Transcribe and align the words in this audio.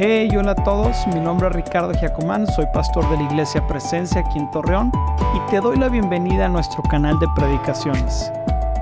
Hey, 0.00 0.28
hola 0.38 0.52
a 0.52 0.54
todos, 0.54 0.96
mi 1.08 1.18
nombre 1.18 1.48
es 1.48 1.56
Ricardo 1.56 1.92
Giacomán, 1.92 2.46
soy 2.46 2.66
pastor 2.72 3.10
de 3.10 3.16
la 3.16 3.24
Iglesia 3.24 3.66
Presencia 3.66 4.20
aquí 4.20 4.38
en 4.38 4.48
Torreón 4.52 4.92
y 5.34 5.50
te 5.50 5.60
doy 5.60 5.76
la 5.76 5.88
bienvenida 5.88 6.46
a 6.46 6.48
nuestro 6.48 6.84
canal 6.84 7.18
de 7.18 7.26
predicaciones. 7.34 8.30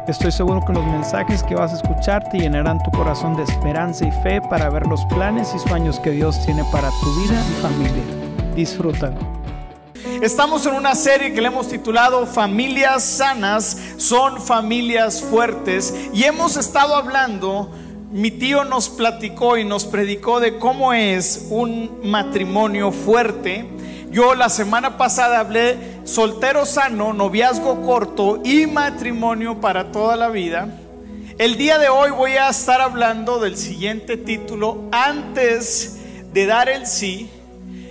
Estoy 0.06 0.30
seguro 0.30 0.62
que 0.66 0.74
los 0.74 0.84
mensajes 0.84 1.42
que 1.42 1.54
vas 1.54 1.72
a 1.72 1.76
escuchar 1.76 2.28
te 2.28 2.38
llenarán 2.38 2.82
tu 2.82 2.90
corazón 2.90 3.34
de 3.34 3.44
esperanza 3.44 4.06
y 4.06 4.12
fe 4.22 4.42
para 4.42 4.68
ver 4.68 4.86
los 4.86 5.06
planes 5.06 5.54
y 5.54 5.58
sueños 5.58 5.98
que 6.00 6.10
Dios 6.10 6.38
tiene 6.44 6.62
para 6.70 6.90
tu 6.90 7.22
vida 7.22 7.42
y 7.48 7.62
familia. 7.62 8.04
Disfrútalo. 8.54 9.16
Estamos 10.20 10.66
en 10.66 10.74
una 10.74 10.94
serie 10.94 11.32
que 11.32 11.40
le 11.40 11.48
hemos 11.48 11.68
titulado 11.68 12.26
Familias 12.26 13.02
sanas 13.02 13.78
son 13.96 14.38
familias 14.38 15.22
fuertes 15.22 15.94
y 16.12 16.24
hemos 16.24 16.58
estado 16.58 16.94
hablando 16.94 17.70
mi 18.10 18.30
tío 18.30 18.64
nos 18.64 18.88
platicó 18.88 19.56
y 19.56 19.64
nos 19.64 19.84
predicó 19.84 20.38
de 20.38 20.58
cómo 20.58 20.92
es 20.92 21.48
un 21.50 22.00
matrimonio 22.04 22.92
fuerte. 22.92 23.66
Yo 24.10 24.34
la 24.34 24.48
semana 24.48 24.96
pasada 24.96 25.40
hablé 25.40 25.76
soltero 26.04 26.64
sano, 26.66 27.12
noviazgo 27.12 27.82
corto 27.82 28.40
y 28.44 28.66
matrimonio 28.66 29.60
para 29.60 29.90
toda 29.90 30.16
la 30.16 30.28
vida. 30.28 30.68
El 31.38 31.56
día 31.56 31.78
de 31.78 31.88
hoy 31.88 32.12
voy 32.12 32.32
a 32.32 32.48
estar 32.48 32.80
hablando 32.80 33.40
del 33.40 33.56
siguiente 33.56 34.16
título 34.16 34.84
antes 34.92 35.98
de 36.32 36.46
dar 36.46 36.68
el 36.68 36.86
sí. 36.86 37.28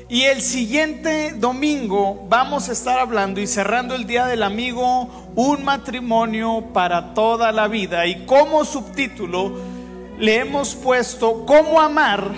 Y 0.07 0.23
el 0.23 0.41
siguiente 0.41 1.33
domingo 1.35 2.25
vamos 2.29 2.69
a 2.69 2.71
estar 2.71 2.99
hablando 2.99 3.41
y 3.41 3.47
cerrando 3.47 3.95
el 3.95 4.05
Día 4.05 4.27
del 4.27 4.43
Amigo, 4.43 5.09
un 5.35 5.63
matrimonio 5.63 6.63
para 6.73 7.13
toda 7.15 7.51
la 7.51 7.67
vida. 7.67 8.05
Y 8.05 8.25
como 8.25 8.65
subtítulo, 8.65 9.74
le 10.19 10.39
hemos 10.39 10.75
puesto 10.75 11.45
cómo 11.45 11.81
amar 11.81 12.31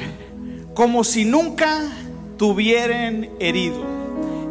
como 0.73 1.03
si 1.03 1.25
nunca 1.25 1.81
tuvieran 2.37 3.29
herido. 3.39 3.83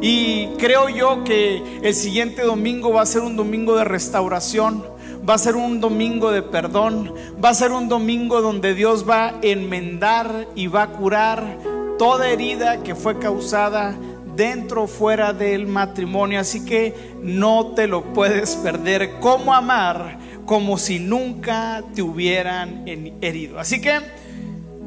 Y 0.00 0.48
creo 0.58 0.88
yo 0.88 1.24
que 1.24 1.62
el 1.82 1.94
siguiente 1.94 2.42
domingo 2.42 2.92
va 2.92 3.02
a 3.02 3.06
ser 3.06 3.22
un 3.22 3.36
domingo 3.36 3.76
de 3.76 3.84
restauración, 3.84 4.84
va 5.28 5.34
a 5.34 5.38
ser 5.38 5.56
un 5.56 5.80
domingo 5.80 6.30
de 6.30 6.42
perdón, 6.42 7.14
va 7.42 7.50
a 7.50 7.54
ser 7.54 7.72
un 7.72 7.88
domingo 7.88 8.42
donde 8.42 8.74
Dios 8.74 9.08
va 9.08 9.28
a 9.28 9.34
enmendar 9.42 10.48
y 10.54 10.66
va 10.66 10.82
a 10.82 10.92
curar 10.92 11.58
toda 11.98 12.28
herida 12.28 12.82
que 12.82 12.94
fue 12.94 13.18
causada 13.18 13.96
dentro 14.36 14.82
o 14.82 14.86
fuera 14.86 15.32
del 15.32 15.66
matrimonio. 15.66 16.40
Así 16.40 16.64
que 16.64 17.14
no 17.22 17.68
te 17.68 17.86
lo 17.86 18.12
puedes 18.12 18.56
perder. 18.56 19.18
¿Cómo 19.20 19.54
amar? 19.54 20.25
Como 20.46 20.78
si 20.78 21.00
nunca 21.00 21.82
te 21.94 22.02
hubieran 22.02 22.84
herido. 23.20 23.58
Así 23.58 23.80
que, 23.80 23.98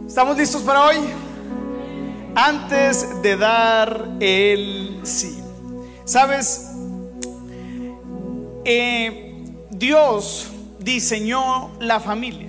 ¿estamos 0.08 0.38
listos 0.38 0.64
para 0.64 0.86
hoy? 0.86 0.96
Antes 2.34 3.22
de 3.22 3.36
dar 3.36 4.10
el 4.22 5.02
sí. 5.04 5.38
Sabes, 6.06 6.72
eh, 8.64 9.44
Dios 9.70 10.48
diseñó 10.80 11.72
la 11.80 12.00
familia. 12.00 12.48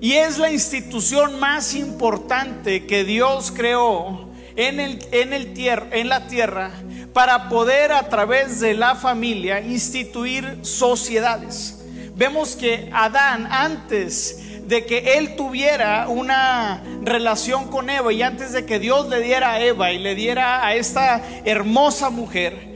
Y 0.00 0.12
es 0.14 0.38
la 0.38 0.50
institución 0.50 1.38
más 1.38 1.74
importante 1.74 2.84
que 2.84 3.04
Dios 3.04 3.52
creó 3.52 4.28
en, 4.56 4.80
el, 4.80 4.98
en, 5.12 5.32
el 5.32 5.56
en 5.92 6.08
la 6.08 6.26
tierra 6.26 6.72
para 7.12 7.48
poder 7.48 7.92
a 7.92 8.08
través 8.08 8.60
de 8.60 8.74
la 8.74 8.94
familia 8.94 9.60
instituir 9.60 10.58
sociedades 10.62 11.75
vemos 12.16 12.56
que 12.56 12.90
Adán 12.92 13.46
antes 13.50 14.42
de 14.66 14.84
que 14.84 15.18
él 15.18 15.36
tuviera 15.36 16.08
una 16.08 16.82
relación 17.02 17.68
con 17.68 17.88
Eva 17.88 18.12
y 18.12 18.22
antes 18.22 18.52
de 18.52 18.66
que 18.66 18.80
Dios 18.80 19.08
le 19.08 19.20
diera 19.20 19.52
a 19.52 19.60
Eva 19.60 19.92
y 19.92 19.98
le 19.98 20.14
diera 20.14 20.66
a 20.66 20.74
esta 20.74 21.22
hermosa 21.44 22.10
mujer, 22.10 22.74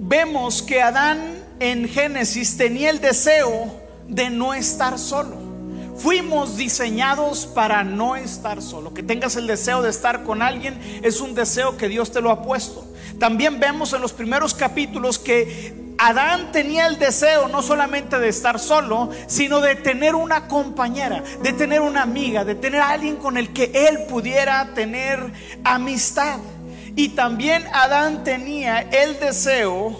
vemos 0.00 0.60
que 0.60 0.82
Adán 0.82 1.38
en 1.60 1.88
Génesis 1.88 2.56
tenía 2.56 2.90
el 2.90 3.00
deseo 3.00 3.80
de 4.08 4.28
no 4.28 4.52
estar 4.52 4.98
solo. 4.98 5.44
Fuimos 5.96 6.56
diseñados 6.56 7.46
para 7.46 7.84
no 7.84 8.16
estar 8.16 8.60
solo. 8.60 8.92
Que 8.92 9.04
tengas 9.04 9.36
el 9.36 9.46
deseo 9.46 9.80
de 9.80 9.90
estar 9.90 10.24
con 10.24 10.42
alguien 10.42 10.78
es 11.02 11.20
un 11.20 11.34
deseo 11.34 11.76
que 11.76 11.88
Dios 11.88 12.10
te 12.10 12.20
lo 12.20 12.30
ha 12.30 12.42
puesto. 12.42 12.84
También 13.18 13.60
vemos 13.60 13.92
en 13.92 14.02
los 14.02 14.12
primeros 14.12 14.52
capítulos 14.52 15.18
que 15.18 15.83
Adán 15.98 16.52
tenía 16.52 16.86
el 16.86 16.98
deseo 16.98 17.48
no 17.48 17.62
solamente 17.62 18.18
de 18.18 18.28
estar 18.28 18.58
solo, 18.58 19.10
sino 19.26 19.60
de 19.60 19.76
tener 19.76 20.14
una 20.14 20.48
compañera, 20.48 21.22
de 21.42 21.52
tener 21.52 21.80
una 21.80 22.02
amiga, 22.02 22.44
de 22.44 22.54
tener 22.54 22.80
alguien 22.80 23.16
con 23.16 23.36
el 23.36 23.52
que 23.52 23.70
él 23.72 24.00
pudiera 24.08 24.74
tener 24.74 25.32
amistad. 25.62 26.38
Y 26.96 27.10
también 27.10 27.64
Adán 27.72 28.24
tenía 28.24 28.80
el 28.80 29.18
deseo 29.18 29.96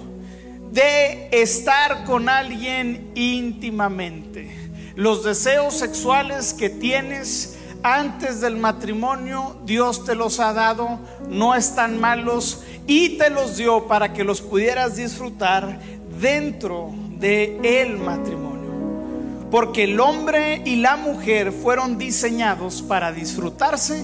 de 0.72 1.28
estar 1.30 2.04
con 2.04 2.28
alguien 2.28 3.10
íntimamente. 3.14 4.50
Los 4.96 5.24
deseos 5.24 5.74
sexuales 5.74 6.54
que 6.54 6.70
tienes 6.70 7.53
antes 7.84 8.40
del 8.40 8.56
matrimonio, 8.56 9.60
Dios 9.66 10.06
te 10.06 10.14
los 10.14 10.40
ha 10.40 10.54
dado, 10.54 10.98
no 11.28 11.54
están 11.54 12.00
malos 12.00 12.64
y 12.86 13.18
te 13.18 13.28
los 13.28 13.58
dio 13.58 13.86
para 13.86 14.14
que 14.14 14.24
los 14.24 14.40
pudieras 14.40 14.96
disfrutar 14.96 15.78
dentro 16.18 16.92
de 17.18 17.82
el 17.82 17.98
matrimonio. 17.98 19.50
Porque 19.50 19.84
el 19.84 20.00
hombre 20.00 20.62
y 20.64 20.76
la 20.76 20.96
mujer 20.96 21.52
fueron 21.52 21.98
diseñados 21.98 22.80
para 22.80 23.12
disfrutarse 23.12 24.02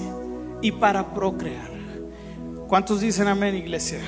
y 0.60 0.72
para 0.72 1.14
procrear. 1.14 1.70
¿Cuántos 2.68 3.00
dicen 3.00 3.28
amén, 3.28 3.56
iglesia? 3.56 3.98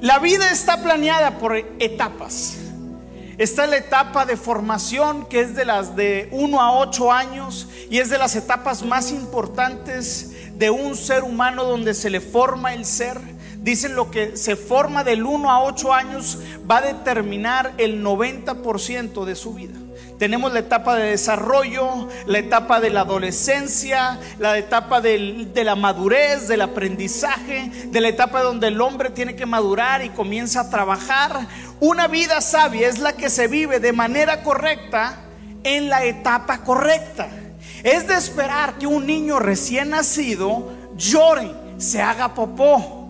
La 0.00 0.18
vida 0.18 0.50
está 0.50 0.82
planeada 0.82 1.38
por 1.38 1.54
etapas. 1.78 2.56
Está 3.38 3.66
la 3.66 3.76
etapa 3.76 4.26
de 4.26 4.36
formación 4.36 5.26
que 5.26 5.40
es 5.40 5.54
de 5.54 5.64
las 5.64 5.96
de 5.96 6.28
1 6.32 6.60
a 6.60 6.78
8 6.78 7.12
años 7.12 7.68
y 7.92 7.98
es 7.98 8.08
de 8.08 8.16
las 8.16 8.34
etapas 8.36 8.82
más 8.82 9.12
importantes 9.12 10.30
de 10.54 10.70
un 10.70 10.96
ser 10.96 11.24
humano 11.24 11.64
donde 11.64 11.92
se 11.92 12.08
le 12.08 12.22
forma 12.22 12.72
el 12.72 12.86
ser. 12.86 13.20
Dicen 13.58 13.96
lo 13.96 14.10
que 14.10 14.34
se 14.38 14.56
forma 14.56 15.04
del 15.04 15.24
1 15.24 15.50
a 15.50 15.62
8 15.62 15.92
años 15.92 16.38
va 16.68 16.78
a 16.78 16.80
determinar 16.80 17.74
el 17.76 18.02
90% 18.02 19.26
de 19.26 19.34
su 19.34 19.52
vida. 19.52 19.74
Tenemos 20.18 20.54
la 20.54 20.60
etapa 20.60 20.96
de 20.96 21.10
desarrollo, 21.10 22.08
la 22.24 22.38
etapa 22.38 22.80
de 22.80 22.88
la 22.88 23.02
adolescencia, 23.02 24.18
la 24.38 24.56
etapa 24.56 25.02
de 25.02 25.50
la 25.62 25.76
madurez, 25.76 26.48
del 26.48 26.62
aprendizaje, 26.62 27.70
de 27.88 28.00
la 28.00 28.08
etapa 28.08 28.40
donde 28.40 28.68
el 28.68 28.80
hombre 28.80 29.10
tiene 29.10 29.36
que 29.36 29.44
madurar 29.44 30.02
y 30.02 30.08
comienza 30.08 30.60
a 30.60 30.70
trabajar. 30.70 31.46
Una 31.78 32.08
vida 32.08 32.40
sabia 32.40 32.88
es 32.88 33.00
la 33.00 33.12
que 33.12 33.28
se 33.28 33.48
vive 33.48 33.80
de 33.80 33.92
manera 33.92 34.42
correcta 34.42 35.18
en 35.62 35.90
la 35.90 36.06
etapa 36.06 36.62
correcta. 36.62 37.28
Es 37.82 38.06
de 38.06 38.14
esperar 38.14 38.78
que 38.78 38.86
un 38.86 39.06
niño 39.06 39.38
recién 39.38 39.90
nacido 39.90 40.70
llore, 40.96 41.50
se 41.78 42.00
haga 42.00 42.34
popó 42.34 43.00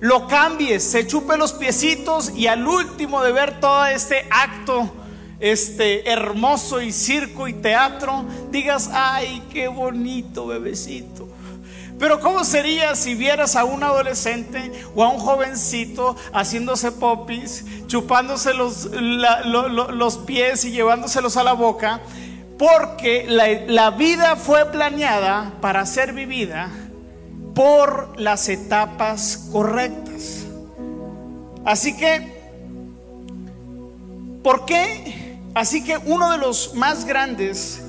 lo 0.00 0.28
cambies, 0.28 0.84
se 0.84 1.06
chupe 1.06 1.38
los 1.38 1.54
piecitos 1.54 2.30
y 2.36 2.48
al 2.48 2.66
último 2.66 3.22
de 3.22 3.32
ver 3.32 3.60
todo 3.60 3.86
este 3.86 4.26
acto 4.30 4.92
este 5.40 6.10
hermoso 6.10 6.80
y 6.80 6.92
circo 6.92 7.46
y 7.46 7.52
teatro, 7.52 8.24
digas, 8.50 8.90
ay, 8.92 9.42
qué 9.52 9.68
bonito 9.68 10.46
bebecito. 10.46 11.28
Pero 11.98 12.20
¿cómo 12.20 12.44
sería 12.44 12.94
si 12.94 13.14
vieras 13.14 13.56
a 13.56 13.64
un 13.64 13.82
adolescente 13.82 14.70
o 14.94 15.02
a 15.02 15.08
un 15.08 15.18
jovencito 15.18 16.16
haciéndose 16.32 16.92
popis, 16.92 17.64
chupándose 17.86 18.52
los, 18.52 18.84
los 18.84 20.18
pies 20.18 20.64
y 20.66 20.72
llevándoselos 20.72 21.38
a 21.38 21.42
la 21.42 21.54
boca? 21.54 22.00
Porque 22.58 23.26
la, 23.28 23.90
vida 23.90 24.36
fue 24.36 24.70
planeada 24.72 25.52
para 25.60 25.84
ser 25.84 26.12
vivida 26.12 26.70
por 27.54 28.18
las 28.18 28.48
etapas 28.48 29.48
correctas. 29.52 30.44
Así 31.64 31.96
que, 31.96 32.32
¿por 34.42 34.64
qué? 34.64 35.38
Así 35.54 35.82
que 35.84 35.98
uno 35.98 36.30
de 36.30 36.38
los 36.38 36.74
más 36.74 37.04
grandes 37.04 37.82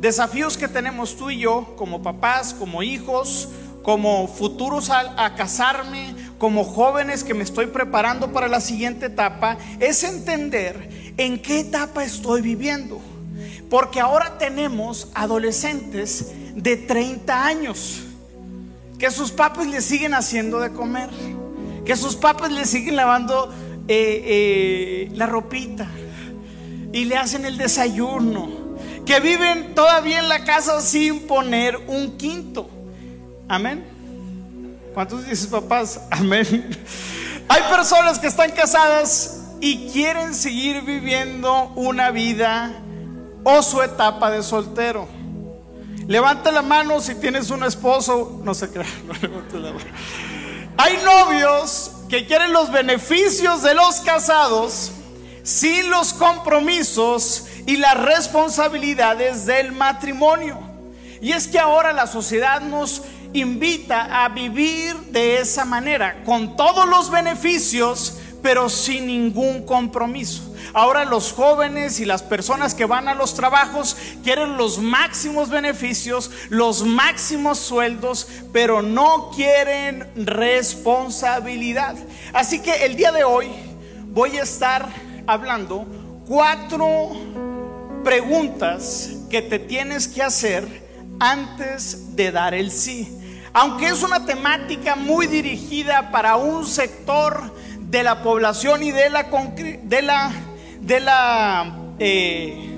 desafíos 0.00 0.56
que 0.56 0.68
tenemos 0.68 1.16
tú 1.16 1.30
y 1.30 1.38
yo 1.38 1.74
como 1.76 2.02
papás, 2.02 2.54
como 2.54 2.82
hijos, 2.82 3.48
como 3.82 4.26
futuros 4.26 4.90
a, 4.90 5.34
casarme, 5.36 6.14
como 6.38 6.64
jóvenes 6.64 7.22
que 7.22 7.34
me 7.34 7.44
estoy 7.44 7.66
preparando 7.66 8.32
para 8.32 8.48
la 8.48 8.60
siguiente 8.60 9.06
etapa, 9.06 9.56
es 9.78 10.02
entender 10.02 11.14
en 11.16 11.40
qué 11.40 11.60
etapa 11.60 12.02
estoy 12.02 12.42
viviendo. 12.42 13.00
Porque 13.70 14.00
ahora 14.00 14.38
tenemos 14.38 15.08
adolescentes 15.14 16.32
de 16.54 16.76
30 16.76 17.46
años 17.46 18.02
que 18.98 19.10
sus 19.10 19.30
papás 19.30 19.66
le 19.66 19.80
siguen 19.80 20.14
haciendo 20.14 20.60
de 20.60 20.72
comer, 20.72 21.10
que 21.84 21.96
sus 21.96 22.16
papás 22.16 22.50
le 22.52 22.64
siguen 22.64 22.96
lavando 22.96 23.52
eh, 23.88 24.22
eh, 24.24 25.08
la 25.14 25.26
ropita 25.26 25.88
y 26.92 27.04
le 27.04 27.16
hacen 27.16 27.44
el 27.44 27.58
desayuno, 27.58 28.48
que 29.04 29.20
viven 29.20 29.74
todavía 29.74 30.18
en 30.18 30.28
la 30.28 30.44
casa 30.44 30.80
sin 30.80 31.26
poner 31.26 31.76
un 31.88 32.16
quinto. 32.16 32.70
Amén. 33.48 33.84
¿Cuántos 34.94 35.26
dices 35.26 35.46
papás? 35.48 36.00
Amén. 36.10 36.70
Hay 37.48 37.62
personas 37.70 38.18
que 38.18 38.28
están 38.28 38.50
casadas 38.52 39.42
y 39.60 39.88
quieren 39.88 40.34
seguir 40.34 40.82
viviendo 40.82 41.70
una 41.76 42.10
vida 42.10 42.82
o 43.48 43.62
su 43.62 43.80
etapa 43.80 44.28
de 44.28 44.42
soltero. 44.42 45.06
Levanta 46.08 46.50
la 46.50 46.62
mano 46.62 47.00
si 47.00 47.14
tienes 47.14 47.50
un 47.50 47.62
esposo. 47.62 48.40
No 48.42 48.54
se 48.54 48.68
crea, 48.70 48.88
no 49.06 49.14
levante 49.14 49.58
la 49.60 49.72
mano. 49.72 49.84
Hay 50.76 50.98
novios 51.04 51.92
que 52.08 52.26
quieren 52.26 52.52
los 52.52 52.72
beneficios 52.72 53.62
de 53.62 53.74
los 53.74 54.00
casados 54.00 54.90
sin 55.44 55.90
los 55.90 56.12
compromisos 56.12 57.46
y 57.66 57.76
las 57.76 57.96
responsabilidades 58.02 59.46
del 59.46 59.70
matrimonio. 59.70 60.58
Y 61.22 61.30
es 61.30 61.46
que 61.46 61.60
ahora 61.60 61.92
la 61.92 62.08
sociedad 62.08 62.60
nos 62.60 63.02
invita 63.32 64.24
a 64.24 64.28
vivir 64.28 64.96
de 65.12 65.38
esa 65.38 65.64
manera, 65.64 66.20
con 66.24 66.56
todos 66.56 66.88
los 66.88 67.12
beneficios, 67.12 68.18
pero 68.42 68.68
sin 68.68 69.06
ningún 69.06 69.64
compromiso. 69.64 70.55
Ahora 70.76 71.06
los 71.06 71.32
jóvenes 71.32 72.00
y 72.00 72.04
las 72.04 72.22
personas 72.22 72.74
que 72.74 72.84
van 72.84 73.08
a 73.08 73.14
los 73.14 73.32
trabajos 73.32 73.96
quieren 74.22 74.58
los 74.58 74.76
máximos 74.76 75.48
beneficios, 75.48 76.30
los 76.50 76.84
máximos 76.84 77.58
sueldos, 77.58 78.28
pero 78.52 78.82
no 78.82 79.30
quieren 79.34 80.06
responsabilidad. 80.16 81.96
Así 82.34 82.60
que 82.60 82.84
el 82.84 82.94
día 82.94 83.10
de 83.10 83.24
hoy 83.24 83.48
voy 84.08 84.36
a 84.36 84.42
estar 84.42 84.86
hablando 85.26 85.86
cuatro 86.28 87.12
preguntas 88.04 89.12
que 89.30 89.40
te 89.40 89.58
tienes 89.58 90.06
que 90.06 90.22
hacer 90.22 90.82
antes 91.18 92.14
de 92.14 92.30
dar 92.30 92.52
el 92.52 92.70
sí. 92.70 93.18
Aunque 93.54 93.86
es 93.86 94.02
una 94.02 94.26
temática 94.26 94.94
muy 94.94 95.26
dirigida 95.26 96.10
para 96.10 96.36
un 96.36 96.66
sector 96.66 97.50
de 97.88 98.02
la 98.02 98.22
población 98.22 98.82
y 98.82 98.90
de 98.90 99.08
la, 99.08 99.22
de 99.22 100.02
la, 100.02 100.32
de 100.86 101.00
la, 101.00 101.74
eh, 101.98 102.70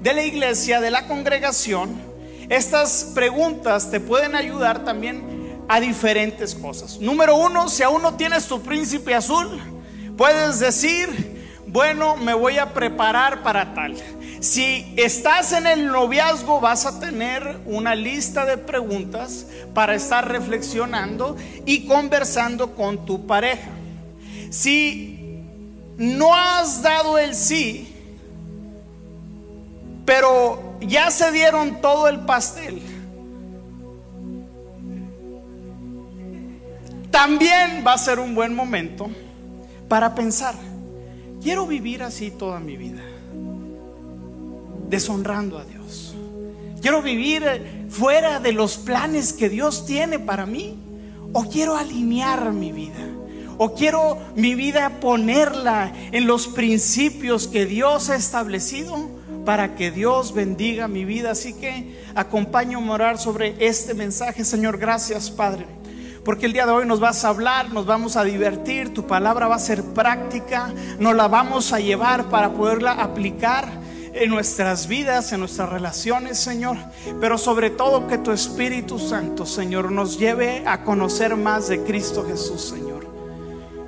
de 0.00 0.12
la 0.12 0.24
iglesia, 0.24 0.80
de 0.80 0.90
la 0.90 1.06
congregación, 1.06 2.00
estas 2.48 3.12
preguntas 3.14 3.90
te 3.90 4.00
pueden 4.00 4.34
ayudar 4.34 4.84
también 4.84 5.62
a 5.68 5.80
diferentes 5.80 6.54
cosas. 6.54 6.98
Número 6.98 7.36
uno, 7.36 7.68
si 7.68 7.82
aún 7.82 8.02
no 8.02 8.14
tienes 8.14 8.48
tu 8.48 8.60
príncipe 8.60 9.14
azul, 9.14 9.60
puedes 10.16 10.58
decir, 10.58 11.08
bueno, 11.68 12.16
me 12.16 12.34
voy 12.34 12.58
a 12.58 12.74
preparar 12.74 13.42
para 13.42 13.72
tal. 13.72 13.94
Si 14.40 14.92
estás 14.96 15.52
en 15.52 15.66
el 15.66 15.86
noviazgo 15.86 16.60
vas 16.60 16.84
a 16.84 17.00
tener 17.00 17.60
una 17.64 17.94
lista 17.94 18.44
de 18.44 18.58
preguntas 18.58 19.46
para 19.72 19.94
estar 19.94 20.28
reflexionando 20.28 21.36
y 21.64 21.86
conversando 21.86 22.74
con 22.74 23.06
tu 23.06 23.26
pareja. 23.26 23.70
Si 24.50 25.13
no 25.96 26.34
has 26.34 26.82
dado 26.82 27.18
el 27.18 27.34
sí, 27.34 27.94
pero 30.04 30.76
ya 30.80 31.10
se 31.10 31.32
dieron 31.32 31.80
todo 31.80 32.08
el 32.08 32.20
pastel, 32.20 32.82
también 37.10 37.84
va 37.86 37.94
a 37.94 37.98
ser 37.98 38.18
un 38.18 38.34
buen 38.34 38.54
momento 38.54 39.08
para 39.88 40.14
pensar, 40.14 40.54
quiero 41.42 41.66
vivir 41.66 42.02
así 42.02 42.30
toda 42.30 42.58
mi 42.58 42.76
vida 42.76 43.02
deshonrando 44.88 45.58
a 45.58 45.64
Dios. 45.64 46.14
Quiero 46.80 47.02
vivir 47.02 47.42
fuera 47.88 48.40
de 48.40 48.52
los 48.52 48.76
planes 48.76 49.32
que 49.32 49.48
Dios 49.48 49.86
tiene 49.86 50.18
para 50.18 50.46
mí. 50.46 50.78
O 51.32 51.48
quiero 51.48 51.76
alinear 51.76 52.52
mi 52.52 52.72
vida. 52.72 53.08
O 53.58 53.74
quiero 53.74 54.18
mi 54.34 54.54
vida 54.54 55.00
ponerla 55.00 55.92
en 56.12 56.26
los 56.26 56.48
principios 56.48 57.48
que 57.48 57.66
Dios 57.66 58.10
ha 58.10 58.16
establecido 58.16 59.08
para 59.44 59.74
que 59.76 59.90
Dios 59.90 60.34
bendiga 60.34 60.88
mi 60.88 61.04
vida. 61.04 61.32
Así 61.32 61.54
que 61.54 61.98
acompaño 62.14 62.78
a 62.78 62.82
morar 62.82 63.18
sobre 63.18 63.54
este 63.58 63.94
mensaje. 63.94 64.44
Señor, 64.44 64.78
gracias 64.78 65.30
Padre. 65.30 65.66
Porque 66.24 66.46
el 66.46 66.54
día 66.54 66.64
de 66.64 66.72
hoy 66.72 66.86
nos 66.86 67.00
vas 67.00 67.24
a 67.24 67.28
hablar, 67.28 67.70
nos 67.70 67.84
vamos 67.84 68.16
a 68.16 68.24
divertir, 68.24 68.94
tu 68.94 69.06
palabra 69.06 69.46
va 69.46 69.56
a 69.56 69.58
ser 69.58 69.82
práctica, 69.82 70.72
nos 70.98 71.14
la 71.14 71.28
vamos 71.28 71.74
a 71.74 71.80
llevar 71.80 72.30
para 72.30 72.54
poderla 72.54 72.92
aplicar 72.92 73.68
en 74.14 74.30
nuestras 74.30 74.88
vidas, 74.88 75.32
en 75.32 75.40
nuestras 75.40 75.68
relaciones, 75.68 76.38
Señor. 76.38 76.78
Pero 77.20 77.36
sobre 77.36 77.68
todo 77.68 78.06
que 78.06 78.16
tu 78.16 78.30
Espíritu 78.30 78.98
Santo, 78.98 79.44
Señor, 79.44 79.92
nos 79.92 80.18
lleve 80.18 80.62
a 80.66 80.82
conocer 80.82 81.36
más 81.36 81.68
de 81.68 81.82
Cristo 81.82 82.24
Jesús, 82.26 82.62
Señor. 82.62 82.93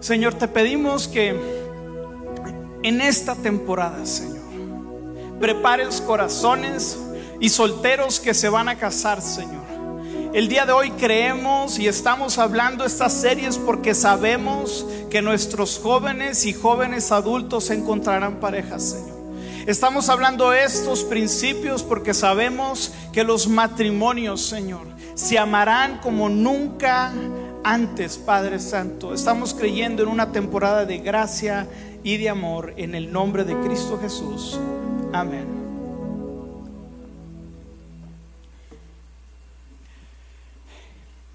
Señor, 0.00 0.34
te 0.34 0.46
pedimos 0.48 1.08
que 1.08 1.34
en 2.82 3.00
esta 3.00 3.34
temporada, 3.34 4.04
Señor, 4.06 4.44
prepares 5.40 6.00
corazones 6.00 6.98
y 7.40 7.48
solteros 7.48 8.20
que 8.20 8.34
se 8.34 8.48
van 8.48 8.68
a 8.68 8.76
casar, 8.76 9.20
Señor. 9.20 9.64
El 10.32 10.48
día 10.48 10.66
de 10.66 10.72
hoy 10.72 10.90
creemos 10.92 11.78
y 11.78 11.88
estamos 11.88 12.38
hablando 12.38 12.84
estas 12.84 13.14
series 13.14 13.56
porque 13.56 13.94
sabemos 13.94 14.86
que 15.08 15.22
nuestros 15.22 15.80
jóvenes 15.82 16.44
y 16.44 16.52
jóvenes 16.52 17.10
adultos 17.10 17.70
encontrarán 17.70 18.36
parejas, 18.36 18.90
Señor. 18.90 19.16
Estamos 19.66 20.10
hablando 20.10 20.52
estos 20.52 21.04
principios 21.04 21.82
porque 21.82 22.14
sabemos 22.14 22.92
que 23.12 23.24
los 23.24 23.48
matrimonios, 23.48 24.42
Señor, 24.46 24.86
se 25.14 25.38
amarán 25.38 25.98
como 25.98 26.28
nunca 26.28 27.12
antes, 27.66 28.16
Padre 28.16 28.60
Santo. 28.60 29.12
Estamos 29.12 29.52
creyendo 29.52 30.04
en 30.04 30.08
una 30.08 30.30
temporada 30.30 30.86
de 30.86 30.98
gracia 30.98 31.66
y 32.04 32.16
de 32.16 32.28
amor 32.28 32.72
en 32.76 32.94
el 32.94 33.10
nombre 33.10 33.42
de 33.42 33.58
Cristo 33.58 33.98
Jesús. 34.00 34.56
Amén. 35.12 35.46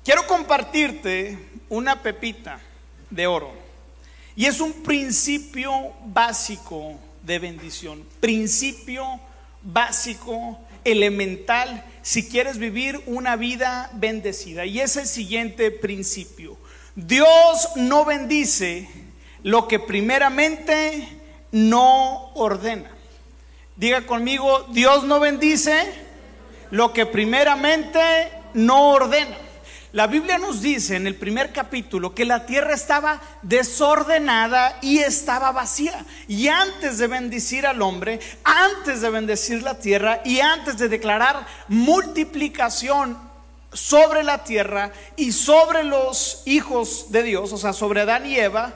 Quiero 0.06 0.25
compartirte 0.25 1.38
una 1.68 2.01
pepita 2.01 2.62
de 3.10 3.27
oro. 3.27 3.51
Y 4.34 4.45
es 4.45 4.62
un 4.62 4.72
principio 4.72 5.92
básico 6.06 6.95
de 7.24 7.39
bendición. 7.39 8.06
Principio 8.22 9.06
básico, 9.62 10.57
elemental, 10.86 11.84
si 12.01 12.27
quieres 12.27 12.57
vivir 12.57 13.01
una 13.06 13.36
vida 13.36 13.89
bendecida. 13.94 14.65
Y 14.65 14.79
es 14.79 14.98
el 14.98 15.05
siguiente 15.05 15.72
principio. 15.72 16.58
Dios 16.96 17.70
no 17.75 18.05
bendice 18.05 18.89
lo 19.43 19.67
que 19.67 19.79
primeramente 19.79 21.08
no 21.51 22.31
ordena. 22.34 22.91
Diga 23.75 24.05
conmigo, 24.05 24.67
Dios 24.72 25.03
no 25.03 25.20
bendice 25.20 25.91
lo 26.70 26.93
que 26.93 27.05
primeramente 27.05 28.00
no 28.53 28.91
ordena. 28.91 29.38
La 29.93 30.07
Biblia 30.07 30.38
nos 30.38 30.62
dice 30.62 30.95
en 30.95 31.05
el 31.05 31.15
primer 31.15 31.51
capítulo 31.51 32.15
que 32.15 32.24
la 32.24 32.45
tierra 32.45 32.74
estaba 32.74 33.19
desordenada 33.41 34.77
y 34.81 35.00
estaba 35.00 35.51
vacía. 35.51 36.05
Y 36.29 36.48
antes 36.48 36.98
de 36.98 37.07
bendecir 37.07 37.65
al 37.67 37.81
hombre, 37.81 38.21
antes 38.45 39.01
de 39.01 39.10
bendecir 39.10 39.63
la 39.63 39.79
tierra 39.79 40.21
y 40.24 40.39
antes 40.39 40.77
de 40.77 40.88
declarar 40.88 41.45
multiplicación 41.67 43.17
sobre 43.74 44.24
la 44.24 44.45
tierra 44.45 44.93
y 45.17 45.33
sobre 45.33 45.83
los 45.83 46.43
hijos 46.45 47.12
de 47.12 47.24
Dios, 47.24 47.51
o 47.51 47.57
sea, 47.57 47.74
sobre 47.74 48.01
Adán 48.01 48.25
y 48.25 48.38
Eva, 48.38 48.74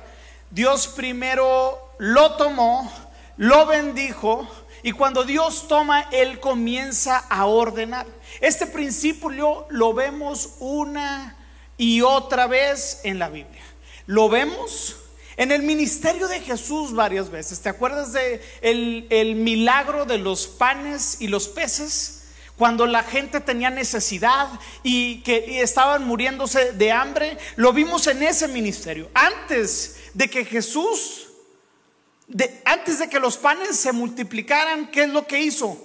Dios 0.51 0.88
primero 0.88 1.93
lo 1.98 2.34
tomó, 2.34 2.91
lo 3.38 3.65
bendijo 3.65 4.50
y 4.86 4.92
cuando 4.92 5.24
Dios 5.24 5.68
toma, 5.68 6.01
Él 6.12 6.39
comienza 6.39 7.18
a 7.18 7.48
ordenar. 7.48 8.06
Este 8.39 8.68
principio 8.68 9.65
lo 9.72 9.96
vemos 9.96 10.58
una 10.60 11.36
y 11.75 12.01
otra 12.01 12.46
vez 12.46 13.00
en 13.04 13.18
la 13.18 13.30
Biblia. 13.30 13.63
Lo 14.06 14.30
vemos 14.30 14.96
en 15.38 15.51
el 15.51 15.63
ministerio 15.63 16.27
de 16.27 16.39
Jesús 16.39 16.94
varias 16.94 17.32
veces. 17.32 17.62
¿Te 17.62 17.70
acuerdas 17.70 18.13
de 18.13 19.34
milagro 19.36 20.06
de 20.06 20.20
los 20.20 20.46
panes 20.46 21.18
y 21.20 21.30
los 21.30 21.48
peces? 21.48 22.25
Cuando 22.56 22.86
la 22.86 23.01
gente 23.01 23.42
tenía 23.42 23.72
necesidad 23.72 24.48
y 24.84 25.24
que 25.24 25.63
estaban 25.63 26.06
muriéndose 26.06 26.74
de 26.74 26.92
hambre, 26.92 27.39
lo 27.56 27.74
vimos 27.74 28.06
en 28.06 28.22
ese 28.22 28.48
ministerio. 28.50 29.10
Antes 29.15 29.96
de 30.13 30.30
que 30.30 30.46
Jesús, 30.46 31.25
antes 32.65 33.00
de 33.00 33.10
que 33.10 33.20
los 33.20 33.38
panes 33.38 33.77
se 33.77 33.91
multiplicaran, 33.91 34.88
¿qué 34.91 35.03
es 35.03 35.10
lo 35.10 35.27
que 35.27 35.39
hizo? 35.39 35.77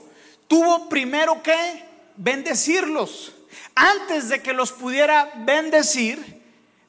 Tuvo 0.48 0.88
primero 0.88 1.42
que 1.42 1.84
bendecirlos. 2.16 3.32
Antes 3.74 4.28
de 4.28 4.42
que 4.42 4.52
los 4.52 4.72
pudiera 4.72 5.30
bendecir, 5.36 6.42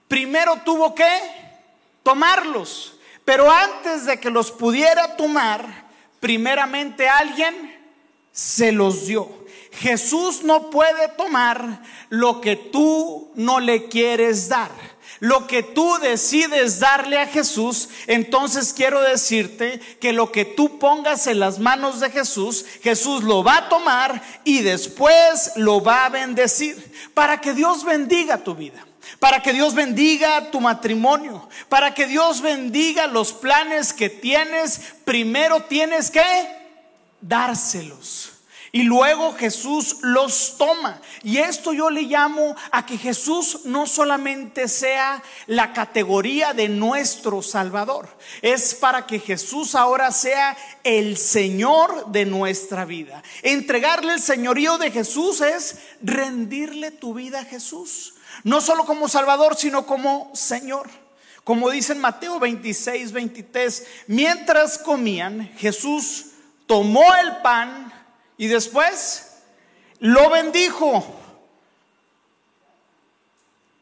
primero 0.07 0.57
tuvo 0.65 0.95
que 0.95 1.09
tomarlos. 2.03 2.97
Pero 3.25 3.51
antes 3.51 4.05
de 4.05 4.19
que 4.19 4.29
los 4.29 4.51
pudiera 4.51 5.15
tomar, 5.15 5.85
primeramente 6.19 7.07
alguien 7.07 7.79
se 8.31 8.71
los 8.71 9.05
dio. 9.07 9.41
Jesús 9.73 10.43
no 10.43 10.69
puede 10.69 11.07
tomar 11.09 11.81
lo 12.09 12.41
que 12.41 12.55
tú 12.55 13.31
no 13.35 13.59
le 13.59 13.87
quieres 13.87 14.49
dar. 14.49 14.71
Lo 15.21 15.45
que 15.45 15.61
tú 15.61 15.99
decides 16.01 16.79
darle 16.79 17.19
a 17.19 17.27
Jesús, 17.27 17.89
entonces 18.07 18.73
quiero 18.73 19.01
decirte 19.01 19.79
que 19.99 20.13
lo 20.13 20.31
que 20.31 20.45
tú 20.45 20.79
pongas 20.79 21.27
en 21.27 21.39
las 21.39 21.59
manos 21.59 21.99
de 21.99 22.09
Jesús, 22.09 22.65
Jesús 22.81 23.23
lo 23.23 23.43
va 23.43 23.57
a 23.57 23.69
tomar 23.69 24.19
y 24.43 24.61
después 24.61 25.51
lo 25.57 25.83
va 25.83 26.05
a 26.05 26.09
bendecir 26.09 26.91
para 27.13 27.39
que 27.39 27.53
Dios 27.53 27.85
bendiga 27.85 28.39
tu 28.39 28.55
vida 28.55 28.83
para 29.19 29.41
que 29.41 29.53
Dios 29.53 29.75
bendiga 29.75 30.51
tu 30.51 30.61
matrimonio, 30.61 31.47
para 31.69 31.93
que 31.93 32.07
Dios 32.07 32.41
bendiga 32.41 33.07
los 33.07 33.33
planes 33.33 33.93
que 33.93 34.09
tienes, 34.09 34.93
primero 35.05 35.63
tienes 35.63 36.09
que 36.09 36.23
dárselos. 37.19 38.30
Y 38.73 38.83
luego 38.83 39.33
Jesús 39.33 39.97
los 40.01 40.55
toma. 40.57 41.01
Y 41.23 41.39
esto 41.39 41.73
yo 41.73 41.89
le 41.89 42.03
llamo 42.03 42.55
a 42.71 42.85
que 42.85 42.97
Jesús 42.97 43.61
no 43.65 43.85
solamente 43.85 44.69
sea 44.69 45.21
la 45.47 45.73
categoría 45.73 46.53
de 46.53 46.69
nuestro 46.69 47.41
Salvador, 47.41 48.07
es 48.41 48.73
para 48.73 49.05
que 49.05 49.19
Jesús 49.19 49.75
ahora 49.75 50.11
sea 50.11 50.55
el 50.85 51.17
Señor 51.17 52.11
de 52.11 52.25
nuestra 52.25 52.85
vida. 52.85 53.21
Entregarle 53.41 54.13
el 54.13 54.21
señorío 54.21 54.77
de 54.77 54.89
Jesús 54.89 55.41
es 55.41 55.79
rendirle 56.01 56.91
tu 56.91 57.13
vida 57.13 57.41
a 57.41 57.45
Jesús. 57.45 58.13
No 58.45 58.61
solo 58.61 58.85
como 58.85 59.09
Salvador, 59.09 59.57
sino 59.57 59.85
como 59.85 60.31
Señor. 60.33 60.89
Como 61.43 61.69
dice 61.69 61.91
en 61.91 61.99
Mateo 61.99 62.39
26, 62.39 63.11
23, 63.11 63.87
mientras 64.07 64.77
comían, 64.77 65.51
Jesús 65.57 66.27
tomó 66.67 67.13
el 67.15 67.37
pan 67.37 67.90
y 68.41 68.47
después 68.47 69.37
lo 69.99 70.31
bendijo. 70.31 71.05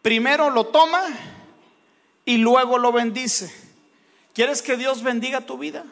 Primero 0.01 0.49
lo 0.49 0.65
toma 0.67 1.01
y 2.25 2.35
luego 2.35 2.77
lo 2.77 2.91
bendice. 2.91 3.49
¿Quieres 4.33 4.61
que 4.61 4.75
Dios 4.75 5.01
bendiga 5.01 5.39
tu 5.39 5.57
vida? 5.57 5.85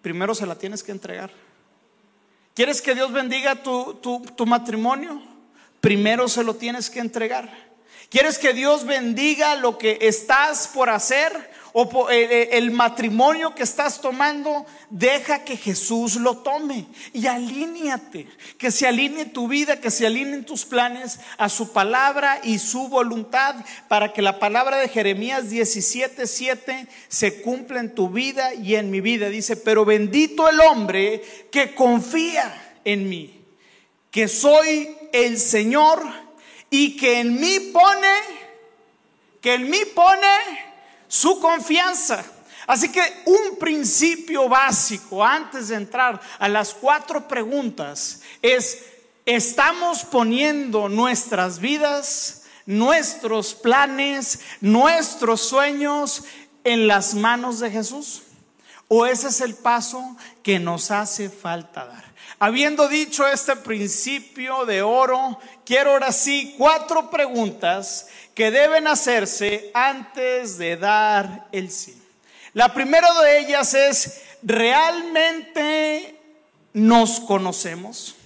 Primero 0.00 0.34
se 0.34 0.46
la 0.46 0.56
tienes 0.56 0.82
que 0.82 0.92
entregar. 0.92 1.30
¿Quieres 2.54 2.80
que 2.80 2.94
Dios 2.94 3.12
bendiga 3.12 3.62
tu, 3.62 3.98
tu, 4.00 4.22
tu 4.34 4.46
matrimonio? 4.46 5.20
primero 5.82 6.28
se 6.28 6.44
lo 6.44 6.54
tienes 6.54 6.88
que 6.88 7.00
entregar. 7.00 7.52
¿Quieres 8.08 8.38
que 8.38 8.54
Dios 8.54 8.86
bendiga 8.86 9.56
lo 9.56 9.76
que 9.76 9.98
estás 10.00 10.68
por 10.68 10.88
hacer 10.88 11.51
o 11.72 12.10
eh, 12.10 12.50
el 12.52 12.70
matrimonio 12.70 13.54
que 13.54 13.62
estás 13.62 14.00
tomando? 14.00 14.66
Deja 14.90 15.44
que 15.44 15.56
Jesús 15.56 16.16
lo 16.16 16.38
tome 16.38 16.86
y 17.12 17.26
alíñate, 17.26 18.26
que 18.58 18.70
se 18.70 18.86
alinee 18.86 19.26
tu 19.26 19.48
vida, 19.48 19.80
que 19.80 19.90
se 19.90 20.06
alineen 20.06 20.44
tus 20.44 20.64
planes 20.64 21.20
a 21.38 21.48
su 21.48 21.72
palabra 21.72 22.40
y 22.42 22.58
su 22.58 22.88
voluntad 22.88 23.56
para 23.88 24.12
que 24.12 24.22
la 24.22 24.38
palabra 24.38 24.78
de 24.78 24.88
Jeremías 24.88 25.50
17:7 25.50 26.88
se 27.08 27.42
cumpla 27.42 27.80
en 27.80 27.94
tu 27.94 28.10
vida 28.10 28.54
y 28.54 28.74
en 28.74 28.90
mi 28.90 29.00
vida. 29.00 29.28
Dice, 29.28 29.56
pero 29.56 29.84
bendito 29.84 30.48
el 30.48 30.60
hombre 30.60 31.22
que 31.50 31.74
confía 31.74 32.76
en 32.84 33.08
mí 33.08 33.42
que 34.12 34.28
soy 34.28 34.94
el 35.12 35.38
Señor 35.38 36.04
y 36.68 36.96
que 36.96 37.20
en 37.20 37.40
mí 37.40 37.58
pone, 37.72 38.14
que 39.40 39.54
en 39.54 39.70
mí 39.70 39.78
pone 39.94 40.71
su 41.12 41.38
confianza. 41.40 42.24
Así 42.66 42.88
que 42.90 43.02
un 43.26 43.58
principio 43.58 44.48
básico 44.48 45.22
antes 45.22 45.68
de 45.68 45.74
entrar 45.74 46.18
a 46.38 46.48
las 46.48 46.72
cuatro 46.72 47.28
preguntas 47.28 48.22
es, 48.40 48.86
¿estamos 49.26 50.04
poniendo 50.04 50.88
nuestras 50.88 51.58
vidas, 51.58 52.44
nuestros 52.64 53.54
planes, 53.54 54.40
nuestros 54.62 55.42
sueños 55.42 56.24
en 56.64 56.86
las 56.86 57.14
manos 57.14 57.60
de 57.60 57.70
Jesús? 57.70 58.22
¿O 58.88 59.04
ese 59.04 59.28
es 59.28 59.42
el 59.42 59.54
paso 59.54 60.16
que 60.42 60.58
nos 60.58 60.90
hace 60.90 61.28
falta 61.28 61.86
dar? 61.86 62.04
Habiendo 62.38 62.88
dicho 62.88 63.26
este 63.26 63.54
principio 63.56 64.66
de 64.66 64.82
oro, 64.82 65.38
quiero 65.64 65.92
ahora 65.92 66.10
sí 66.10 66.54
cuatro 66.58 67.10
preguntas 67.10 68.08
que 68.34 68.50
deben 68.50 68.86
hacerse 68.88 69.70
antes 69.74 70.58
de 70.58 70.76
dar 70.76 71.46
el 71.52 71.70
sí. 71.70 72.02
La 72.52 72.74
primera 72.74 73.08
de 73.22 73.38
ellas 73.38 73.74
es, 73.74 74.22
¿realmente 74.42 76.16
nos 76.72 77.20
conocemos? 77.20 78.16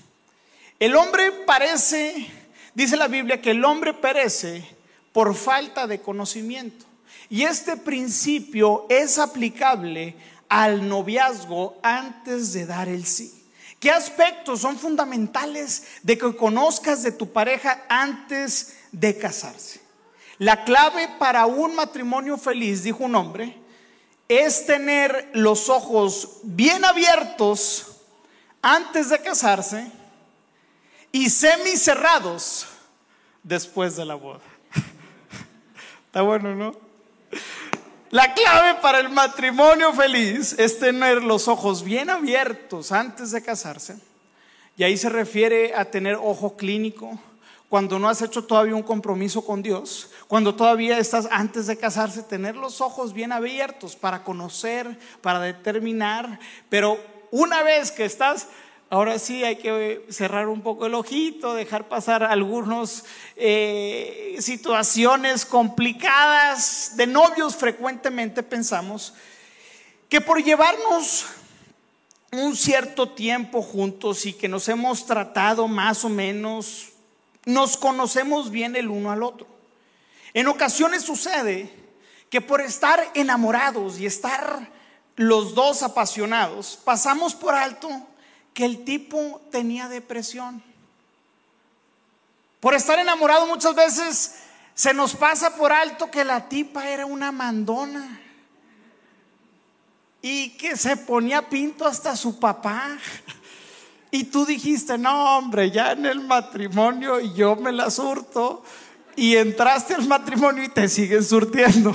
El 0.79 0.97
hombre 0.97 1.31
parece, 1.31 2.27
dice 2.75 2.97
la 2.97 3.09
Biblia, 3.09 3.41
que 3.41 3.51
el 3.51 3.65
hombre 3.65 3.95
perece 3.95 4.67
por 5.13 5.35
falta 5.35 5.87
de 5.87 6.01
conocimiento. 6.01 6.87
Y 7.29 7.43
este 7.43 7.77
principio 7.77 8.87
es 8.89 9.19
aplicable 9.19 10.15
al 10.49 10.89
noviazgo 10.89 11.79
antes 11.83 12.53
de 12.53 12.67
dar 12.67 12.89
el 12.89 13.07
sí. 13.07 13.33
¿Qué 13.81 13.91
aspectos 13.91 14.61
son 14.61 14.79
fundamentales 14.79 15.85
de 16.03 16.17
que 16.17 16.35
conozcas 16.35 17.03
de 17.03 17.13
tu 17.13 17.33
pareja 17.33 17.85
antes 17.89 18.77
de 18.91 19.19
casarse? 19.19 19.81
La 20.39 20.65
clave 20.65 21.09
para 21.19 21.47
un 21.47 21.75
matrimonio 21.75 22.37
feliz, 22.37 22.83
dijo 22.83 23.05
un 23.05 23.15
hombre, 23.15 23.57
es 24.29 24.67
tener 24.67 25.31
los 25.35 25.69
ojos 25.69 26.41
bien 26.43 26.85
abiertos 26.85 27.97
antes 28.61 29.11
de 29.11 29.21
casarse 29.21 29.91
y 31.13 31.31
semicerrados 31.31 32.67
después 33.43 33.97
de 33.97 34.05
la 34.05 34.15
boda. 34.17 34.41
Está 36.07 36.23
bueno, 36.23 36.55
¿no? 36.55 36.73
La 38.17 38.33
clave 38.33 38.81
para 38.81 38.99
el 38.99 39.11
matrimonio 39.11 39.93
feliz 39.93 40.55
es 40.59 40.79
tener 40.79 41.23
los 41.23 41.49
ojos 41.49 41.85
bien 41.85 42.09
abiertos 42.09 42.91
antes 42.91 43.31
de 43.31 43.43
casarse. 43.43 43.99
Y 44.79 44.85
ahí 44.85 44.97
se 44.97 45.11
refiere 45.11 45.75
a 45.75 45.85
tener 45.85 46.15
ojo 46.15 46.57
clínico, 46.57 47.21
cuando 47.69 47.99
no 47.99 48.09
has 48.09 48.23
hecho 48.23 48.43
todavía 48.43 48.75
un 48.75 48.83
compromiso 48.83 49.45
con 49.45 49.63
Dios, 49.63 50.11
cuando 50.29 50.55
todavía 50.55 50.97
estás 50.97 51.29
antes 51.31 51.67
de 51.67 51.77
casarse, 51.77 52.23
tener 52.23 52.57
los 52.57 52.81
ojos 52.81 53.13
bien 53.13 53.33
abiertos 53.33 53.97
para 53.97 54.25
conocer, 54.25 54.99
para 55.21 55.39
determinar, 55.39 56.41
pero 56.71 56.99
una 57.31 57.63
vez 57.65 57.93
que 57.93 58.07
estás 58.07 58.47
Ahora 58.89 59.19
sí 59.19 59.43
hay 59.43 59.57
que 59.57 60.07
cerrar 60.11 60.47
un 60.47 60.63
poco 60.63 60.87
el 60.87 60.95
ojito, 60.95 61.55
dejar 61.55 61.89
pasar 61.89 62.23
algunas 62.23 63.05
eh, 63.35 64.37
situaciones 64.39 65.45
complicadas 65.45 66.93
de 66.97 67.09
novios. 67.09 67.57
Frecuentemente 67.57 68.45
pensamos 68.45 69.13
que 70.09 70.21
por 70.21 70.41
llevarnos 70.41 71.27
un 72.31 72.55
cierto 72.55 73.09
tiempo 73.09 73.61
juntos 73.61 74.25
y 74.25 74.33
que 74.33 74.47
nos 74.47 74.69
hemos 74.69 75.05
tratado 75.05 75.67
más 75.67 76.05
o 76.05 76.09
menos, 76.09 76.91
nos 77.45 77.77
conocemos 77.77 78.53
bien 78.53 78.77
el 78.77 78.89
uno 78.89 79.11
al 79.11 79.25
otro. 79.25 79.49
En 80.33 80.47
ocasiones 80.47 81.03
sucede 81.03 81.73
que 82.31 82.41
por 82.41 82.61
estar 82.61 83.05
enamorados 83.15 83.99
y 83.99 84.07
estar 84.07 84.71
los 85.17 85.57
dos 85.57 85.83
apasionados, 85.83 86.79
pasamos 86.85 87.35
por 87.35 87.53
alto 87.55 87.89
que 88.57 88.65
el 88.65 88.85
tipo 88.85 89.43
tenía 89.53 89.87
depresión. 89.87 90.63
Por 92.59 92.73
estar 92.73 92.99
enamorado 92.99 93.47
muchas 93.47 93.75
veces 93.75 94.37
se 94.73 94.95
nos 94.95 95.15
pasa 95.15 95.57
por 95.57 95.75
alto 95.75 96.11
que 96.11 96.25
la 96.25 96.49
tipa 96.49 96.89
era 96.89 97.05
una 97.05 97.33
mandona 97.33 98.19
y 100.23 100.57
que 100.57 100.75
se 100.75 100.97
ponía 100.97 101.51
pinto 101.51 101.87
hasta 101.87 102.17
su 102.17 102.41
papá. 102.41 102.97
Y 104.11 104.25
tú 104.25 104.47
dijiste, 104.47 104.97
no 104.97 105.37
hombre, 105.37 105.71
ya 105.71 105.93
en 105.93 106.07
el 106.07 106.21
matrimonio 106.21 107.21
yo 107.21 107.57
me 107.57 107.73
la 107.73 107.91
surto. 107.91 108.65
Y 109.17 109.37
entraste 109.37 109.95
al 109.95 110.07
matrimonio 110.09 110.65
y 110.65 110.71
te 110.71 110.89
siguen 110.89 111.23
surtiendo. 111.23 111.93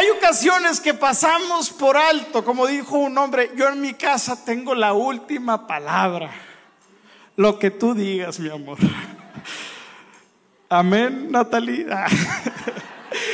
Hay 0.00 0.08
ocasiones 0.08 0.80
que 0.80 0.94
pasamos 0.94 1.68
por 1.68 1.94
alto, 1.94 2.42
como 2.42 2.66
dijo 2.66 2.96
un 2.96 3.18
hombre, 3.18 3.50
yo 3.54 3.68
en 3.68 3.82
mi 3.82 3.92
casa 3.92 4.46
tengo 4.46 4.74
la 4.74 4.94
última 4.94 5.66
palabra. 5.66 6.32
Lo 7.36 7.58
que 7.58 7.70
tú 7.70 7.92
digas, 7.92 8.40
mi 8.40 8.48
amor. 8.48 8.78
Amén, 10.70 11.30
Natalia. 11.30 12.06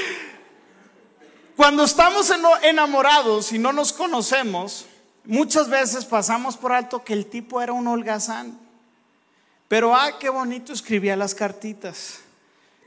Cuando 1.56 1.84
estamos 1.84 2.32
enamorados 2.64 3.52
y 3.52 3.60
no 3.60 3.72
nos 3.72 3.92
conocemos, 3.92 4.86
muchas 5.24 5.68
veces 5.68 6.04
pasamos 6.04 6.56
por 6.56 6.72
alto 6.72 7.04
que 7.04 7.12
el 7.12 7.26
tipo 7.26 7.62
era 7.62 7.74
un 7.74 7.86
holgazán. 7.86 8.58
Pero 9.68 9.94
ah, 9.94 10.18
qué 10.18 10.30
bonito 10.30 10.72
escribía 10.72 11.14
las 11.14 11.32
cartitas. 11.32 12.25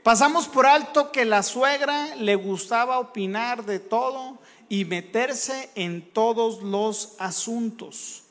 Pasamos 0.02 0.48
por 0.48 0.64
alto 0.66 1.12
que 1.12 1.26
la 1.26 1.42
suegra 1.42 2.16
le 2.16 2.34
gustaba 2.34 2.98
opinar 2.98 3.66
de 3.66 3.78
todo 3.78 4.38
y 4.70 4.86
meterse 4.86 5.68
en 5.74 6.00
todos 6.12 6.62
los 6.62 7.16
asuntos. 7.18 8.22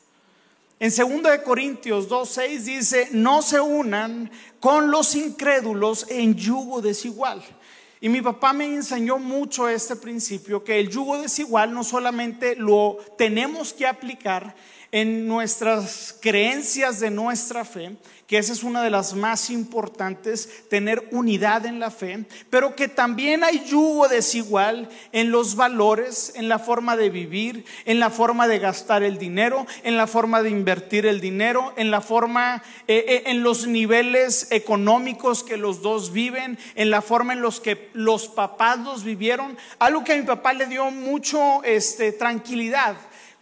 En 0.79 0.89
2 0.89 1.29
de 1.29 1.43
Corintios 1.43 2.07
2:6 2.07 2.65
dice, 2.65 3.09
"No 3.11 3.43
se 3.43 3.59
unan 3.59 4.31
con 4.59 4.89
los 4.89 5.13
incrédulos 5.13 6.07
en 6.09 6.35
yugo 6.35 6.81
desigual." 6.81 7.43
Y 8.01 8.09
mi 8.09 8.21
papá 8.21 8.53
me 8.53 8.65
enseñó 8.65 9.19
mucho 9.19 9.67
este 9.67 9.95
principio, 9.95 10.63
que 10.63 10.79
el 10.79 10.89
yugo 10.89 11.21
desigual 11.21 11.73
no 11.73 11.83
solamente 11.83 12.55
lo 12.55 12.97
tenemos 13.17 13.73
que 13.73 13.85
aplicar 13.85 14.55
en 14.91 15.27
nuestras 15.27 16.15
creencias 16.19 16.99
de 16.99 17.11
nuestra 17.11 17.63
fe, 17.65 17.97
que 18.25 18.37
esa 18.37 18.53
es 18.53 18.63
una 18.63 18.83
de 18.83 18.91
las 18.91 19.15
más 19.15 19.49
importantes, 19.49 20.67
tener 20.69 21.07
unidad 21.11 21.65
en 21.65 21.79
la 21.79 21.89
fe, 21.89 22.25
pero 22.51 22.75
que 22.75 22.87
también 22.87 23.43
hay 23.43 23.63
yugo 23.65 24.07
desigual 24.07 24.87
en 25.11 25.31
los 25.31 25.55
valores, 25.55 26.33
en 26.35 26.47
la 26.47 26.59
forma 26.59 26.95
de 26.95 27.09
vivir, 27.09 27.65
en 27.85 27.99
la 27.99 28.11
forma 28.11 28.47
de 28.47 28.59
gastar 28.59 29.01
el 29.01 29.17
dinero, 29.17 29.65
en 29.83 29.97
la 29.97 30.05
forma 30.05 30.43
de 30.43 30.51
invertir 30.51 31.07
el 31.07 31.21
dinero, 31.21 31.73
en 31.75 31.89
la 31.89 32.01
forma, 32.01 32.61
eh, 32.87 33.03
eh, 33.07 33.23
en 33.27 33.41
los 33.41 33.65
niveles 33.65 34.51
económicos 34.51 35.43
que 35.43 35.57
los 35.57 35.81
dos 35.81 36.11
viven, 36.11 36.59
en 36.75 36.91
la 36.91 37.01
forma 37.01 37.33
en 37.33 37.41
los 37.41 37.59
que 37.59 37.89
los 37.93 38.27
papás 38.27 38.77
los 38.79 39.03
vivieron. 39.03 39.57
Algo 39.79 40.03
que 40.03 40.13
a 40.13 40.17
mi 40.17 40.23
papá 40.23 40.53
le 40.53 40.67
dio 40.67 40.91
mucho 40.91 41.63
este, 41.63 42.11
tranquilidad 42.11 42.95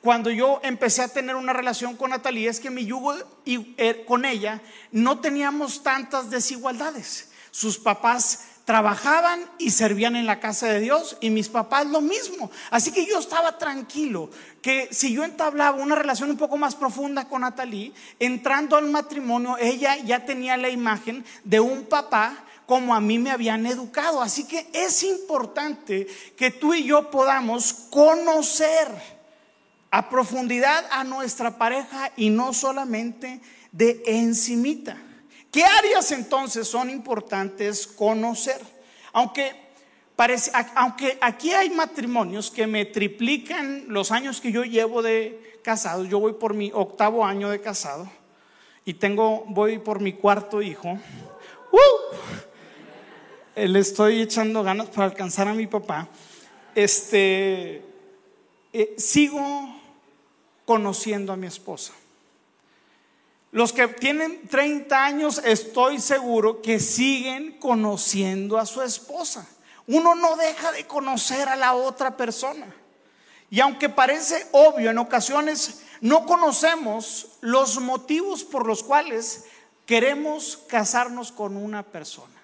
cuando 0.07 0.31
yo 0.31 0.61
empecé 0.63 1.01
a 1.01 1.09
tener 1.09 1.35
una 1.35 1.51
relación 1.51 1.97
con 1.97 2.11
Natalia 2.11 2.49
es 2.49 2.61
que 2.61 2.69
mi 2.69 2.85
yugo 2.85 3.13
y, 3.43 3.75
eh, 3.75 4.05
con 4.07 4.23
ella 4.23 4.61
no 4.93 5.19
teníamos 5.19 5.83
tantas 5.83 6.29
desigualdades. 6.29 7.31
Sus 7.51 7.77
papás 7.77 8.45
trabajaban 8.63 9.41
y 9.57 9.71
servían 9.71 10.15
en 10.15 10.25
la 10.25 10.39
casa 10.39 10.67
de 10.67 10.79
Dios 10.79 11.17
y 11.19 11.29
mis 11.29 11.49
papás 11.49 11.87
lo 11.87 11.99
mismo. 11.99 12.49
Así 12.71 12.93
que 12.93 13.05
yo 13.05 13.19
estaba 13.19 13.57
tranquilo 13.57 14.29
que 14.61 14.87
si 14.93 15.11
yo 15.11 15.25
entablaba 15.25 15.75
una 15.75 15.95
relación 15.95 16.29
un 16.29 16.37
poco 16.37 16.55
más 16.55 16.75
profunda 16.75 17.27
con 17.27 17.41
Natalie, 17.41 17.91
entrando 18.17 18.77
al 18.77 18.85
matrimonio, 18.85 19.57
ella 19.59 19.97
ya 19.97 20.25
tenía 20.25 20.55
la 20.55 20.69
imagen 20.69 21.25
de 21.43 21.59
un 21.59 21.83
papá 21.83 22.45
como 22.65 22.95
a 22.95 23.01
mí 23.01 23.19
me 23.19 23.31
habían 23.31 23.65
educado. 23.65 24.21
Así 24.21 24.45
que 24.45 24.69
es 24.71 25.03
importante 25.03 26.07
que 26.37 26.49
tú 26.49 26.73
y 26.73 26.85
yo 26.85 27.11
podamos 27.11 27.73
conocer 27.89 29.16
a 29.91 30.09
profundidad 30.09 30.85
a 30.91 31.03
nuestra 31.03 31.57
pareja 31.57 32.11
y 32.15 32.29
no 32.29 32.53
solamente 32.53 33.41
de 33.71 34.03
encimita. 34.05 34.97
¿Qué 35.51 35.63
áreas 35.63 36.11
entonces 36.11 36.67
son 36.67 36.89
importantes 36.89 37.87
conocer? 37.87 38.59
Aunque, 39.13 39.53
parece, 40.15 40.51
aunque 40.75 41.17
aquí 41.21 41.51
hay 41.51 41.69
matrimonios 41.69 42.51
que 42.51 42.67
me 42.67 42.85
triplican 42.85 43.85
los 43.87 44.11
años 44.11 44.41
que 44.41 44.51
yo 44.51 44.63
llevo 44.63 45.01
de 45.01 45.59
casado, 45.63 46.05
yo 46.05 46.19
voy 46.19 46.33
por 46.33 46.53
mi 46.53 46.71
octavo 46.73 47.25
año 47.25 47.49
de 47.49 47.61
casado 47.61 48.09
y 48.85 48.93
tengo, 48.93 49.45
voy 49.47 49.79
por 49.79 49.99
mi 49.99 50.13
cuarto 50.13 50.61
hijo. 50.61 50.97
Le 53.55 53.79
estoy 53.79 54.21
echando 54.21 54.61
ganas 54.61 54.87
para 54.89 55.05
alcanzar 55.05 55.47
a 55.47 55.53
mi 55.53 55.65
papá. 55.65 56.07
Este, 56.75 57.81
eh, 58.71 58.93
sigo 58.97 59.76
conociendo 60.67 61.31
a 61.31 61.37
mi 61.37 61.47
esposa. 61.47 61.93
Los 63.53 63.71
que 63.71 63.87
tienen 63.87 64.49
30 64.49 65.05
años, 65.05 65.41
estoy 65.45 66.01
seguro 66.01 66.61
que 66.61 66.81
siguen 66.81 67.57
conociendo 67.57 68.57
a 68.57 68.65
su 68.65 68.81
esposa. 68.81 69.47
Uno 69.87 70.13
no 70.13 70.35
deja 70.35 70.73
de 70.73 70.85
conocer 70.85 71.47
a 71.47 71.55
la 71.55 71.73
otra 71.73 72.17
persona. 72.17 72.67
Y 73.49 73.61
aunque 73.61 73.87
parece 73.87 74.45
obvio, 74.51 74.91
en 74.91 74.97
ocasiones 74.97 75.83
no 76.01 76.25
conocemos 76.25 77.37
los 77.39 77.79
motivos 77.79 78.43
por 78.43 78.67
los 78.67 78.83
cuales 78.83 79.45
queremos 79.85 80.57
casarnos 80.67 81.31
con 81.31 81.55
una 81.55 81.81
persona. 81.81 82.35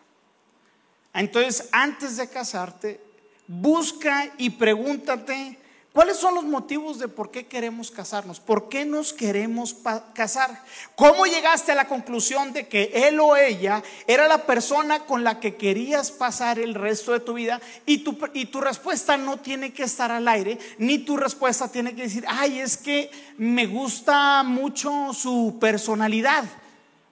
Entonces, 1.13 1.67
antes 1.73 2.15
de 2.15 2.29
casarte, 2.29 3.03
busca 3.47 4.33
y 4.37 4.51
pregúntate 4.51 5.59
¿Cuáles 5.93 6.17
son 6.17 6.33
los 6.33 6.43
motivos 6.43 6.97
de 6.97 7.07
por 7.07 7.29
qué 7.29 7.45
queremos 7.45 7.91
casarnos? 7.91 8.39
¿Por 8.39 8.67
qué 8.67 8.83
nos 8.83 9.13
queremos 9.13 9.75
casar? 10.15 10.63
¿Cómo 10.95 11.27
llegaste 11.27 11.71
a 11.71 11.75
la 11.75 11.87
conclusión 11.87 12.51
de 12.51 12.67
que 12.67 12.91
él 13.07 13.19
o 13.19 13.35
ella 13.35 13.83
era 14.07 14.27
la 14.27 14.47
persona 14.47 15.05
con 15.05 15.23
la 15.23 15.39
que 15.39 15.55
querías 15.55 16.09
pasar 16.09 16.57
el 16.57 16.73
resto 16.73 17.11
de 17.11 17.19
tu 17.19 17.35
vida? 17.35 17.61
Y 17.85 17.99
tu, 17.99 18.17
y 18.33 18.47
tu 18.47 18.59
respuesta 18.59 19.17
no 19.17 19.37
tiene 19.37 19.71
que 19.71 19.83
estar 19.83 20.11
al 20.11 20.27
aire, 20.27 20.57
ni 20.79 20.97
tu 20.97 21.15
respuesta 21.15 21.71
tiene 21.71 21.93
que 21.93 22.01
decir, 22.01 22.25
ay, 22.27 22.57
es 22.57 22.75
que 22.75 23.11
me 23.37 23.67
gusta 23.67 24.41
mucho 24.41 25.13
su 25.13 25.57
personalidad. 25.61 26.43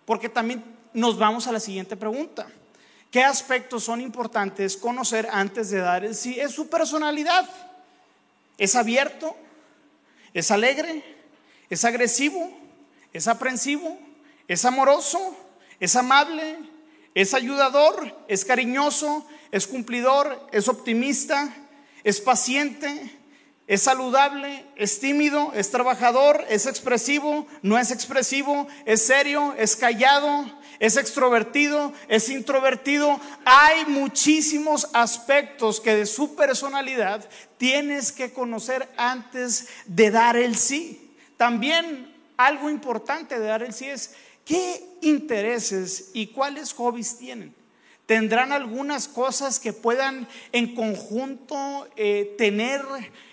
Porque 0.05 0.27
también 0.27 0.63
nos 0.91 1.19
vamos 1.19 1.45
a 1.45 1.51
la 1.51 1.59
siguiente 1.59 1.95
pregunta. 1.95 2.47
¿Qué 3.11 3.23
aspectos 3.23 3.83
son 3.83 4.01
importantes 4.01 4.75
conocer 4.75 5.27
antes 5.31 5.69
de 5.69 5.77
dar 5.77 6.03
el 6.03 6.15
sí? 6.15 6.39
Es 6.39 6.53
su 6.53 6.67
personalidad. 6.67 7.47
Es 8.62 8.76
abierto, 8.76 9.36
es 10.36 10.52
alegre, 10.52 11.04
es 11.67 11.84
agresivo, 11.84 12.56
es 13.12 13.28
aprensivo, 13.28 13.97
es 14.47 14.65
amoroso, 14.65 15.36
es 15.80 15.95
amable, 15.95 16.60
es 17.15 17.34
ayudador, 17.34 18.24
es 18.28 18.45
cariñoso, 18.45 19.28
es 19.50 19.65
cumplidor, 19.65 20.47
es 20.52 20.67
optimista, 20.67 21.52
es 22.04 22.21
paciente, 22.21 23.17
es 23.65 23.82
saludable, 23.82 24.63
es 24.76 25.00
tímido, 25.00 25.52
es 25.56 25.71
trabajador, 25.71 26.45
es 26.47 26.67
expresivo, 26.67 27.47
no 27.63 27.80
es 27.80 27.89
expresivo, 27.89 28.67
es 28.86 29.02
serio, 29.02 29.56
es 29.58 29.76
callado, 29.76 30.45
es 30.81 30.97
extrovertido, 30.97 31.93
es 32.07 32.27
introvertido. 32.29 33.21
Hay 33.45 33.85
muchísimos 33.85 34.89
aspectos 34.93 35.79
que 35.79 35.95
de 35.95 36.07
su 36.07 36.35
personalidad 36.35 37.23
tienes 37.59 38.11
que 38.11 38.33
conocer 38.33 38.89
antes 38.97 39.67
de 39.85 40.09
dar 40.09 40.35
el 40.35 40.55
sí. 40.55 41.15
También 41.37 42.11
algo 42.35 42.67
importante 42.67 43.39
de 43.39 43.45
dar 43.45 43.61
el 43.61 43.73
sí 43.73 43.85
es 43.85 44.15
qué 44.43 44.83
intereses 45.01 46.09
y 46.15 46.27
cuáles 46.27 46.73
hobbies 46.73 47.15
tienen. 47.19 47.53
Tendrán 48.07 48.51
algunas 48.51 49.07
cosas 49.07 49.59
que 49.59 49.73
puedan 49.73 50.27
en 50.51 50.73
conjunto 50.73 51.87
eh, 51.95 52.33
tener 52.39 52.81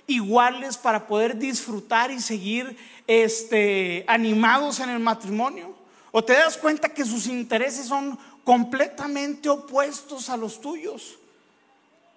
iguales 0.06 0.76
para 0.76 1.06
poder 1.06 1.38
disfrutar 1.38 2.10
y 2.10 2.20
seguir 2.20 2.76
este, 3.06 4.04
animados 4.06 4.80
en 4.80 4.90
el 4.90 4.98
matrimonio. 4.98 5.77
¿O 6.18 6.24
te 6.24 6.32
das 6.32 6.56
cuenta 6.56 6.88
que 6.88 7.04
sus 7.04 7.28
intereses 7.28 7.86
son 7.86 8.18
completamente 8.42 9.48
opuestos 9.48 10.28
a 10.28 10.36
los 10.36 10.60
tuyos? 10.60 11.16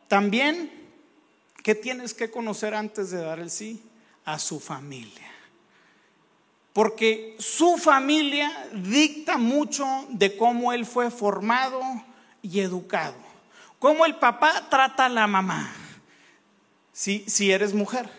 También, 0.07 0.71
¿qué 1.61 1.75
tienes 1.75 2.15
que 2.15 2.31
conocer 2.31 2.73
antes 2.73 3.11
de 3.11 3.21
dar 3.21 3.37
el 3.37 3.51
sí? 3.51 3.79
A 4.25 4.39
su 4.39 4.59
familia. 4.59 5.29
Porque 6.73 7.35
su 7.37 7.77
familia 7.77 8.69
dicta 8.73 9.37
mucho 9.37 9.85
de 10.09 10.35
cómo 10.35 10.73
él 10.73 10.87
fue 10.87 11.11
formado 11.11 11.79
y 12.41 12.61
educado. 12.61 13.13
Cómo 13.77 14.07
el 14.07 14.15
papá 14.15 14.65
trata 14.67 15.05
a 15.05 15.09
la 15.09 15.27
mamá. 15.27 15.71
Si, 16.91 17.23
si 17.27 17.51
eres 17.51 17.75
mujer, 17.75 18.09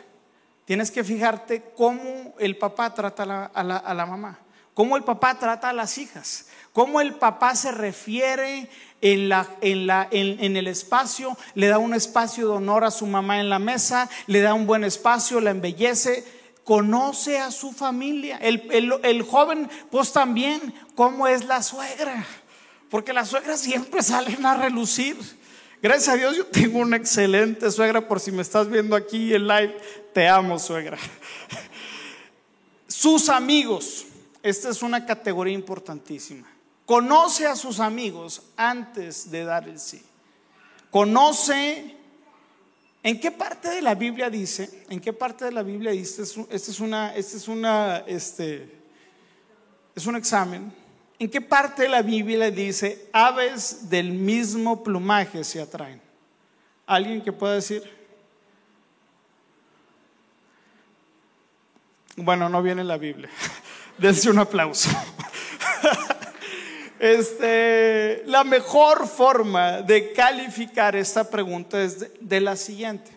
tienes 0.65 0.93
que 0.93 1.03
fijarte 1.03 1.73
cómo 1.77 2.37
el 2.39 2.57
papá 2.57 2.95
trata 2.95 3.25
a 3.53 3.65
la, 3.65 3.77
a 3.79 3.95
la 3.95 4.07
mamá 4.07 4.39
cómo 4.75 4.97
el 4.97 5.05
papá 5.05 5.39
trata 5.39 5.71
a 5.71 5.73
las 5.73 5.99
hijas, 5.99 6.47
cómo 6.73 7.01
el 7.01 7.15
papá 7.15 7.55
se 7.55 7.73
refiere 7.73 8.69
en, 9.01 9.29
la, 9.29 9.49
en, 9.61 9.87
la, 9.87 10.09
en, 10.11 10.57
el 10.57 10.67
espacio, 10.69 11.37
le 11.55 11.67
da 11.67 11.79
un 11.79 11.93
espacio 11.93 12.47
de 12.47 12.55
honor 12.55 12.85
a 12.85 12.91
su 12.91 13.07
mamá 13.07 13.41
en 13.41 13.51
la 13.51 13.59
mesa, 13.59 14.09
le 14.27 14.41
da 14.41 14.55
un 14.55 14.67
buen 14.67 14.85
espacio, 14.85 15.41
la 15.41 15.51
embellece, 15.51 16.25
conoce 16.65 17.39
a 17.39 17.51
su 17.51 17.73
familia. 17.73 18.39
El, 18.39 18.63
el 19.03 19.23
joven, 19.23 19.69
pues 19.91 20.13
también, 20.13 20.73
cómo 20.95 21.27
es 21.27 21.45
la 21.45 21.63
suegra, 21.63 22.25
porque 22.91 23.13
las 23.13 23.29
suegras 23.29 23.61
siempre 23.61 24.03
salen 24.05 24.47
a 24.47 24.57
relucir. 24.57 25.17
Gracias 25.83 26.11
a 26.11 26.17
Dios 26.17 26.37
yo 26.37 26.47
tengo 26.47 26.79
una 26.79 26.97
excelente 26.97 27.69
suegra, 27.73 28.07
por 28.07 28.21
si 28.21 28.31
me 28.31 28.43
estás 28.43 28.71
viendo 28.71 28.95
aquí 28.95 29.35
en 29.35 29.49
live, 29.49 29.77
te 30.15 30.29
amo 30.29 30.61
suegra. 30.61 30.97
Sus 32.87 33.29
amigos, 33.29 34.07
esta 34.43 34.71
es 34.71 34.83
una 34.83 35.07
categoría 35.07 35.55
importantísima. 35.55 36.49
Conoce 36.87 37.47
a 37.47 37.57
sus 37.57 37.81
amigos 37.81 38.43
antes 38.57 39.31
de 39.31 39.45
dar 39.45 39.69
el 39.69 39.79
sí. 39.79 40.03
Conoce 40.91 41.97
¿En 43.05 43.19
qué 43.19 43.33
parte 43.33 43.69
de 43.69 43.83
la 43.83 43.97
Biblia 43.97 44.31
dice? 44.31 44.85
¿En 44.89 45.01
qué 45.01 45.13
parte 45.13 45.45
de 45.45 45.53
la 45.53 45.63
Biblia 45.63 45.91
dice? 45.91 46.23
Este 46.23 46.71
es 46.71 46.79
una, 46.79 47.15
este 47.17 47.37
es 47.37 47.49
una, 47.49 47.99
este, 48.07 48.71
es 49.95 50.07
un 50.07 50.15
examen. 50.15 50.73
¿En 51.19 51.29
qué 51.29 51.41
parte 51.41 51.83
de 51.83 51.89
la 51.89 52.03
Biblia 52.03 52.51
dice 52.51 53.09
aves 53.13 53.91
del 53.91 54.13
mismo 54.13 54.85
plumaje 54.85 55.43
se 55.43 55.61
atraen? 55.61 56.01
¿Alguien 56.87 57.23
que 57.23 57.33
pueda 57.33 57.55
decir? 57.55 57.83
Bueno, 62.17 62.49
no 62.49 62.63
viene 62.63 62.83
en 62.83 62.89
la 62.89 62.99
Biblia. 62.99 63.31
Dense 63.99 64.31
un 64.31 64.39
aplauso. 64.39 64.89
Este, 67.03 68.23
la 68.27 68.45
mejor 68.45 69.09
forma 69.09 69.83
de 69.83 70.13
calificar 70.13 70.95
esta 70.95 71.29
pregunta 71.29 71.83
es 71.83 72.07
de, 72.21 72.41
la 72.41 72.55
siguiente. 72.55 73.11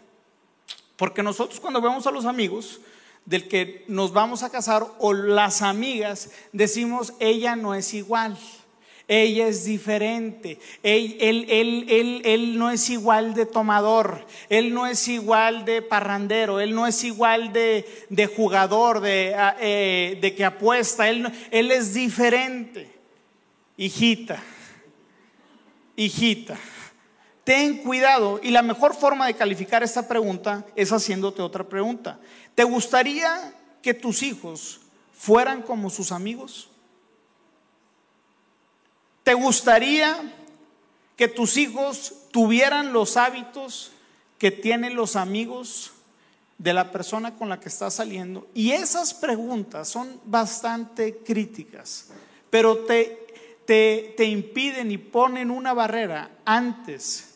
Porque 0.96 1.22
nosotros 1.22 1.60
cuando 1.60 1.80
vemos 1.80 2.08
a 2.08 2.12
los 2.12 2.26
amigos 2.26 2.82
del 3.26 3.48
que 3.48 3.86
nos 3.88 4.12
vamos 4.12 4.42
a 4.42 4.50
casar 4.50 4.88
o 4.98 5.14
las 5.14 5.62
amigas, 5.62 6.32
decimos, 6.52 7.14
ella 7.20 7.56
no 7.56 7.76
es 7.76 7.94
igual. 7.94 8.36
Ella 9.08 9.48
es 9.48 9.66
diferente. 9.66 10.60
Él, 10.82 11.18
él, 11.22 12.58
no 12.58 12.72
es 12.72 12.90
igual 12.90 13.36
de 13.36 13.46
tomador. 13.46 14.26
Él 14.50 14.74
no 14.74 14.88
es 14.88 15.08
igual 15.08 15.64
de 15.64 15.84
parrandero. 15.84 16.60
Él 16.60 16.74
no 16.74 16.88
es 16.88 17.04
igual 17.04 17.54
de, 17.54 17.86
jugador, 18.36 19.02
de, 19.02 19.36
ah, 19.38 19.56
eh, 19.60 20.18
de, 20.22 20.34
que 20.34 20.44
apuesta. 20.44 21.08
Él, 21.08 21.32
él 21.52 21.72
es 21.72 21.94
diferente. 21.94 22.90
Hijita, 23.78 24.42
hijita, 25.98 26.58
ten 27.44 27.78
cuidado. 27.80 28.40
Y 28.42 28.50
la 28.50 28.62
mejor 28.62 28.96
forma 28.96 29.28
de 29.28 29.36
calificar 29.36 29.84
esta 29.84 30.08
pregunta 30.08 30.66
es 30.76 30.92
haciéndote 30.92 31.42
otra 31.42 31.68
pregunta. 31.68 32.20
¿Te 32.56 32.64
gustaría 32.64 33.54
que 33.84 33.94
tus 33.94 34.24
hijos 34.24 34.80
fueran 35.14 35.62
como 35.62 35.90
sus 35.90 36.12
amigos? 36.12 36.70
¿Te 39.26 39.34
gustaría 39.34 40.34
que 41.18 41.28
tus 41.28 41.58
hijos 41.58 42.14
tuvieran 42.32 42.94
los 42.94 43.18
hábitos 43.18 43.92
que 44.38 44.52
tienen 44.52 44.96
los 44.96 45.18
amigos 45.18 45.92
de 46.58 46.74
la 46.74 46.94
persona 46.94 47.36
con 47.36 47.50
la 47.50 47.60
que 47.60 47.68
estás 47.68 47.96
saliendo? 47.96 48.48
Y 48.54 48.72
esas 48.72 49.14
preguntas 49.14 49.90
son 49.90 50.22
bastante 50.24 51.18
críticas, 51.18 52.08
pero 52.50 52.78
te 52.86 53.26
te, 53.66 54.26
impiden 54.26 54.92
y 54.92 54.98
ponen 54.98 55.52
una 55.52 55.74
barrera 55.74 56.30
antes 56.46 57.32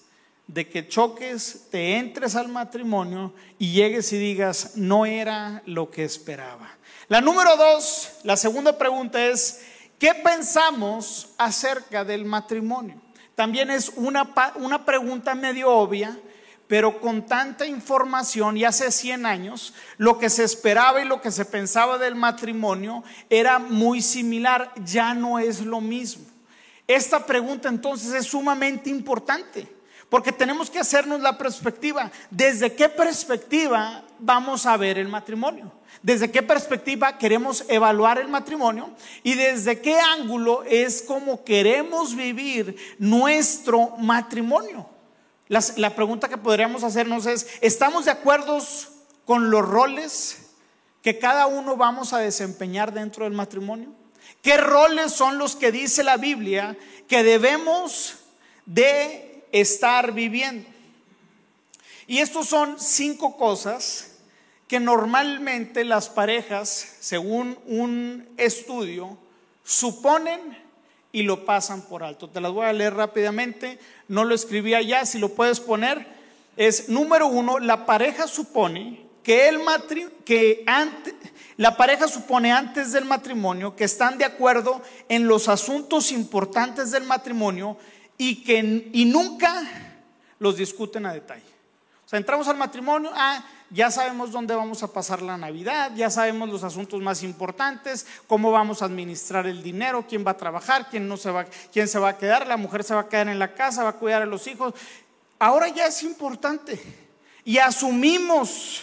de 0.47 0.67
que 0.67 0.87
choques, 0.87 1.67
te 1.69 1.97
entres 1.97 2.35
al 2.35 2.47
matrimonio 2.47 3.33
y 3.59 3.73
llegues 3.73 4.11
y 4.13 4.17
digas, 4.17 4.71
no 4.75 5.05
era 5.05 5.61
lo 5.65 5.91
que 5.91 6.03
esperaba. 6.03 6.69
La 7.07 7.21
número 7.21 7.55
dos, 7.55 8.11
la 8.23 8.35
segunda 8.35 8.77
pregunta 8.77 9.27
es, 9.27 9.61
¿qué 9.99 10.13
pensamos 10.15 11.29
acerca 11.37 12.03
del 12.03 12.25
matrimonio? 12.25 12.99
También 13.35 13.69
es 13.69 13.91
una, 13.95 14.33
una 14.55 14.85
pregunta 14.85 15.35
medio 15.35 15.69
obvia, 15.69 16.17
pero 16.67 17.01
con 17.01 17.25
tanta 17.25 17.65
información 17.65 18.57
y 18.57 18.63
hace 18.63 18.91
100 18.91 19.25
años, 19.25 19.73
lo 19.97 20.19
que 20.19 20.29
se 20.29 20.43
esperaba 20.43 21.01
y 21.01 21.05
lo 21.05 21.21
que 21.21 21.31
se 21.31 21.45
pensaba 21.45 21.97
del 21.97 22.15
matrimonio 22.15 23.03
era 23.29 23.57
muy 23.57 24.01
similar, 24.01 24.71
ya 24.83 25.13
no 25.13 25.39
es 25.39 25.61
lo 25.61 25.81
mismo. 25.81 26.25
Esta 26.87 27.25
pregunta 27.25 27.69
entonces 27.69 28.13
es 28.13 28.27
sumamente 28.27 28.89
importante, 28.89 29.67
porque 30.09 30.31
tenemos 30.31 30.69
que 30.69 30.79
hacernos 30.79 31.21
la 31.21 31.37
perspectiva, 31.37 32.11
¿desde 32.31 32.73
qué 32.73 32.89
perspectiva 32.89 34.03
vamos 34.17 34.65
a 34.65 34.75
ver 34.75 34.97
el 34.97 35.07
matrimonio? 35.07 35.71
¿Desde 36.01 36.31
qué 36.31 36.41
perspectiva 36.41 37.17
queremos 37.17 37.65
evaluar 37.67 38.19
el 38.19 38.27
matrimonio? 38.27 38.89
¿Y 39.21 39.35
desde 39.35 39.81
qué 39.81 39.99
ángulo 39.99 40.63
es 40.63 41.01
como 41.01 41.43
queremos 41.43 42.15
vivir 42.15 42.75
nuestro 42.97 43.97
matrimonio? 43.97 44.89
La, 45.47 45.95
pregunta 45.95 46.29
que 46.29 46.37
podríamos 46.37 46.83
hacernos 46.83 47.25
es, 47.25 47.47
¿estamos 47.61 48.05
de 48.05 48.11
acuerdo 48.11 48.59
con 49.25 49.49
los 49.49 49.67
roles 49.67 50.53
que 51.01 51.17
cada 51.17 51.47
uno 51.47 51.75
vamos 51.75 52.13
a 52.13 52.19
desempeñar 52.19 52.93
dentro 52.93 53.25
del 53.25 53.33
matrimonio? 53.33 53.89
¿Qué 54.41 54.57
roles 54.57 55.11
son 55.11 55.37
los 55.37 55.55
que 55.55 55.71
dice 55.71 56.03
la 56.03 56.17
Biblia 56.17 56.77
que 57.07 57.23
debemos 57.23 58.19
de 58.65 59.28
estar 59.51 60.13
viviendo? 60.13 60.67
Y 62.07 62.19
estos 62.19 62.47
son 62.47 62.79
cinco 62.79 63.37
cosas 63.37 64.17
que 64.67 64.79
normalmente 64.79 65.83
las 65.83 66.09
parejas, 66.09 66.95
según 66.99 67.57
un 67.65 68.27
estudio, 68.37 69.17
suponen 69.63 70.57
y 71.11 71.23
lo 71.23 71.45
pasan 71.45 71.81
por 71.81 72.03
alto. 72.03 72.29
Te 72.29 72.41
las 72.41 72.51
voy 72.51 72.65
a 72.65 72.73
leer 72.73 72.93
rápidamente, 72.93 73.79
no 74.07 74.25
lo 74.25 74.35
escribí 74.35 74.73
allá, 74.73 75.05
si 75.05 75.17
lo 75.17 75.29
puedes 75.29 75.59
poner. 75.59 76.05
Es 76.55 76.89
número 76.89 77.27
uno, 77.27 77.59
la 77.59 77.85
pareja 77.85 78.27
supone 78.27 79.07
que, 79.23 79.47
el 79.47 79.59
que 80.25 80.65
la 81.57 81.77
pareja 81.77 82.07
supone 82.07 82.51
antes 82.51 82.91
del 82.91 83.05
matrimonio 83.05 83.75
que 83.75 83.83
están 83.83 84.17
de 84.17 84.25
acuerdo 84.25 84.81
en 85.09 85.27
los 85.27 85.47
asuntos 85.47 86.11
importantes 86.11 86.91
del 86.91 87.03
matrimonio 87.03 87.77
y 88.19 88.43
que 88.43 88.89
y 88.93 89.05
nunca 89.05 89.63
los 90.37 90.57
discuten 90.57 91.07
a 91.07 91.13
detalle. 91.13 91.41
O 92.05 92.09
sea, 92.09 92.19
entramos 92.19 92.47
al 92.47 92.57
matrimonio, 92.57 93.11
ah, 93.13 93.43
ya 93.69 93.89
sabemos 93.89 94.31
dónde 94.31 94.55
vamos 94.55 94.83
a 94.83 94.91
pasar 94.91 95.21
la 95.21 95.37
Navidad, 95.37 95.91
ya 95.95 96.09
sabemos 96.09 96.49
los 96.49 96.63
asuntos 96.63 97.01
más 97.01 97.23
importantes, 97.23 98.05
cómo 98.27 98.51
vamos 98.51 98.81
a 98.81 98.85
administrar 98.85 99.47
el 99.47 99.63
dinero, 99.63 100.05
quién 100.07 100.25
va 100.25 100.31
a 100.31 100.37
trabajar, 100.37 100.89
quién 100.89 101.07
no 101.07 101.15
se 101.17 101.31
va, 101.31 101.45
quién 101.71 101.87
se 101.87 101.97
va 101.97 102.09
a 102.09 102.17
quedar, 102.17 102.45
la 102.45 102.57
mujer 102.57 102.83
se 102.83 102.93
va 102.93 103.01
a 103.01 103.09
quedar 103.09 103.29
en 103.29 103.39
la 103.39 103.53
casa, 103.53 103.83
va 103.83 103.91
a 103.91 103.93
cuidar 103.93 104.21
a 104.21 104.25
los 104.25 104.47
hijos. 104.47 104.73
Ahora 105.37 105.69
ya 105.69 105.87
es 105.87 106.03
importante 106.03 106.81
y 107.45 107.57
asumimos 107.59 108.81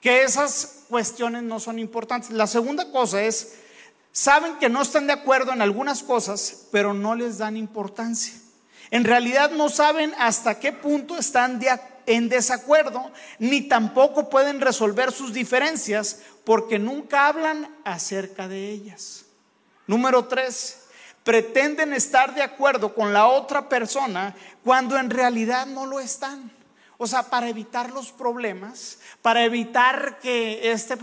que 0.00 0.22
esas 0.22 0.84
cuestiones 0.88 1.42
no 1.42 1.60
son 1.60 1.78
importantes. 1.78 2.30
La 2.30 2.46
segunda 2.46 2.90
cosa 2.90 3.22
es 3.22 3.61
saben 4.12 4.58
que 4.58 4.68
no 4.68 4.82
están 4.82 5.06
de 5.06 5.14
acuerdo 5.14 5.52
en 5.52 5.62
algunas 5.62 6.02
cosas, 6.02 6.66
pero 6.70 6.94
no 6.94 7.14
les 7.14 7.38
dan 7.38 7.56
importancia. 7.56 8.34
En 8.90 9.04
realidad 9.04 9.50
no 9.50 9.70
saben 9.70 10.14
hasta 10.18 10.60
qué 10.60 10.70
punto 10.72 11.16
están 11.16 11.60
en 12.06 12.28
desacuerdo, 12.28 13.10
ni 13.38 13.62
tampoco 13.62 14.28
pueden 14.28 14.60
resolver 14.60 15.12
sus 15.12 15.32
diferencias 15.32 16.20
porque 16.44 16.78
nunca 16.78 17.26
hablan 17.26 17.74
acerca 17.84 18.48
de 18.48 18.70
ellas. 18.70 19.24
Número 19.86 20.26
tres, 20.26 20.82
pretenden 21.24 21.92
estar 21.92 22.34
de 22.34 22.42
acuerdo 22.42 22.94
con 22.94 23.12
la 23.12 23.28
otra 23.28 23.68
persona 23.68 24.34
cuando 24.62 24.98
en 24.98 25.10
realidad 25.10 25.66
no 25.66 25.86
lo 25.86 26.00
están. 26.00 26.50
O 27.02 27.08
sea, 27.08 27.24
para 27.24 27.48
evitar 27.48 27.90
los 27.90 28.12
problemas, 28.12 29.00
para 29.22 29.42
evitar 29.42 30.20
que 30.20 30.70
este, 30.70 30.96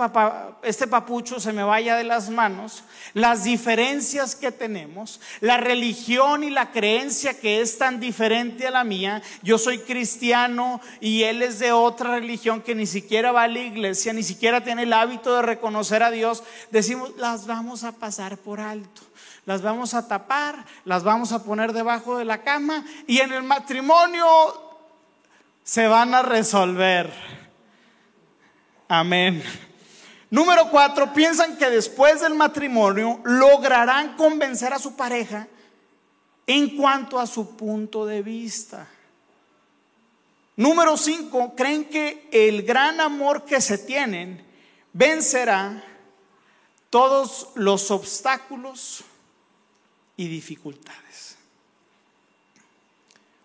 este 0.64 0.88
papucho 0.88 1.42
se 1.42 1.52
me 1.52 1.62
vaya 1.62 1.98
de 1.98 2.06
las 2.06 2.30
manos, 2.30 2.86
las 3.14 3.44
diferencias 3.44 4.38
que 4.38 4.54
tenemos, 4.54 5.20
la 5.42 5.58
religión 5.58 6.46
y 6.46 6.52
la 6.52 6.72
creencia 6.72 7.38
que 7.38 7.60
es 7.60 7.78
tan 7.78 8.00
diferente 8.00 8.66
a 8.66 8.72
la 8.72 8.86
mía. 8.86 9.22
Yo 9.42 9.58
soy 9.58 9.80
cristiano 9.80 10.80
y 11.02 11.24
él 11.24 11.42
es 11.42 11.60
de 11.60 11.74
otra 11.74 12.16
religión 12.16 12.62
que 12.62 12.76
ni 12.76 12.86
siquiera 12.86 13.34
va 13.34 13.44
a 13.44 13.50
la 13.50 13.60
iglesia, 13.60 14.14
ni 14.14 14.24
siquiera 14.24 14.64
tiene 14.64 14.84
el 14.84 14.94
hábito 14.94 15.36
de 15.36 15.42
reconocer 15.42 16.02
a 16.02 16.12
Dios. 16.12 16.44
Decimos, 16.72 17.12
las 17.18 17.46
vamos 17.46 17.84
a 17.84 17.92
pasar 17.92 18.38
por 18.38 18.62
alto 18.62 19.02
las 19.46 19.64
vamos 19.64 19.96
a 19.96 20.08
tapar, 20.08 20.64
las 20.86 21.04
vamos 21.04 21.32
a 21.32 21.44
poner 21.44 21.74
debajo 21.74 22.20
de 22.20 22.26
la 22.26 22.44
cama 22.44 22.86
y 23.08 23.18
en 23.20 23.34
el 23.34 23.42
matrimonio 23.42 24.69
se 25.70 25.88
van 25.88 26.16
a 26.16 26.24
resolver. 26.24 27.14
Amén. 28.88 29.44
Número 30.32 30.68
cuatro, 30.72 31.14
piensan 31.14 31.60
que 31.60 31.70
después 31.70 32.22
del 32.22 32.34
matrimonio 32.34 33.22
lograrán 33.24 34.18
convencer 34.18 34.74
a 34.74 34.80
su 34.80 34.96
pareja 34.96 35.48
en 36.48 36.76
cuanto 36.76 37.20
a 37.20 37.28
su 37.28 37.56
punto 37.56 38.08
de 38.08 38.24
vista. 38.24 38.88
Número 40.56 40.98
cinco, 40.98 41.54
creen 41.56 41.86
que 41.86 42.28
el 42.32 42.64
gran 42.64 43.00
amor 43.00 43.46
que 43.46 43.62
se 43.62 43.78
tienen 43.78 44.44
vencerá 44.92 45.84
todos 46.90 47.50
los 47.54 47.92
obstáculos 47.92 49.04
y 50.18 50.28
dificultades. 50.30 51.09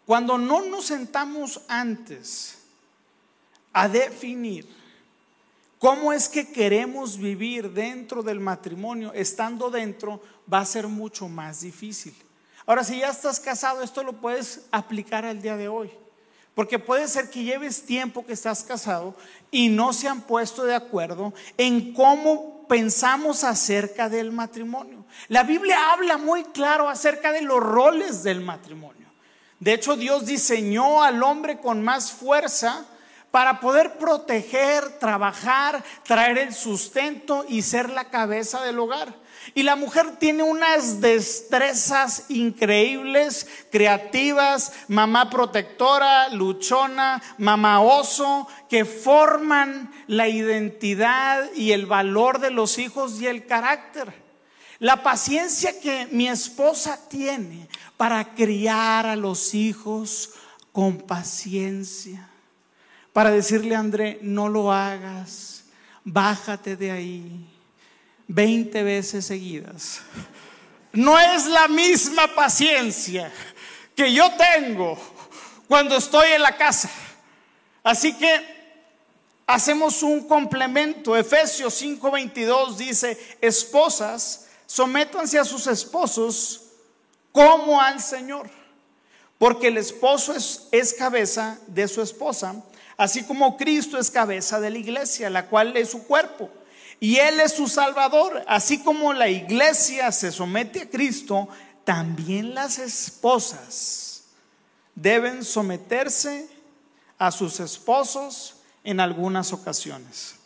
Cuando 0.07 0.37
no 0.39 0.63
nos 0.63 0.87
sentamos 0.87 1.63
antes 1.69 2.59
a 3.73 3.89
definir 3.89 4.69
cómo 5.79 6.13
es 6.13 6.29
que 6.29 6.51
queremos 6.51 7.19
vivir 7.19 7.71
dentro 7.71 8.23
del 8.23 8.41
matrimonio, 8.41 9.13
estando 9.15 9.71
dentro, 9.71 10.23
va 10.53 10.61
a 10.61 10.67
ser 10.67 10.89
mucho 10.89 11.29
más 11.29 11.61
difícil. 11.61 12.15
Ahora, 12.67 12.85
si 12.85 12.99
ya 12.99 13.09
estás 13.09 13.41
casado, 13.41 13.83
esto 13.83 14.03
lo 14.03 14.15
puedes 14.15 14.63
aplicar 14.71 15.25
al 15.25 15.43
día 15.43 15.57
de 15.57 15.69
hoy. 15.69 15.91
Porque 16.55 16.79
puede 16.79 17.09
ser 17.09 17.31
que 17.31 17.43
lleves 17.43 17.85
tiempo 17.85 18.25
que 18.25 18.33
estás 18.33 18.63
casado 18.63 19.17
y 19.51 19.69
no 19.69 19.93
se 19.93 20.07
han 20.07 20.23
puesto 20.23 20.65
de 20.65 20.75
acuerdo 20.75 21.35
en 21.59 21.93
cómo 21.93 22.67
pensamos 22.69 23.43
acerca 23.43 24.09
del 24.09 24.31
matrimonio. 24.31 25.05
La 25.29 25.43
Biblia 25.43 25.93
habla 25.93 26.17
muy 26.17 26.45
claro 26.45 26.89
acerca 26.89 27.33
de 27.33 27.43
los 27.43 27.61
roles 27.61 28.23
del 28.23 28.41
matrimonio. 28.41 29.04
De 29.61 29.75
hecho, 29.75 29.97
Dios 29.97 30.27
diseñó 30.27 31.03
al 31.03 31.23
hombre 31.23 31.59
con 31.59 31.83
más 31.83 32.13
fuerza 32.13 32.85
para 33.31 33.59
poder 33.59 33.99
proteger, 33.99 34.99
trabajar, 35.01 35.83
traer 36.05 36.39
el 36.39 36.55
sustento 36.55 37.45
y 37.49 37.63
ser 37.63 37.91
la 37.91 38.09
cabeza 38.11 38.63
del 38.63 38.79
hogar. 38.79 39.13
Y 39.55 39.65
la 39.65 39.75
mujer 39.77 40.17
tiene 40.19 40.43
unas 40.43 41.01
destrezas 41.01 42.27
increíbles, 42.29 43.49
creativas, 43.73 44.73
mamá 44.89 45.31
protectora, 45.31 46.29
luchona, 46.29 47.21
mamá 47.39 47.81
oso, 47.81 48.47
que 48.71 48.85
forman 48.85 49.93
la 50.07 50.29
identidad 50.29 51.51
y 51.55 51.73
el 51.73 51.87
valor 51.87 52.39
de 52.39 52.51
los 52.51 52.79
hijos 52.79 53.21
y 53.21 53.27
el 53.27 53.47
carácter. 53.47 54.15
La 54.79 55.03
paciencia 55.03 55.81
que 55.81 56.07
mi 56.11 56.29
esposa 56.29 56.99
tiene 57.09 57.69
para 57.97 58.35
criar 58.35 59.07
a 59.07 59.17
los 59.17 59.55
hijos 59.55 60.31
con 60.73 60.99
paciencia 60.99 62.29
para 63.15 63.31
decirle 63.31 63.77
a 63.77 63.79
André, 63.79 64.19
no 64.23 64.49
lo 64.49 64.73
hagas, 64.73 65.67
bájate 66.03 66.75
de 66.75 66.91
ahí 66.91 67.47
20 68.27 68.83
veces 68.83 69.25
seguidas. 69.25 70.01
No 70.93 71.17
es 71.21 71.47
la 71.47 71.69
misma 71.69 72.35
paciencia 72.35 73.33
que 73.95 74.13
yo 74.13 74.29
tengo 74.33 74.99
cuando 75.69 75.97
estoy 75.97 76.33
en 76.33 76.43
la 76.43 76.57
casa. 76.57 76.91
Así 77.85 78.15
que 78.15 78.45
hacemos 79.47 80.03
un 80.03 80.27
complemento. 80.27 81.17
Efesios 81.17 81.81
5:22 81.81 82.75
dice, 82.77 83.37
esposas, 83.41 84.49
sométanse 84.67 85.39
a 85.39 85.45
sus 85.45 85.69
esposos 85.69 86.64
como 87.35 87.81
al 87.81 88.01
Señor, 88.01 88.49
porque 89.39 89.67
el 89.67 89.77
esposo 89.77 90.33
es, 90.33 90.95
cabeza 90.97 91.59
de 91.67 91.89
su 91.89 92.01
esposa 92.01 92.63
Así 92.97 93.25
como 93.25 93.57
Cristo 93.57 93.99
es 93.99 94.09
cabeza 94.09 94.61
de 94.61 94.71
la 94.71 94.79
iglesia, 94.79 95.29
la 95.29 95.47
cual 95.47 95.77
es 95.77 95.91
su 95.91 96.07
cuerpo. 96.07 96.49
Y 97.01 97.17
Él 97.17 97.41
es 97.41 97.55
su 97.55 97.67
Salvador. 97.67 98.45
Así 98.47 98.85
como 98.85 99.13
la 99.13 99.29
iglesia 99.29 100.13
se 100.13 100.31
somete 100.31 100.83
a 100.83 100.89
Cristo, 100.89 101.49
también 101.83 102.55
las 102.55 102.79
esposas 102.79 104.27
deben 104.95 105.43
someterse 105.43 106.49
a 107.19 107.33
sus 107.33 107.59
esposos 107.59 108.61
en 108.85 109.01
algunas 109.01 109.53
ocasiones. 109.53 110.37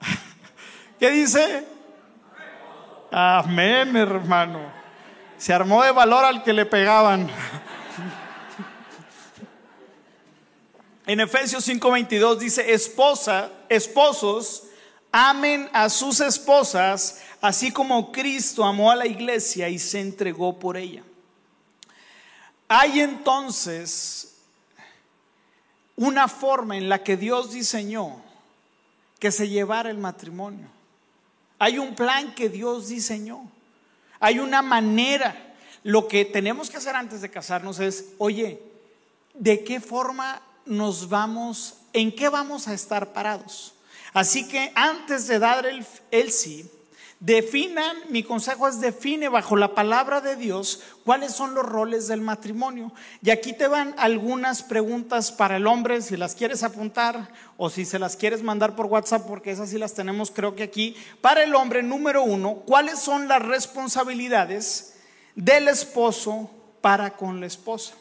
¿Qué 0.98 1.10
dice? 1.10 1.66
Amén, 3.10 3.94
hermano. 3.94 4.77
Se 5.38 5.52
armó 5.52 5.82
de 5.84 5.92
valor 5.92 6.24
al 6.24 6.42
que 6.42 6.52
le 6.52 6.66
pegaban. 6.66 7.30
En 11.06 11.20
Efesios 11.20 11.66
5:22 11.66 12.38
dice, 12.38 12.72
esposa, 12.74 13.50
esposos, 13.70 14.64
amen 15.10 15.70
a 15.72 15.88
sus 15.88 16.20
esposas, 16.20 17.22
así 17.40 17.72
como 17.72 18.12
Cristo 18.12 18.64
amó 18.64 18.90
a 18.90 18.96
la 18.96 19.06
iglesia 19.06 19.68
y 19.70 19.78
se 19.78 20.00
entregó 20.00 20.58
por 20.58 20.76
ella. 20.76 21.02
Hay 22.68 23.00
entonces 23.00 24.34
una 25.96 26.28
forma 26.28 26.76
en 26.76 26.88
la 26.88 27.02
que 27.02 27.16
Dios 27.16 27.52
diseñó 27.52 28.22
que 29.18 29.32
se 29.32 29.48
llevara 29.48 29.90
el 29.90 29.98
matrimonio. 29.98 30.68
Hay 31.58 31.78
un 31.78 31.94
plan 31.94 32.34
que 32.34 32.48
Dios 32.48 32.88
diseñó. 32.88 33.50
Hay 34.20 34.38
una 34.38 34.62
manera. 34.62 35.54
Lo 35.84 36.08
que 36.08 36.24
tenemos 36.24 36.70
que 36.70 36.76
hacer 36.76 36.96
antes 36.96 37.20
de 37.20 37.30
casarnos 37.30 37.78
es, 37.78 38.06
oye, 38.18 38.60
¿de 39.34 39.64
qué 39.64 39.80
forma 39.80 40.42
nos 40.68 41.08
vamos, 41.08 41.78
en 41.92 42.14
qué 42.14 42.28
vamos 42.28 42.68
a 42.68 42.74
estar 42.74 43.12
parados. 43.12 43.74
Así 44.12 44.46
que 44.46 44.70
antes 44.74 45.26
de 45.26 45.38
dar 45.38 45.66
el, 45.66 45.84
el 46.10 46.30
sí, 46.30 46.70
Definan, 47.20 47.96
mi 48.10 48.22
consejo 48.22 48.68
es 48.68 48.80
define 48.80 49.28
bajo 49.28 49.56
la 49.56 49.74
palabra 49.74 50.20
de 50.20 50.36
Dios 50.36 50.82
cuáles 51.04 51.32
son 51.32 51.52
los 51.52 51.66
roles 51.66 52.06
del 52.06 52.20
matrimonio. 52.20 52.92
Y 53.22 53.30
aquí 53.30 53.52
te 53.52 53.66
van 53.66 53.92
algunas 53.98 54.62
preguntas 54.62 55.32
para 55.32 55.56
el 55.56 55.66
hombre, 55.66 56.00
si 56.00 56.16
las 56.16 56.36
quieres 56.36 56.62
apuntar 56.62 57.28
o 57.56 57.70
si 57.70 57.84
se 57.84 57.98
las 57.98 58.14
quieres 58.14 58.44
mandar 58.44 58.76
por 58.76 58.86
WhatsApp, 58.86 59.26
porque 59.26 59.50
esas 59.50 59.70
sí 59.70 59.78
las 59.78 59.94
tenemos 59.94 60.30
creo 60.30 60.54
que 60.54 60.62
aquí. 60.62 60.96
Para 61.20 61.42
el 61.42 61.56
hombre, 61.56 61.82
número 61.82 62.22
uno, 62.22 62.62
¿cuáles 62.64 63.00
son 63.00 63.26
las 63.26 63.42
responsabilidades 63.42 64.94
del 65.34 65.66
esposo 65.66 66.48
para 66.80 67.16
con 67.16 67.40
la 67.40 67.46
esposa? 67.46 67.94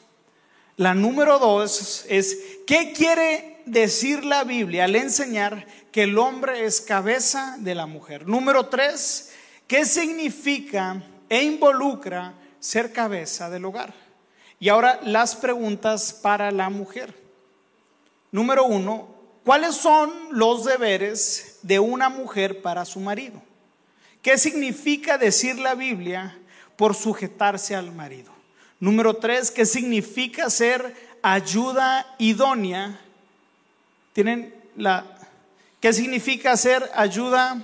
La 0.75 0.93
número 0.93 1.39
dos 1.39 2.05
es, 2.07 2.37
¿qué 2.67 2.93
quiere 2.93 3.56
decir 3.67 4.25
la 4.25 4.43
Biblia 4.43 4.85
al 4.85 4.95
enseñar 4.95 5.65
que 5.91 6.03
el 6.03 6.17
hombre 6.17 6.65
es 6.65 6.81
cabeza 6.81 7.55
de 7.59 7.75
la 7.75 7.85
mujer? 7.85 8.27
Número 8.27 8.67
tres, 8.67 9.33
¿qué 9.67 9.85
significa 9.85 11.03
e 11.29 11.43
involucra 11.43 12.33
ser 12.59 12.91
cabeza 12.91 13.49
del 13.49 13.65
hogar? 13.65 13.93
Y 14.59 14.69
ahora 14.69 14.99
las 15.03 15.35
preguntas 15.35 16.13
para 16.13 16.51
la 16.51 16.69
mujer. 16.69 17.13
Número 18.31 18.65
uno, 18.65 19.07
¿cuáles 19.43 19.75
son 19.75 20.11
los 20.31 20.65
deberes 20.65 21.59
de 21.61 21.79
una 21.79 22.09
mujer 22.09 22.61
para 22.61 22.85
su 22.85 22.99
marido? 22.99 23.41
¿Qué 24.21 24.37
significa 24.37 25.17
decir 25.17 25.57
la 25.59 25.75
Biblia 25.75 26.37
por 26.75 26.95
sujetarse 26.95 27.75
al 27.75 27.91
marido? 27.91 28.31
Número 28.79 29.15
tres, 29.15 29.51
¿qué 29.51 29.65
significa 29.65 30.49
ser 30.49 30.93
ayuda 31.21 32.15
idónea? 32.19 32.99
¿Tienen 34.17 34.51
la... 34.77 35.05
¿Qué 35.79 35.93
significa 35.93 36.57
ser 36.57 36.89
ayuda? 36.95 37.61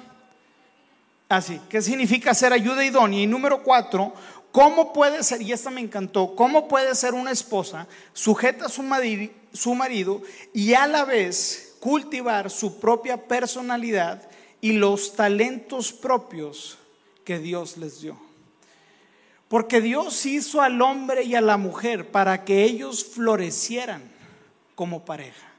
Así, 1.27 1.59
ah, 1.59 1.65
¿qué 1.67 1.81
significa 1.81 2.31
ser 2.35 2.53
ayuda 2.53 2.85
idónea? 2.85 3.21
Y 3.21 3.25
número 3.25 3.63
cuatro, 3.63 4.13
¿cómo 4.51 4.93
puede 4.93 5.23
ser, 5.23 5.41
y 5.41 5.51
esta 5.51 5.71
me 5.71 5.81
encantó, 5.81 6.35
cómo 6.35 6.67
puede 6.67 6.93
ser 6.93 7.15
una 7.15 7.31
esposa 7.31 7.87
sujeta 8.13 8.67
a 8.67 8.69
su 8.69 8.83
su 9.51 9.73
marido 9.73 10.21
y 10.53 10.75
a 10.75 10.85
la 10.85 11.05
vez 11.05 11.75
cultivar 11.79 12.51
su 12.51 12.79
propia 12.79 13.17
personalidad 13.17 14.21
y 14.61 14.73
los 14.73 15.15
talentos 15.15 15.91
propios 15.91 16.77
que 17.25 17.39
Dios 17.39 17.77
les 17.77 17.99
dio? 18.01 18.15
Porque 19.47 19.81
Dios 19.81 20.23
hizo 20.27 20.61
al 20.61 20.79
hombre 20.83 21.23
y 21.23 21.33
a 21.33 21.41
la 21.41 21.57
mujer 21.57 22.11
para 22.11 22.45
que 22.45 22.63
ellos 22.63 23.03
florecieran 23.03 24.03
como 24.75 25.03
pareja 25.03 25.52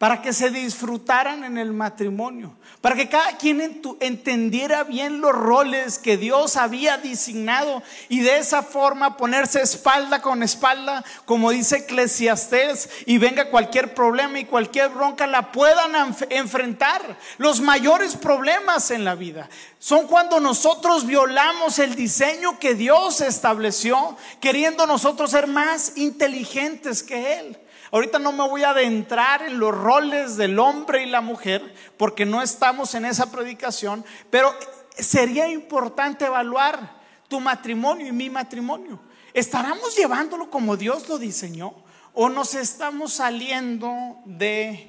para 0.00 0.22
que 0.22 0.32
se 0.32 0.48
disfrutaran 0.48 1.44
en 1.44 1.58
el 1.58 1.74
matrimonio, 1.74 2.54
para 2.80 2.96
que 2.96 3.10
cada 3.10 3.36
quien 3.36 3.82
entendiera 4.00 4.82
bien 4.82 5.20
los 5.20 5.32
roles 5.32 5.98
que 5.98 6.16
Dios 6.16 6.56
había 6.56 6.96
designado 6.96 7.82
y 8.08 8.20
de 8.20 8.38
esa 8.38 8.62
forma 8.62 9.18
ponerse 9.18 9.60
espalda 9.60 10.22
con 10.22 10.42
espalda, 10.42 11.04
como 11.26 11.50
dice 11.50 11.80
Eclesiastés, 11.80 12.88
y 13.04 13.18
venga 13.18 13.50
cualquier 13.50 13.92
problema 13.92 14.38
y 14.38 14.46
cualquier 14.46 14.88
bronca 14.88 15.26
la 15.26 15.52
puedan 15.52 16.16
enfrentar. 16.30 17.18
Los 17.36 17.60
mayores 17.60 18.16
problemas 18.16 18.90
en 18.90 19.04
la 19.04 19.14
vida 19.14 19.50
son 19.78 20.06
cuando 20.06 20.40
nosotros 20.40 21.04
violamos 21.04 21.78
el 21.78 21.94
diseño 21.94 22.58
que 22.58 22.74
Dios 22.74 23.20
estableció, 23.20 24.16
queriendo 24.40 24.86
nosotros 24.86 25.30
ser 25.32 25.46
más 25.46 25.92
inteligentes 25.98 27.02
que 27.02 27.38
Él. 27.38 27.58
Ahorita 27.92 28.18
no 28.18 28.32
me 28.32 28.46
voy 28.48 28.62
a 28.62 28.70
adentrar 28.70 29.42
en 29.42 29.58
los 29.58 29.74
roles 29.74 30.36
del 30.36 30.58
hombre 30.58 31.02
y 31.02 31.06
la 31.06 31.20
mujer 31.20 31.74
porque 31.96 32.24
no 32.24 32.40
estamos 32.40 32.94
en 32.94 33.04
esa 33.04 33.32
predicación, 33.32 34.04
pero 34.30 34.54
sería 34.96 35.48
importante 35.48 36.26
evaluar 36.26 37.00
tu 37.28 37.40
matrimonio 37.40 38.06
y 38.06 38.12
mi 38.12 38.30
matrimonio. 38.30 39.00
¿Estaremos 39.34 39.96
llevándolo 39.96 40.50
como 40.50 40.76
Dios 40.76 41.08
lo 41.08 41.18
diseñó 41.18 41.74
o 42.14 42.28
nos 42.28 42.54
estamos 42.54 43.14
saliendo 43.14 44.18
de 44.24 44.88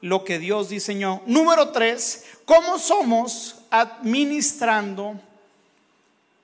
lo 0.00 0.24
que 0.24 0.38
Dios 0.38 0.68
diseñó? 0.68 1.22
Número 1.26 1.70
tres, 1.70 2.24
¿cómo 2.44 2.78
somos 2.78 3.62
administrando 3.70 5.20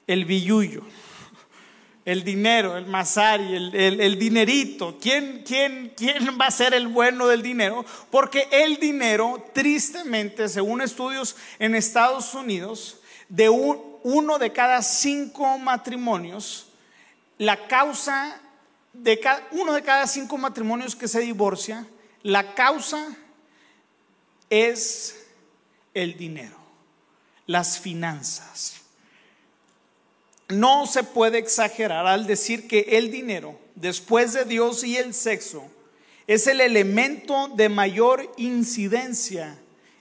el 0.06 0.24
billullo? 0.24 0.82
El 2.08 2.24
dinero, 2.24 2.78
el 2.78 2.86
masari, 2.86 3.54
el, 3.54 4.18
dinerito. 4.18 4.96
¿Quién, 4.98 5.42
quién, 5.46 5.92
¿Quién 5.94 6.38
va 6.40 6.46
a 6.46 6.50
ser 6.50 6.72
el 6.72 6.88
bueno 6.88 7.26
del 7.26 7.42
dinero? 7.42 7.84
Porque 8.10 8.48
el 8.50 8.78
dinero, 8.78 9.46
tristemente, 9.52 10.48
según 10.48 10.80
estudios 10.80 11.36
en 11.58 11.74
Estados 11.74 12.32
Unidos, 12.32 13.00
de 13.28 13.50
uno 13.50 14.38
de 14.38 14.50
cada 14.54 14.80
cinco 14.80 15.58
matrimonios, 15.58 16.68
la 17.36 17.66
causa 17.66 18.40
de 18.94 19.20
uno 19.50 19.74
de 19.74 19.82
cada 19.82 20.06
cinco 20.06 20.38
matrimonios 20.38 20.96
que 20.96 21.08
se 21.08 21.20
divorcia, 21.20 21.86
la 22.22 22.54
causa 22.54 23.06
es 24.48 25.26
el 25.92 26.16
dinero, 26.16 26.56
las 27.44 27.78
finanzas. 27.78 28.77
No 30.48 30.86
se 30.86 31.02
puede 31.02 31.38
exagerar 31.38 32.06
al 32.06 32.26
decir 32.26 32.68
que 32.68 32.80
el 32.92 33.10
dinero, 33.10 33.58
después 33.74 34.32
de 34.32 34.44
Dios 34.44 34.82
y 34.82 34.96
el 34.96 35.12
sexo, 35.12 35.62
es 36.26 36.46
el 36.46 36.60
elemento 36.60 37.48
de 37.48 37.68
mayor 37.68 38.32
incidencia 38.36 39.58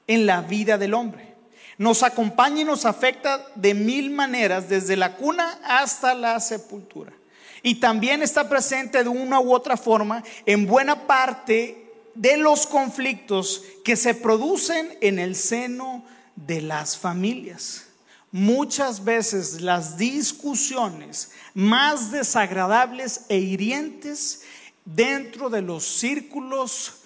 en 0.08 0.26
la 0.26 0.42
vida 0.42 0.78
del 0.78 0.94
hombre. 0.94 1.36
Nos 1.78 2.02
acompaña 2.02 2.62
y 2.62 2.66
nos 2.66 2.86
afecta 2.86 3.46
de 3.56 3.74
mil 3.74 4.10
maneras, 4.10 4.68
desde 4.68 4.96
la 4.96 5.16
cuna 5.16 5.60
hasta 5.64 6.14
la 6.14 6.40
sepultura. 6.40 7.14
Y 7.62 7.76
también 7.76 8.24
está 8.24 8.48
presente 8.48 9.04
de 9.04 9.10
una 9.10 9.40
u 9.40 9.54
otra 9.54 9.78
forma 9.78 10.24
en 10.46 10.66
buena 10.66 11.08
parte 11.08 11.92
de 12.16 12.38
los 12.38 12.66
conflictos 12.66 13.64
que 13.84 13.96
se 13.96 14.16
producen 14.16 14.98
en 15.02 15.20
el 15.20 15.36
seno 15.36 16.04
de 16.36 16.62
las 16.62 16.98
familias. 16.98 17.87
Muchas 18.32 19.04
veces 19.04 19.62
las 19.62 19.98
discusiones 19.98 21.32
más 21.54 22.12
desagradables 22.12 23.26
e 23.30 23.38
hirientes 23.38 24.44
dentro 24.84 25.50
de 25.50 25.62
los 25.62 25.86
círculos 25.86 27.04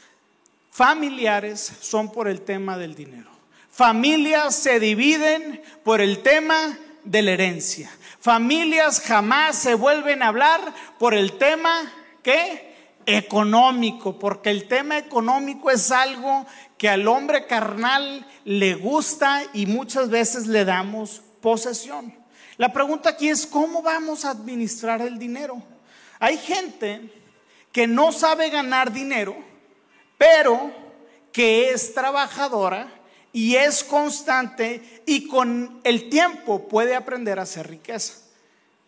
familiares 0.72 1.72
son 1.82 2.12
por 2.12 2.28
el 2.28 2.42
tema 2.42 2.78
del 2.78 2.96
dinero. 2.96 3.30
Familias 3.70 4.56
se 4.56 4.80
dividen 4.80 5.62
por 5.84 6.02
el 6.02 6.22
tema 6.22 6.78
de 7.04 7.22
la 7.22 7.32
herencia. 7.32 7.92
Familias 8.20 9.00
jamás 9.00 9.56
se 9.58 9.76
vuelven 9.76 10.22
a 10.22 10.28
hablar 10.28 10.74
por 11.00 11.14
el 11.14 11.38
tema 11.38 11.92
que 12.22 12.72
económico, 13.06 14.20
porque 14.20 14.50
el 14.50 14.68
tema 14.68 14.98
económico 14.98 15.72
es 15.72 15.92
algo 15.92 16.46
que 16.82 16.90
al 16.90 17.08
hombre 17.08 17.46
carnal 17.46 18.26
le 18.44 18.74
gusta 18.74 19.44
y 19.54 19.68
muchas 19.68 20.10
veces 20.10 20.48
le 20.48 20.66
damos 20.66 21.22
posesión. 21.40 22.12
La 22.58 22.74
pregunta 22.74 23.12
aquí 23.12 23.30
es, 23.30 23.46
¿cómo 23.46 23.84
vamos 23.84 24.26
a 24.26 24.32
administrar 24.32 25.00
el 25.04 25.20
dinero? 25.20 25.62
Hay 26.18 26.40
gente 26.40 27.14
que 27.72 27.86
no 27.86 28.12
sabe 28.12 28.50
ganar 28.50 28.92
dinero, 28.92 29.36
pero 30.18 30.72
que 31.32 31.70
es 31.70 31.94
trabajadora 31.94 32.92
y 33.32 33.58
es 33.58 33.84
constante 33.84 35.04
y 35.06 35.28
con 35.28 35.82
el 35.84 36.10
tiempo 36.10 36.68
puede 36.68 36.96
aprender 36.96 37.38
a 37.38 37.44
hacer 37.44 37.70
riqueza. 37.70 38.16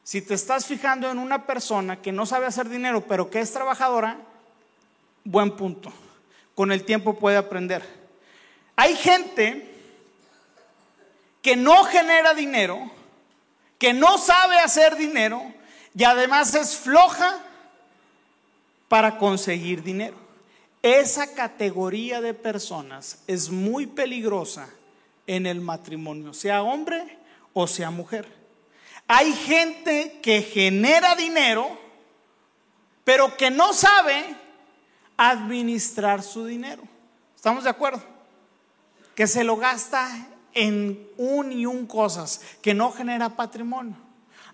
Si 0.02 0.24
te 0.24 0.34
estás 0.34 0.66
fijando 0.66 1.12
en 1.12 1.20
una 1.20 1.46
persona 1.46 2.02
que 2.02 2.12
no 2.12 2.26
sabe 2.26 2.48
hacer 2.48 2.70
dinero, 2.70 3.06
pero 3.08 3.30
que 3.30 3.40
es 3.40 3.54
trabajadora, 3.54 4.18
buen 5.24 5.56
punto. 5.56 5.94
Con 6.56 6.72
el 6.72 6.84
tiempo 6.84 7.16
puede 7.16 7.38
aprender. 7.38 7.84
Hay 8.76 8.96
gente 8.96 9.70
que 11.42 11.56
no 11.56 11.84
genera 11.84 12.34
dinero, 12.34 12.92
que 13.78 13.94
no 13.94 14.18
sabe 14.18 14.58
hacer 14.58 14.96
dinero 14.96 15.44
y 15.96 16.04
además 16.04 16.56
es 16.56 16.78
floja 16.78 17.40
para 18.88 19.18
conseguir 19.18 19.84
dinero. 19.84 20.16
Esa 20.82 21.34
categoría 21.34 22.22
de 22.22 22.34
personas 22.34 23.24
es 23.28 23.50
muy 23.50 23.88
peligrosa 23.88 24.70
en 25.28 25.46
el 25.46 25.62
matrimonio, 25.62 26.34
sea 26.34 26.64
hombre 26.64 27.18
o 27.54 27.68
sea 27.68 27.90
mujer. 27.90 28.28
Hay 29.08 29.34
gente 29.34 30.20
que 30.22 30.42
genera 30.42 31.16
dinero, 31.16 31.78
pero 33.04 33.36
que 33.38 33.52
no 33.52 33.74
sabe 33.74 34.36
administrar 35.18 36.24
su 36.24 36.46
dinero. 36.46 36.84
¿Estamos 37.36 37.64
de 37.64 37.70
acuerdo? 37.70 38.02
Que 39.16 39.28
se 39.28 39.44
lo 39.44 39.58
gasta 39.58 40.10
en 40.54 41.08
un 41.18 41.52
y 41.52 41.66
un 41.66 41.86
cosas, 41.86 42.42
que 42.62 42.74
no 42.74 42.92
genera 42.92 43.30
patrimonio. 43.30 43.96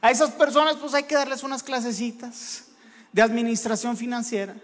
A 0.01 0.11
esas 0.11 0.31
personas 0.31 0.75
pues 0.77 0.93
hay 0.93 1.03
que 1.03 1.15
darles 1.15 1.43
unas 1.43 1.63
clasecitas 1.63 2.65
de 3.11 3.21
administración 3.21 3.97
financiera 3.97 4.55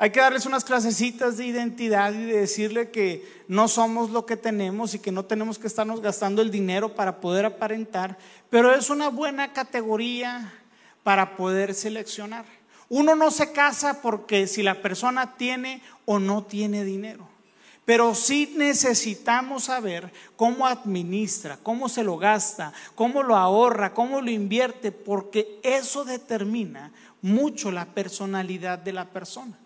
hay 0.00 0.10
que 0.10 0.20
darles 0.20 0.46
unas 0.46 0.64
clasecitas 0.64 1.36
de 1.36 1.46
identidad 1.46 2.12
y 2.12 2.24
de 2.24 2.38
decirle 2.38 2.90
que 2.90 3.42
no 3.48 3.66
somos 3.66 4.10
lo 4.10 4.26
que 4.26 4.36
tenemos 4.36 4.94
y 4.94 5.00
que 5.00 5.10
no 5.10 5.24
tenemos 5.24 5.58
que 5.58 5.66
estarnos 5.66 6.00
gastando 6.00 6.40
el 6.40 6.52
dinero 6.52 6.94
para 6.94 7.20
poder 7.20 7.44
aparentar, 7.44 8.16
pero 8.48 8.72
es 8.72 8.90
una 8.90 9.08
buena 9.08 9.52
categoría 9.52 10.52
para 11.02 11.36
poder 11.36 11.74
seleccionar. 11.74 12.44
Uno 12.88 13.14
no 13.14 13.30
se 13.30 13.52
casa 13.52 14.00
porque 14.00 14.46
si 14.46 14.62
la 14.62 14.80
persona 14.80 15.36
tiene 15.36 15.82
o 16.06 16.18
no 16.18 16.44
tiene 16.44 16.84
dinero, 16.84 17.28
pero 17.84 18.14
sí 18.14 18.54
necesitamos 18.56 19.64
saber 19.64 20.12
cómo 20.36 20.66
administra, 20.66 21.58
cómo 21.62 21.88
se 21.88 22.02
lo 22.02 22.16
gasta, 22.16 22.72
cómo 22.94 23.22
lo 23.22 23.36
ahorra, 23.36 23.92
cómo 23.92 24.20
lo 24.20 24.30
invierte, 24.30 24.92
porque 24.92 25.60
eso 25.62 26.04
determina 26.04 26.92
mucho 27.20 27.70
la 27.70 27.86
personalidad 27.86 28.78
de 28.78 28.92
la 28.92 29.06
persona. 29.06 29.58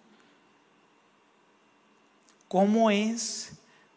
¿Cómo 2.48 2.90
es 2.90 3.52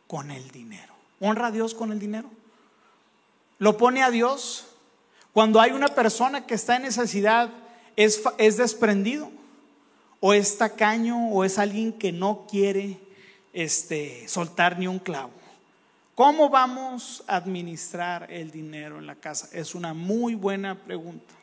con 0.08 0.32
el 0.32 0.50
dinero? 0.52 0.94
¿Honra 1.20 1.48
a 1.48 1.52
Dios 1.52 1.74
con 1.74 1.92
el 1.92 2.00
dinero? 2.00 2.30
¿Lo 3.58 3.78
pone 3.78 4.04
a 4.04 4.12
Dios? 4.12 4.68
Cuando 5.34 5.60
hay 5.60 5.72
una 5.72 5.90
persona 5.90 6.46
que 6.46 6.54
está 6.54 6.76
en 6.78 6.84
necesidad, 6.84 7.50
¿es, 7.96 8.22
es 8.38 8.58
desprendido? 8.58 9.32
¿O 10.20 10.34
es 10.34 10.58
tacaño? 10.58 11.30
¿O 11.30 11.44
es 11.44 11.58
alguien 11.58 11.94
que 11.94 12.12
no 12.12 12.48
quiere 12.50 12.98
este, 13.54 14.28
soltar 14.28 14.80
ni 14.80 14.88
un 14.88 15.00
clavo? 15.00 15.32
¿Cómo 16.16 16.50
vamos 16.50 17.24
a 17.28 17.38
administrar 17.38 18.32
el 18.32 18.52
dinero 18.52 19.00
en 19.00 19.08
la 19.08 19.16
casa? 19.16 19.50
Es 19.52 19.76
una 19.76 19.94
muy 19.94 20.36
buena 20.36 20.76
pregunta. 20.76 21.34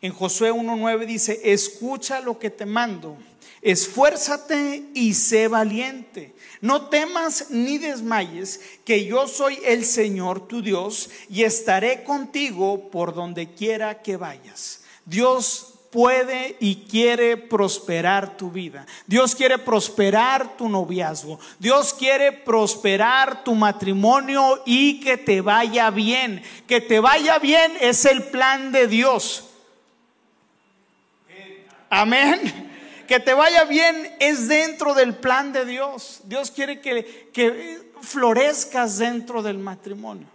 En 0.00 0.12
Josué 0.12 0.52
1.9 0.52 1.04
dice, 1.06 1.40
escucha 1.44 2.20
lo 2.20 2.38
que 2.38 2.50
te 2.50 2.64
mando 2.64 3.16
Esfuérzate 3.62 4.84
y 4.94 5.12
sé 5.12 5.46
valiente. 5.48 6.34
No 6.62 6.88
temas 6.88 7.50
ni 7.50 7.78
desmayes, 7.78 8.60
que 8.84 9.04
yo 9.04 9.28
soy 9.28 9.58
el 9.64 9.84
Señor 9.84 10.48
tu 10.48 10.62
Dios 10.62 11.10
y 11.28 11.42
estaré 11.42 12.02
contigo 12.04 12.90
por 12.90 13.14
donde 13.14 13.52
quiera 13.52 14.00
que 14.02 14.16
vayas. 14.16 14.79
Dios 15.04 15.74
puede 15.90 16.56
y 16.60 16.86
quiere 16.88 17.36
prosperar 17.36 18.36
tu 18.36 18.50
vida. 18.50 18.86
Dios 19.06 19.34
quiere 19.34 19.58
prosperar 19.58 20.56
tu 20.56 20.68
noviazgo. 20.68 21.40
Dios 21.58 21.92
quiere 21.92 22.32
prosperar 22.32 23.42
tu 23.42 23.54
matrimonio 23.54 24.62
y 24.66 25.00
que 25.00 25.16
te 25.16 25.40
vaya 25.40 25.90
bien. 25.90 26.42
Que 26.66 26.80
te 26.80 27.00
vaya 27.00 27.38
bien 27.38 27.72
es 27.80 28.04
el 28.04 28.24
plan 28.24 28.72
de 28.72 28.86
Dios. 28.86 29.44
Amén 31.88 32.68
que 33.10 33.18
te 33.18 33.34
vaya 33.34 33.64
bien 33.64 34.14
es 34.20 34.46
dentro 34.46 34.94
del 34.94 35.16
plan 35.16 35.52
de 35.52 35.64
Dios. 35.64 36.20
Dios 36.26 36.52
quiere 36.52 36.80
que, 36.80 37.28
que 37.32 37.82
florezcas 38.00 38.98
dentro 38.98 39.42
del 39.42 39.58
matrimonio. 39.58 40.28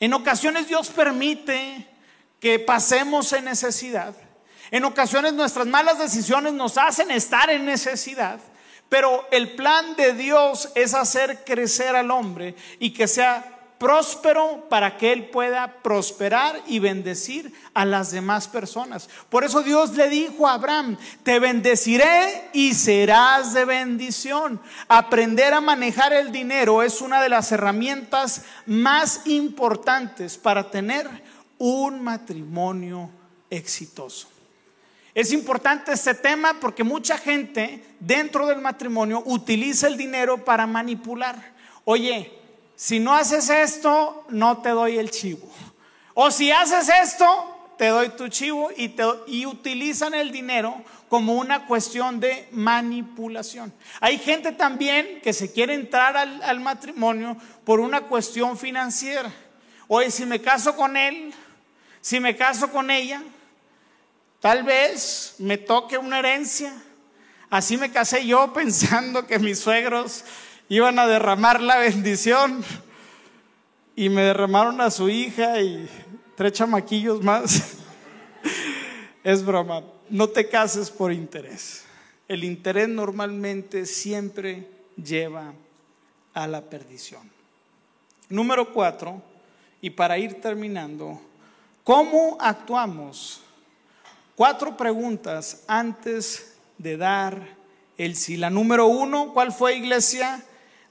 En 0.00 0.14
ocasiones 0.14 0.68
Dios 0.68 0.88
permite 0.88 1.86
que 2.40 2.58
pasemos 2.58 3.32
en 3.32 3.44
necesidad. 3.44 4.14
En 4.70 4.84
ocasiones 4.84 5.34
nuestras 5.34 5.66
malas 5.66 5.98
decisiones 5.98 6.52
nos 6.52 6.78
hacen 6.78 7.10
estar 7.10 7.50
en 7.50 7.64
necesidad. 7.64 8.40
Pero 8.88 9.26
el 9.30 9.52
plan 9.52 9.94
de 9.94 10.14
Dios 10.14 10.70
es 10.74 10.94
hacer 10.94 11.44
crecer 11.44 11.94
al 11.94 12.10
hombre 12.10 12.56
y 12.80 12.92
que 12.92 13.06
sea 13.06 13.56
próspero 13.78 14.66
para 14.68 14.98
que 14.98 15.10
él 15.10 15.30
pueda 15.30 15.80
prosperar 15.82 16.60
y 16.66 16.80
bendecir 16.80 17.54
a 17.72 17.86
las 17.86 18.10
demás 18.10 18.46
personas. 18.46 19.08
Por 19.30 19.42
eso 19.42 19.62
Dios 19.62 19.96
le 19.96 20.10
dijo 20.10 20.46
a 20.46 20.54
Abraham, 20.54 20.98
te 21.22 21.38
bendeciré 21.38 22.50
y 22.52 22.74
serás 22.74 23.54
de 23.54 23.64
bendición. 23.64 24.60
Aprender 24.86 25.54
a 25.54 25.62
manejar 25.62 26.12
el 26.12 26.30
dinero 26.30 26.82
es 26.82 27.00
una 27.00 27.22
de 27.22 27.30
las 27.30 27.52
herramientas 27.52 28.42
más 28.66 29.22
importantes 29.24 30.36
para 30.36 30.70
tener 30.70 31.08
un 31.60 32.02
matrimonio 32.02 33.10
exitoso. 33.50 34.28
Es 35.14 35.32
importante 35.32 35.92
este 35.92 36.14
tema 36.14 36.54
porque 36.58 36.82
mucha 36.82 37.18
gente 37.18 37.84
dentro 38.00 38.46
del 38.46 38.60
matrimonio 38.60 39.22
utiliza 39.26 39.86
el 39.86 39.96
dinero 39.96 40.42
para 40.44 40.66
manipular. 40.66 41.36
Oye, 41.84 42.32
si 42.76 42.98
no 42.98 43.14
haces 43.14 43.50
esto, 43.50 44.24
no 44.30 44.62
te 44.62 44.70
doy 44.70 44.96
el 44.96 45.10
chivo. 45.10 45.50
O 46.14 46.30
si 46.30 46.50
haces 46.50 46.88
esto, 46.88 47.26
te 47.76 47.88
doy 47.88 48.08
tu 48.10 48.28
chivo 48.28 48.70
y, 48.74 48.90
te, 48.90 49.04
utilizan 49.46 50.14
el 50.14 50.32
dinero 50.32 50.82
como 51.10 51.34
una 51.34 51.66
cuestión 51.66 52.20
de 52.20 52.48
manipulación. 52.52 53.70
Hay 54.00 54.16
gente 54.16 54.52
también 54.52 55.20
que 55.22 55.34
se 55.34 55.52
quiere 55.52 55.74
entrar 55.74 56.16
al 56.16 56.60
matrimonio 56.60 57.36
por 57.64 57.80
una 57.80 58.02
cuestión 58.02 58.56
financiera. 58.56 59.30
Oye, 59.92 60.12
si 60.12 60.24
me 60.24 60.40
caso 60.40 60.76
con 60.76 60.96
él, 60.96 61.34
si 62.00 62.20
me 62.20 62.36
caso 62.36 62.70
con 62.70 62.90
ella, 62.90 63.22
tal 64.40 64.62
vez 64.62 65.34
me 65.38 65.58
toque 65.58 65.98
una 65.98 66.18
herencia. 66.18 66.74
Así 67.50 67.76
me 67.76 67.90
casé 67.90 68.26
yo 68.26 68.52
pensando 68.54 69.26
que 69.26 69.38
mis 69.38 69.58
suegros 69.58 70.24
iban 70.68 70.98
a 70.98 71.06
derramar 71.06 71.60
la 71.60 71.78
bendición 71.78 72.64
y 73.96 74.08
me 74.08 74.22
derramaron 74.22 74.80
a 74.80 74.90
su 74.90 75.08
hija 75.08 75.60
y 75.60 75.88
tres 76.36 76.52
chamaquillos 76.52 77.22
más. 77.22 77.78
es 79.24 79.44
broma, 79.44 79.82
no 80.08 80.28
te 80.28 80.48
cases 80.48 80.90
por 80.90 81.12
interés. 81.12 81.84
el 82.28 82.44
interés 82.44 82.88
normalmente 82.88 83.84
siempre 83.86 84.68
lleva 84.96 85.52
a 86.32 86.46
la 86.46 86.62
perdición. 86.62 87.28
Número 88.28 88.72
cuatro, 88.72 89.20
y 89.82 89.90
para 89.90 90.18
ir 90.18 90.40
terminando, 90.40 91.20
¿cómo 91.84 92.36
actuamos? 92.40 93.42
Cuatro 94.36 94.76
preguntas 94.76 95.64
antes 95.66 96.54
de 96.78 96.96
dar 96.96 97.56
el 97.98 98.16
sí. 98.16 98.36
La 98.36 98.48
número 98.48 98.86
uno, 98.86 99.32
¿cuál 99.34 99.52
fue 99.52 99.76
iglesia? 99.76 100.42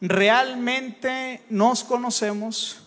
¿Realmente 0.02 1.44
nos 1.50 1.84
conocemos? 1.84 2.84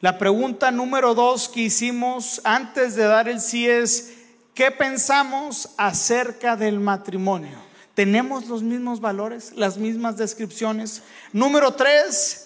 La 0.00 0.18
pregunta 0.18 0.70
número 0.70 1.14
dos 1.14 1.48
que 1.48 1.62
hicimos 1.62 2.42
antes 2.44 2.94
de 2.94 3.04
dar 3.04 3.28
el 3.28 3.40
sí 3.40 3.66
es, 3.66 4.12
¿qué 4.52 4.70
pensamos 4.70 5.70
acerca 5.78 6.56
del 6.56 6.78
matrimonio? 6.78 7.56
¿Tenemos 7.94 8.46
los 8.48 8.62
mismos 8.62 9.00
valores, 9.00 9.52
las 9.56 9.78
mismas 9.78 10.18
descripciones? 10.18 11.02
Número 11.32 11.72
tres, 11.72 12.43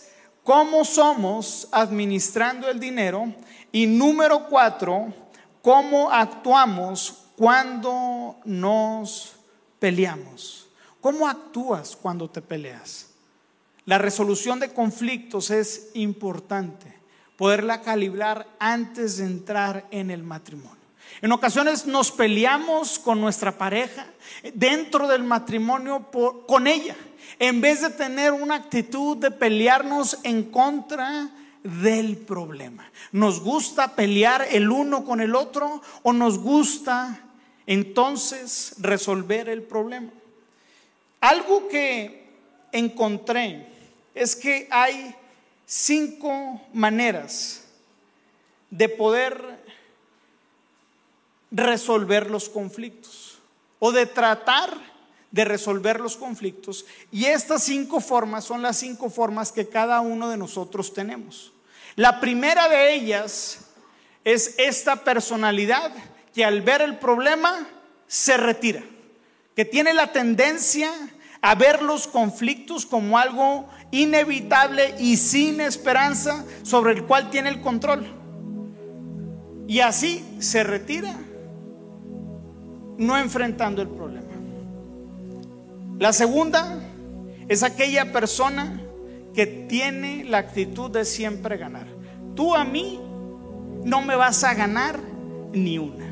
¿cómo 0.49 0.83
somos 0.83 1.69
administrando 1.73 2.71
el 2.71 2.81
dinero? 2.81 3.35
Y 3.71 3.87
número 3.87 4.47
cuatro, 4.49 5.13
¿cómo 5.61 6.11
actuamos 6.11 7.25
cuando 7.37 8.37
nos 8.47 9.35
peleamos? 9.79 10.67
¿Cómo 11.03 11.29
actúas 11.29 11.95
cuando 11.95 12.31
te 12.31 12.41
peleas? 12.41 13.11
La 13.85 13.99
resolución 13.99 14.59
de 14.59 14.73
conflictos 14.73 15.51
es 15.51 15.91
importante 15.93 16.99
poderla 17.37 17.83
calibrar 17.83 18.49
antes 18.59 19.19
de 19.19 19.27
entrar 19.27 19.87
en 19.91 20.11
el 20.11 20.23
matrimonio. 20.23 20.78
En 21.21 21.33
ocasiones 21.33 21.87
nos 21.87 22.13
peleamos 22.13 22.99
con 22.99 23.21
nuestra 23.21 23.59
pareja 23.59 24.07
dentro 24.55 25.09
del 25.09 25.25
matrimonio 25.25 26.07
con 26.47 26.69
ella, 26.69 26.97
en 27.41 27.61
vez 27.61 27.83
de 27.83 27.91
tener 27.91 28.33
una 28.33 28.55
actitud 28.55 29.17
de 29.17 29.33
pelearnos 29.33 30.19
en 30.23 30.45
contra 30.45 31.29
del 31.65 32.17
problema. 32.19 32.89
¿Nos 33.11 33.41
gusta 33.41 33.97
pelear 33.97 34.47
el 34.51 34.71
uno 34.71 35.05
con 35.05 35.21
el 35.21 35.35
otro 35.35 35.83
o 36.03 36.13
nos 36.13 36.39
gusta 36.39 37.21
entonces 37.67 38.75
resolver 38.79 39.49
el 39.49 39.63
problema? 39.63 40.11
Algo 41.21 41.67
que 41.67 42.29
encontré 42.71 43.67
es 44.15 44.37
que 44.37 44.69
hay 44.71 45.17
cinco 45.67 46.61
maneras 46.73 47.65
de 48.71 48.89
poder 48.89 49.58
resolver 51.51 52.31
los 52.31 52.49
conflictos 52.49 53.39
o 53.79 53.93
de 53.93 54.07
tratar 54.07 54.71
de 55.31 55.45
resolver 55.45 56.01
los 56.01 56.17
conflictos. 56.17 56.87
Y 57.11 57.27
estas 57.27 57.63
cinco 57.63 58.01
formas 58.01 58.45
son 58.45 58.63
las 58.63 58.77
cinco 58.79 59.11
formas 59.11 59.53
que 59.53 59.69
cada 59.69 60.01
uno 60.01 60.29
de 60.31 60.37
nosotros 60.37 60.95
tenemos. 60.95 61.53
La 61.97 62.21
primera 62.21 62.69
de 62.69 62.95
ellas 62.95 63.59
es 64.25 64.55
esta 64.59 65.05
personalidad 65.05 65.93
que 66.35 66.45
al 66.45 66.63
ver 66.63 66.83
el 66.83 66.99
problema 66.99 67.67
se 68.07 68.37
retira, 68.37 68.83
que 69.57 69.65
tiene 69.65 69.93
la 69.95 70.13
tendencia 70.13 70.93
a 71.41 71.55
ver 71.55 71.83
los 71.83 72.09
conflictos 72.09 72.87
como 72.87 73.19
algo 73.19 73.69
inevitable 73.91 74.95
y 74.99 75.17
sin 75.17 75.61
esperanza 75.61 76.45
sobre 76.63 76.93
el 76.93 77.05
cual 77.05 77.31
tiene 77.31 77.49
el 77.49 77.61
control. 77.61 78.07
Y 79.67 79.81
así 79.81 80.25
se 80.41 80.65
retira, 80.65 81.15
no 82.99 83.17
enfrentando 83.17 83.81
el 83.81 83.89
problema. 83.89 84.27
La 85.99 86.13
segunda 86.13 86.81
es 87.49 87.63
aquella 87.63 88.13
persona 88.13 88.81
que 89.35 89.47
tiene 89.47 90.25
la 90.25 90.39
actitud 90.39 90.91
de 90.91 91.05
siempre 91.05 91.57
ganar. 91.57 91.87
Tú 92.35 92.55
a 92.55 92.65
mí 92.65 93.01
no 93.85 94.03
me 94.03 94.17
vas 94.17 94.45
a 94.45 94.55
ganar 94.55 95.01
ni 95.53 95.79
una. 95.79 96.07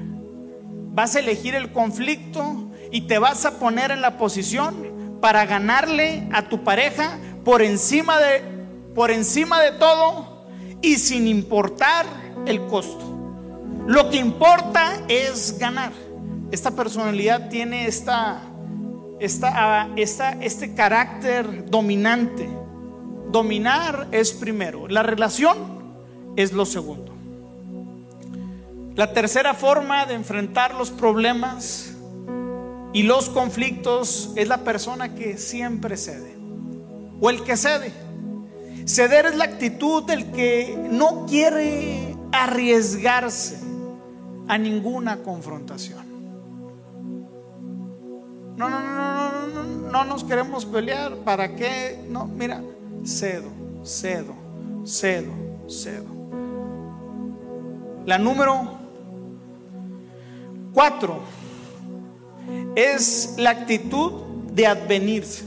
Vas 0.92 1.14
a 1.14 1.18
elegir 1.20 1.54
el 1.54 1.72
conflicto 1.72 2.70
y 2.90 3.02
te 3.02 3.18
vas 3.18 3.44
a 3.44 3.58
poner 3.58 3.90
en 3.90 4.00
la 4.00 4.16
posición 4.16 5.18
para 5.20 5.44
ganarle 5.44 6.28
a 6.32 6.48
tu 6.48 6.62
pareja 6.64 7.18
por 7.44 7.62
encima 7.62 8.18
de, 8.18 8.42
por 8.94 9.10
encima 9.10 9.60
de 9.60 9.72
todo 9.72 10.46
y 10.82 10.96
sin 10.96 11.26
importar 11.26 12.06
el 12.46 12.64
costo. 12.66 13.04
Lo 13.86 14.10
que 14.10 14.16
importa 14.16 15.00
es 15.08 15.58
ganar. 15.58 16.05
Esta 16.50 16.70
personalidad 16.70 17.48
tiene 17.48 17.86
esta, 17.86 18.42
esta, 19.18 19.88
esta, 19.96 20.32
este 20.42 20.74
carácter 20.74 21.68
dominante. 21.70 22.48
Dominar 23.30 24.08
es 24.12 24.32
primero, 24.32 24.86
la 24.88 25.02
relación 25.02 25.56
es 26.36 26.52
lo 26.52 26.64
segundo. 26.64 27.12
La 28.94 29.12
tercera 29.12 29.52
forma 29.52 30.06
de 30.06 30.14
enfrentar 30.14 30.74
los 30.74 30.90
problemas 30.90 31.92
y 32.92 33.02
los 33.02 33.28
conflictos 33.28 34.32
es 34.36 34.48
la 34.48 34.58
persona 34.58 35.14
que 35.14 35.36
siempre 35.36 35.96
cede 35.96 36.34
o 37.20 37.28
el 37.28 37.42
que 37.42 37.56
cede. 37.56 37.92
Ceder 38.86 39.26
es 39.26 39.34
la 39.34 39.44
actitud 39.44 40.04
del 40.04 40.30
que 40.30 40.78
no 40.90 41.26
quiere 41.26 42.16
arriesgarse 42.32 43.58
a 44.48 44.56
ninguna 44.56 45.18
confrontación. 45.18 46.05
No, 48.56 48.70
no, 48.70 48.80
no, 48.80 49.46
no, 49.48 49.62
no, 49.62 49.90
no 49.90 50.04
nos 50.04 50.24
queremos 50.24 50.64
pelear. 50.64 51.16
¿Para 51.16 51.54
qué? 51.54 52.02
No, 52.08 52.26
mira, 52.26 52.62
cedo, 53.04 53.48
cedo, 53.84 54.34
cedo, 54.84 55.32
cedo. 55.68 56.06
La 58.06 58.18
número 58.18 58.78
cuatro 60.72 61.20
es 62.74 63.34
la 63.38 63.50
actitud 63.50 64.12
de 64.52 64.66
advenirse. 64.66 65.44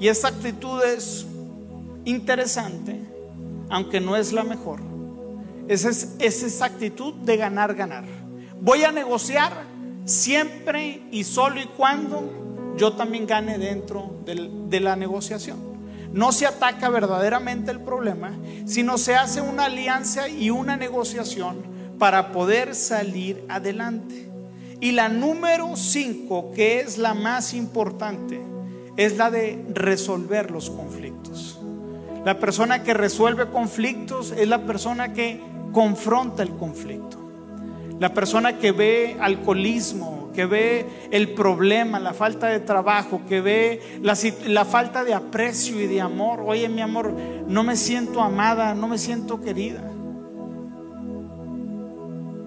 Y 0.00 0.08
esta 0.08 0.28
actitud 0.28 0.82
es 0.84 1.26
interesante, 2.04 3.00
aunque 3.68 4.00
no 4.00 4.16
es 4.16 4.32
la 4.32 4.44
mejor. 4.44 4.80
Es, 5.66 5.84
es, 5.84 6.16
esa 6.20 6.66
actitud 6.66 7.14
de 7.14 7.36
ganar, 7.36 7.74
ganar. 7.74 8.04
Voy 8.60 8.84
a 8.84 8.92
negociar 8.92 9.52
siempre 10.08 11.02
y 11.12 11.24
solo 11.24 11.60
y 11.60 11.66
cuando 11.66 12.74
yo 12.78 12.94
también 12.94 13.26
gane 13.26 13.58
dentro 13.58 14.10
de 14.24 14.80
la 14.80 14.96
negociación. 14.96 15.58
No 16.12 16.32
se 16.32 16.46
ataca 16.46 16.88
verdaderamente 16.88 17.70
el 17.70 17.80
problema, 17.80 18.32
sino 18.64 18.96
se 18.96 19.14
hace 19.14 19.42
una 19.42 19.66
alianza 19.66 20.28
y 20.28 20.48
una 20.48 20.76
negociación 20.76 21.58
para 21.98 22.32
poder 22.32 22.74
salir 22.74 23.44
adelante. 23.50 24.30
Y 24.80 24.92
la 24.92 25.10
número 25.10 25.76
cinco, 25.76 26.52
que 26.54 26.80
es 26.80 26.96
la 26.96 27.12
más 27.12 27.52
importante, 27.52 28.40
es 28.96 29.18
la 29.18 29.30
de 29.30 29.62
resolver 29.74 30.50
los 30.50 30.70
conflictos. 30.70 31.60
La 32.24 32.38
persona 32.38 32.82
que 32.82 32.94
resuelve 32.94 33.50
conflictos 33.50 34.32
es 34.32 34.48
la 34.48 34.64
persona 34.64 35.12
que 35.12 35.42
confronta 35.72 36.42
el 36.42 36.56
conflicto. 36.56 37.27
La 38.00 38.14
persona 38.14 38.58
que 38.58 38.72
ve 38.72 39.16
alcoholismo, 39.20 40.30
que 40.38 40.46
ve 40.46 40.86
el 41.10 41.34
problema, 41.34 41.98
la 41.98 42.14
falta 42.14 42.46
de 42.46 42.60
trabajo, 42.60 43.22
que 43.28 43.40
ve 43.40 43.80
la, 44.02 44.64
falta 44.64 45.02
de 45.02 45.12
aprecio 45.12 45.80
y 45.80 45.88
de 45.88 46.00
amor. 46.00 46.44
Oye, 46.46 46.68
mi 46.68 46.80
amor, 46.80 47.12
no 47.48 47.64
me 47.64 47.76
siento 47.76 48.20
amada, 48.20 48.72
no 48.76 48.86
me 48.86 48.98
siento 48.98 49.40
querida. 49.40 49.82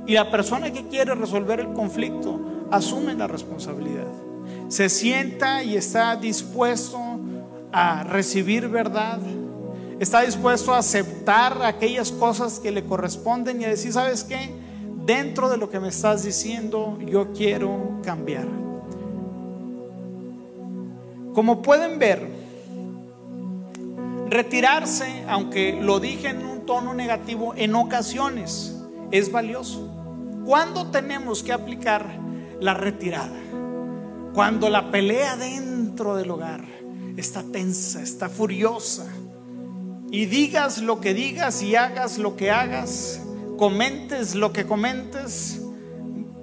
Y 0.07 0.13
la 0.13 0.31
persona 0.31 0.71
que 0.71 0.87
quiere 0.87 1.15
resolver 1.15 1.59
el 1.59 1.73
conflicto 1.73 2.39
asume 2.71 3.13
la 3.13 3.27
responsabilidad. 3.27 4.07
Se 4.69 4.87
sienta 4.87 5.63
y 5.63 5.75
está 5.75 6.15
dispuesto 6.15 6.97
a 7.73 8.05
recibir 8.05 8.69
verdad. 8.69 9.19
Está 9.99 10.21
dispuesto 10.21 10.73
a 10.73 10.77
aceptar 10.77 11.61
aquellas 11.63 12.13
cosas 12.13 12.61
que 12.61 12.71
le 12.71 12.85
corresponden 12.85 13.59
y 13.59 13.65
a 13.65 13.69
decir, 13.69 13.91
¿sabes 13.91 14.23
qué? 14.23 14.60
Dentro 15.05 15.49
de 15.49 15.57
lo 15.57 15.69
que 15.69 15.79
me 15.79 15.87
estás 15.87 16.23
diciendo, 16.23 16.97
yo 16.99 17.31
quiero 17.31 17.99
cambiar. 18.03 18.47
Como 21.33 21.61
pueden 21.61 21.97
ver, 21.97 22.27
retirarse, 24.29 25.23
aunque 25.27 25.79
lo 25.81 25.99
dije 25.99 26.29
en 26.29 26.45
un 26.45 26.65
tono 26.65 26.93
negativo, 26.93 27.53
en 27.55 27.75
ocasiones 27.75 28.77
es 29.11 29.31
valioso. 29.31 29.87
¿Cuándo 30.45 30.87
tenemos 30.87 31.43
que 31.43 31.53
aplicar 31.53 32.05
la 32.59 32.73
retirada? 32.73 33.39
Cuando 34.33 34.69
la 34.69 34.91
pelea 34.91 35.35
dentro 35.35 36.15
del 36.15 36.31
hogar 36.31 36.63
está 37.17 37.43
tensa, 37.43 38.01
está 38.01 38.29
furiosa. 38.29 39.05
Y 40.09 40.25
digas 40.25 40.79
lo 40.79 40.99
que 40.99 41.13
digas 41.13 41.61
y 41.61 41.75
hagas 41.75 42.17
lo 42.17 42.35
que 42.35 42.51
hagas, 42.51 43.21
comentes 43.61 44.33
lo 44.33 44.53
que 44.53 44.65
comentes, 44.65 45.61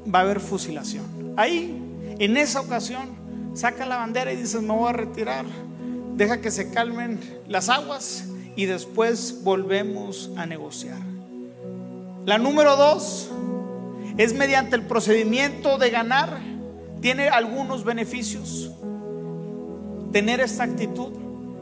va 0.06 0.20
a 0.20 0.22
haber 0.22 0.38
fusilación. 0.38 1.34
Ahí, 1.36 1.76
en 2.20 2.36
esa 2.36 2.60
ocasión, 2.60 3.08
saca 3.54 3.86
la 3.86 3.96
bandera 3.96 4.32
y 4.32 4.36
dices, 4.36 4.62
me 4.62 4.72
voy 4.72 4.88
a 4.88 4.92
retirar, 4.92 5.44
deja 6.14 6.40
que 6.40 6.52
se 6.52 6.70
calmen 6.70 7.18
las 7.48 7.70
aguas 7.70 8.26
y 8.54 8.66
después 8.66 9.40
volvemos 9.42 10.30
a 10.36 10.46
negociar. 10.46 11.00
La 12.24 12.38
número 12.38 12.76
dos 12.76 13.28
es 14.16 14.32
mediante 14.34 14.76
el 14.76 14.82
procedimiento 14.82 15.76
de 15.76 15.90
ganar, 15.90 16.38
tiene 17.00 17.30
algunos 17.30 17.82
beneficios. 17.82 18.70
Tener 20.12 20.38
esta 20.38 20.62
actitud 20.62 21.10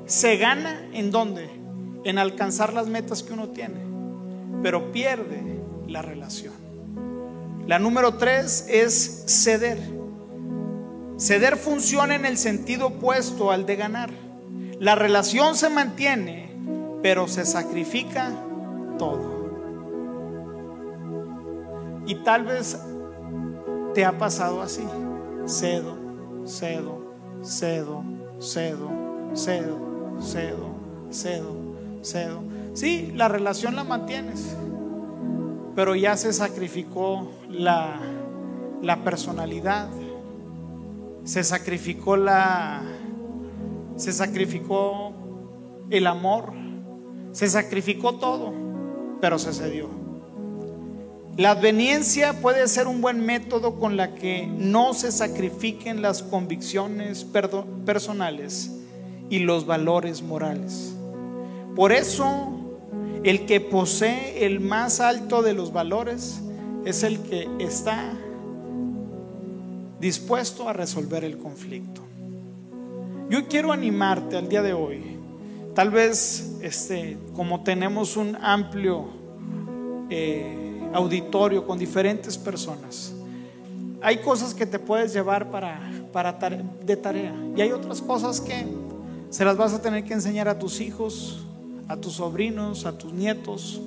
se 0.04 0.36
gana 0.36 0.86
en 0.92 1.10
dónde? 1.10 1.48
En 2.04 2.18
alcanzar 2.18 2.74
las 2.74 2.88
metas 2.88 3.22
que 3.22 3.32
uno 3.32 3.48
tiene, 3.48 3.85
pero 4.62 4.92
pierde 4.92 5.60
la 5.86 6.02
relación. 6.02 6.54
La 7.66 7.78
número 7.78 8.14
tres 8.14 8.66
es 8.68 9.24
ceder. 9.26 9.78
Ceder 11.18 11.56
funciona 11.56 12.14
en 12.14 12.26
el 12.26 12.36
sentido 12.36 12.88
opuesto 12.88 13.50
al 13.50 13.66
de 13.66 13.76
ganar. 13.76 14.10
La 14.78 14.94
relación 14.94 15.56
se 15.56 15.70
mantiene, 15.70 16.50
pero 17.02 17.26
se 17.26 17.44
sacrifica 17.44 18.30
todo. 18.98 19.36
Y 22.06 22.14
tal 22.16 22.44
vez 22.44 22.78
te 23.94 24.04
ha 24.04 24.16
pasado 24.16 24.62
así. 24.62 24.84
Cedo, 25.46 25.96
cedo, 26.44 27.14
cedo, 27.42 28.04
cedo, 28.38 28.90
cedo, 29.34 30.20
cedo, 30.20 30.74
cedo, 31.10 31.56
cedo. 32.02 32.55
Sí, 32.76 33.10
la 33.14 33.26
relación 33.28 33.74
la 33.74 33.84
mantienes, 33.84 34.54
pero 35.74 35.94
ya 35.94 36.14
se 36.18 36.30
sacrificó 36.34 37.30
la, 37.48 37.98
la 38.82 39.02
personalidad, 39.02 39.88
se 41.24 41.42
sacrificó 41.42 42.18
la, 42.18 42.82
se 43.96 44.12
sacrificó 44.12 45.14
el 45.88 46.06
amor, 46.06 46.52
se 47.32 47.48
sacrificó 47.48 48.16
todo, 48.16 48.52
pero 49.22 49.38
se 49.38 49.54
cedió. 49.54 49.88
La 51.38 51.52
adveniencia 51.52 52.42
puede 52.42 52.68
ser 52.68 52.88
un 52.88 53.00
buen 53.00 53.24
método 53.24 53.76
con 53.80 53.96
la 53.96 54.14
que 54.14 54.46
no 54.46 54.92
se 54.92 55.12
sacrifiquen 55.12 56.02
las 56.02 56.22
convicciones 56.22 57.24
personales 57.86 58.70
y 59.30 59.38
los 59.38 59.64
valores 59.64 60.20
morales. 60.20 60.92
Por 61.74 61.92
eso, 61.92 62.55
el 63.26 63.44
que 63.44 63.60
posee 63.60 64.46
el 64.46 64.60
más 64.60 65.00
alto 65.00 65.42
de 65.42 65.52
los 65.52 65.72
valores 65.72 66.40
es 66.84 67.02
el 67.02 67.18
que 67.18 67.48
está 67.58 68.12
dispuesto 69.98 70.68
a 70.68 70.72
resolver 70.72 71.24
el 71.24 71.36
conflicto. 71.36 72.02
Yo 73.28 73.48
quiero 73.48 73.72
animarte 73.72 74.36
al 74.36 74.48
día 74.48 74.62
de 74.62 74.72
hoy. 74.72 75.02
Tal 75.74 75.90
vez, 75.90 76.56
este, 76.62 77.18
como 77.34 77.64
tenemos 77.64 78.16
un 78.16 78.36
amplio 78.40 79.06
eh, 80.08 80.88
auditorio 80.94 81.66
con 81.66 81.80
diferentes 81.80 82.38
personas, 82.38 83.12
hay 84.02 84.18
cosas 84.18 84.54
que 84.54 84.66
te 84.66 84.78
puedes 84.78 85.12
llevar 85.12 85.50
para, 85.50 85.80
para 86.12 86.32
de 86.32 86.96
tarea 86.96 87.34
y 87.56 87.60
hay 87.60 87.72
otras 87.72 88.00
cosas 88.00 88.40
que 88.40 88.64
se 89.30 89.44
las 89.44 89.56
vas 89.56 89.72
a 89.72 89.82
tener 89.82 90.04
que 90.04 90.14
enseñar 90.14 90.48
a 90.48 90.56
tus 90.56 90.80
hijos, 90.80 91.44
a 91.88 91.96
tus 91.96 92.14
sobrinos, 92.14 92.86
a 92.86 92.96
tus 92.96 93.12
nietos. 93.12 93.80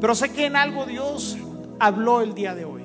Pero 0.00 0.14
sé 0.14 0.30
que 0.30 0.46
en 0.46 0.56
algo 0.56 0.86
Dios 0.86 1.36
habló 1.78 2.20
el 2.20 2.34
día 2.34 2.54
de 2.54 2.64
hoy. 2.64 2.82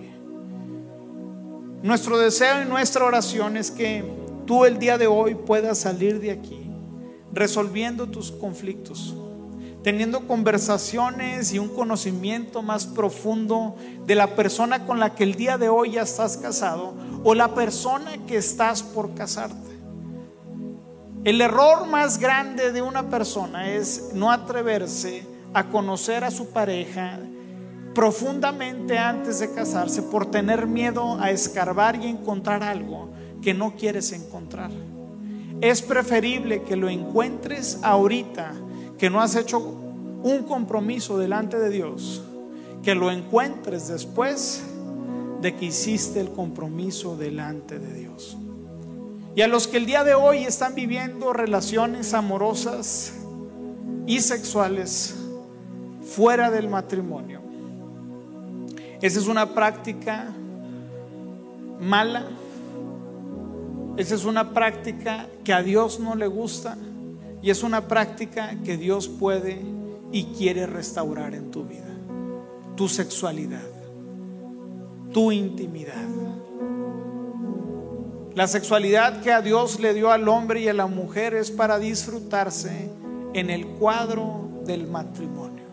Nuestro 1.84 2.18
deseo 2.18 2.62
y 2.62 2.66
nuestra 2.66 3.06
oración 3.06 3.58
es 3.58 3.72
que 3.72 4.04
tú 4.46 4.66
el 4.66 4.78
día 4.78 4.98
de 4.98 5.08
hoy 5.08 5.36
puedas 5.36 5.80
salir 5.80 6.20
de 6.20 6.32
aquí 6.32 6.62
resolviendo 7.34 8.08
tus 8.08 8.32
conflictos, 8.32 9.16
teniendo 9.84 10.28
conversaciones 10.28 11.54
y 11.54 11.60
un 11.60 11.70
conocimiento 11.70 12.62
más 12.62 12.86
profundo 12.86 13.76
de 14.06 14.16
la 14.16 14.36
persona 14.36 14.86
con 14.86 15.00
la 15.00 15.16
que 15.16 15.24
el 15.24 15.36
día 15.36 15.58
de 15.58 15.70
hoy 15.70 15.92
ya 15.94 16.02
estás 16.02 16.38
casado 16.38 16.94
o 17.24 17.34
la 17.34 17.56
persona 17.56 18.12
que 18.28 18.38
estás 18.38 18.84
por 18.84 19.14
casarte. 19.16 19.71
El 21.24 21.40
error 21.40 21.86
más 21.86 22.18
grande 22.18 22.72
de 22.72 22.82
una 22.82 23.12
persona 23.12 23.70
es 23.70 24.10
no 24.16 24.32
atreverse 24.32 25.24
a 25.54 25.70
conocer 25.70 26.24
a 26.24 26.32
su 26.32 26.50
pareja 26.50 27.20
profundamente 27.94 28.98
antes 28.98 29.38
de 29.40 29.54
casarse 29.54 30.02
por 30.02 30.32
tener 30.32 30.66
miedo 30.66 31.20
a 31.22 31.30
escarbar 31.30 31.96
y 31.98 32.08
encontrar 32.08 32.64
algo 32.64 33.10
que 33.40 33.54
no 33.54 33.76
quieres 33.76 34.14
encontrar. 34.14 34.72
Es 35.62 35.84
preferible 35.84 36.64
que 36.64 36.76
lo 36.76 36.90
encuentres 36.90 37.78
ahorita, 37.84 38.54
que 38.98 39.12
no 39.12 39.22
has 39.22 39.36
hecho 39.36 39.60
un 39.60 40.44
compromiso 40.48 41.20
delante 41.20 41.60
de 41.60 41.70
Dios, 41.70 42.24
que 42.82 42.96
lo 42.96 43.12
encuentres 43.12 43.90
después 43.90 44.64
de 45.40 45.56
que 45.56 45.66
hiciste 45.66 46.20
el 46.20 46.32
compromiso 46.32 47.16
delante 47.16 47.78
de 47.78 47.94
Dios. 47.94 48.38
Y 49.36 49.42
a 49.42 49.48
los 49.48 49.68
que 49.68 49.78
el 49.78 49.86
día 49.86 50.04
de 50.04 50.14
hoy 50.14 50.44
están 50.44 50.76
viviendo 50.76 51.34
relaciones 51.34 52.14
amorosas 52.14 53.14
y 54.06 54.20
sexuales 54.20 55.16
fuera 56.04 56.52
del 56.52 56.68
matrimonio, 56.68 57.42
esa 59.02 59.20
es 59.20 59.28
una 59.28 59.54
práctica 59.54 60.32
mala 61.80 62.28
esa 63.98 64.16
es 64.16 64.26
una 64.26 64.54
práctica 64.54 65.28
que 65.44 65.54
a 65.54 65.62
Dios 65.62 66.00
no 66.00 66.16
le 66.16 66.28
gusta 66.28 66.78
y 67.42 67.50
es 67.50 67.62
una 67.62 67.88
práctica 67.88 68.56
que 68.64 68.78
Dios 68.78 69.10
puede 69.10 69.62
y 70.12 70.26
quiere 70.38 70.66
restaurar 70.66 71.36
en 71.36 71.52
tu 71.52 71.66
vida. 71.66 71.94
Tu 72.76 72.88
sexualidad, 72.88 73.68
tu 75.12 75.32
intimidad. 75.32 76.08
La 78.36 78.48
sexualidad 78.48 79.22
que 79.22 79.32
a 79.32 79.42
Dios 79.42 79.80
le 79.80 79.94
dio 79.94 80.12
al 80.12 80.28
hombre 80.30 80.62
y 80.62 80.70
a 80.70 80.74
la 80.74 80.88
mujer 80.88 81.34
es 81.34 81.52
para 81.52 81.80
disfrutarse 81.80 82.90
en 83.34 83.50
el 83.50 83.68
cuadro 83.68 84.50
del 84.66 84.88
matrimonio. 84.88 85.66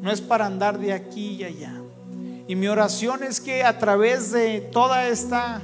No 0.00 0.10
es 0.10 0.20
para 0.20 0.46
andar 0.46 0.78
de 0.78 0.92
aquí 0.92 1.36
y 1.36 1.44
allá. 1.44 1.74
Y 2.46 2.56
mi 2.56 2.68
oración 2.68 3.22
es 3.22 3.40
que 3.40 3.64
a 3.64 3.78
través 3.78 4.32
de 4.32 4.60
toda 4.60 5.08
esta 5.08 5.62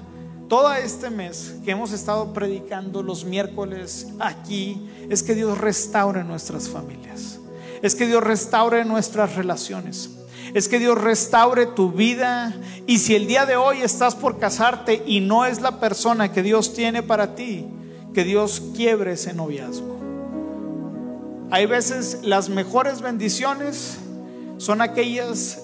todo 0.48 0.72
este 0.74 1.10
mes 1.10 1.56
que 1.64 1.70
hemos 1.70 1.92
estado 1.92 2.32
predicando 2.32 3.02
los 3.02 3.24
miércoles 3.24 4.08
aquí, 4.20 4.88
es 5.08 5.22
que 5.22 5.34
Dios 5.34 5.58
restaure 5.58 6.22
nuestras 6.22 6.68
familias. 6.68 7.40
Es 7.82 7.94
que 7.94 8.06
Dios 8.06 8.22
restaure 8.22 8.84
nuestras 8.84 9.36
relaciones. 9.36 10.10
Es 10.54 10.68
que 10.68 10.78
Dios 10.78 10.98
restaure 10.98 11.66
tu 11.66 11.92
vida. 11.92 12.54
Y 12.86 12.98
si 12.98 13.14
el 13.14 13.26
día 13.26 13.44
de 13.44 13.56
hoy 13.56 13.82
estás 13.82 14.14
por 14.14 14.38
casarte 14.38 15.02
y 15.06 15.20
no 15.20 15.44
es 15.44 15.60
la 15.60 15.80
persona 15.80 16.32
que 16.32 16.42
Dios 16.42 16.72
tiene 16.72 17.02
para 17.02 17.34
ti, 17.34 17.66
que 18.14 18.24
Dios 18.24 18.62
quiebre 18.74 19.12
ese 19.12 19.34
noviazgo. 19.34 19.98
Hay 21.50 21.66
veces 21.66 22.20
las 22.22 22.48
mejores 22.48 23.02
bendiciones 23.02 23.98
son 24.56 24.80
aquellas 24.80 25.60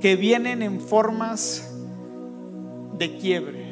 que 0.00 0.16
vienen 0.16 0.62
en 0.62 0.80
formas 0.80 1.68
de 2.98 3.16
quiebre 3.18 3.62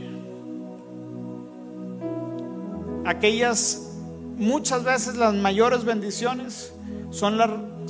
aquellas, 3.05 3.89
muchas 4.37 4.85
veces 4.85 5.17
las 5.17 5.35
mayores 5.35 5.85
bendiciones 5.85 6.73
son, 7.11 7.39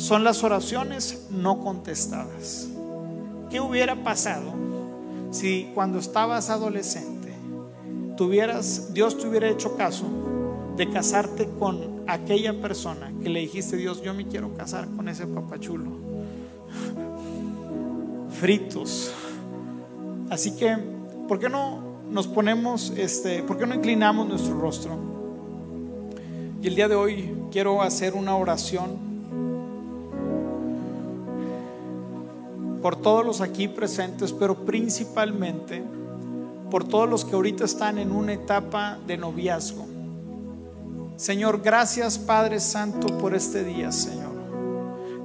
son 0.01 0.25
las 0.25 0.43
oraciones 0.43 1.27
no 1.31 1.61
contestadas. 1.61 2.69
¿Qué 3.51 3.61
hubiera 3.61 4.03
pasado 4.03 4.55
si 5.31 5.71
cuando 5.75 5.99
estabas 5.99 6.49
adolescente 6.49 7.35
tuvieras, 8.17 8.95
Dios 8.95 9.19
te 9.19 9.29
hubiera 9.29 9.49
hecho 9.49 9.77
caso 9.77 10.07
de 10.77 10.89
casarte 10.89 11.51
con 11.59 12.05
aquella 12.07 12.59
persona 12.63 13.13
que 13.23 13.29
le 13.29 13.41
dijiste, 13.41 13.77
Dios, 13.77 14.01
yo 14.01 14.15
me 14.15 14.27
quiero 14.27 14.55
casar 14.55 14.89
con 14.89 15.07
ese 15.07 15.27
papachulo? 15.27 15.91
Fritos. 18.41 19.13
Así 20.31 20.57
que, 20.57 20.79
¿por 21.29 21.39
qué 21.39 21.51
no 21.51 21.83
nos 22.11 22.27
ponemos, 22.27 22.95
este, 22.97 23.43
¿por 23.43 23.59
qué 23.59 23.67
no 23.67 23.75
inclinamos 23.75 24.27
nuestro 24.27 24.59
rostro? 24.59 24.99
Y 26.63 26.69
el 26.69 26.75
día 26.75 26.89
de 26.89 26.95
hoy 26.95 27.35
quiero 27.51 27.83
hacer 27.83 28.15
una 28.15 28.35
oración 28.35 29.10
por 32.83 32.97
todos 32.97 33.25
los 33.25 33.41
aquí 33.41 33.69
presentes, 33.69 34.33
pero 34.33 34.65
principalmente 34.65 35.83
por 36.71 36.85
todos 36.85 37.09
los 37.09 37.25
que 37.25 37.35
ahorita 37.35 37.65
están 37.65 37.99
en 37.99 38.13
una 38.13 38.33
etapa 38.33 38.99
de 39.07 39.17
noviazgo. 39.17 39.87
Señor, 41.17 41.61
gracias 41.63 42.19
Padre 42.19 42.61
Santo 42.61 43.19
por 43.19 43.35
este 43.35 43.65
día, 43.65 43.93
Señor. 43.93 44.31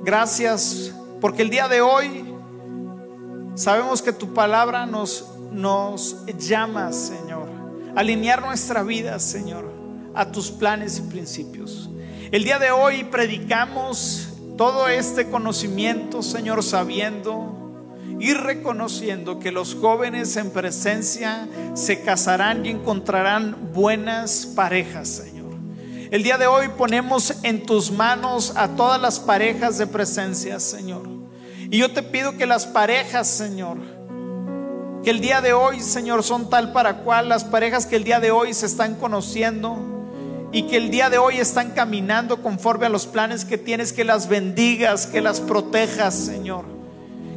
Gracias 0.04 0.94
porque 1.22 1.44
el 1.44 1.50
día 1.50 1.68
de 1.68 1.82
hoy 1.82 2.26
sabemos 3.56 4.02
que 4.02 4.12
tu 4.12 4.34
palabra 4.34 4.86
nos 4.86 5.32
nos 5.56 6.26
llamas, 6.38 6.96
Señor, 6.96 7.48
alinear 7.96 8.42
nuestra 8.42 8.84
vida, 8.84 9.18
Señor, 9.20 9.72
a 10.14 10.32
tus 10.32 10.52
planes 10.52 11.00
y 11.00 11.02
principios. 11.04 11.90
El 12.32 12.44
día 12.44 12.60
de 12.60 12.72
hoy 12.72 13.06
predicamos 13.06 14.25
todo 14.58 14.88
este 14.88 15.30
conocimiento, 15.30 16.24
Señor, 16.24 16.64
sabiendo 16.64 17.92
y 18.20 18.34
reconociendo 18.34 19.40
que 19.40 19.52
los 19.52 19.76
jóvenes 19.76 20.38
en 20.38 20.52
presencia 20.52 21.48
se 21.74 22.02
casarán 22.02 22.66
y 22.66 22.70
encontrarán 22.70 23.74
buenas 23.74 24.46
parejas, 24.46 25.10
Señor. 25.10 25.54
El 26.12 26.24
día 26.24 26.38
de 26.38 26.48
hoy 26.48 26.70
ponemos 26.70 27.34
en 27.44 27.66
tus 27.66 27.92
manos 27.92 28.54
a 28.56 28.70
todas 28.70 29.02
las 29.02 29.20
parejas 29.20 29.78
de 29.78 29.88
presencia, 29.88 30.60
Señor. 30.60 31.04
Y 31.70 31.80
yo 31.80 31.92
te 31.92 32.04
pido 32.04 32.38
que 32.38 32.46
las 32.46 32.66
parejas, 32.66 33.28
Señor, 33.28 33.78
que 35.04 35.10
el 35.10 35.20
día 35.20 35.42
de 35.42 35.52
hoy, 35.52 35.82
Señor, 35.82 36.24
son 36.24 36.50
tal 36.50 36.72
para 36.72 37.00
cual 37.00 37.28
las 37.28 37.44
parejas 37.44 37.86
que 37.86 37.98
el 37.98 38.06
día 38.06 38.20
de 38.20 38.32
hoy 38.32 38.54
se 38.54 38.68
están 38.68 38.96
conociendo 38.96 39.95
y 40.56 40.64
que 40.64 40.78
el 40.78 40.90
día 40.90 41.10
de 41.10 41.18
hoy 41.18 41.36
están 41.36 41.72
caminando 41.72 42.42
conforme 42.42 42.86
a 42.86 42.90
los 42.90 43.08
planes 43.08 43.44
que 43.44 43.58
tienes, 43.58 43.92
que 43.92 44.06
las 44.06 44.30
bendigas, 44.30 45.06
que 45.06 45.20
las 45.20 45.42
protejas, 45.42 46.16
Señor. 46.16 46.64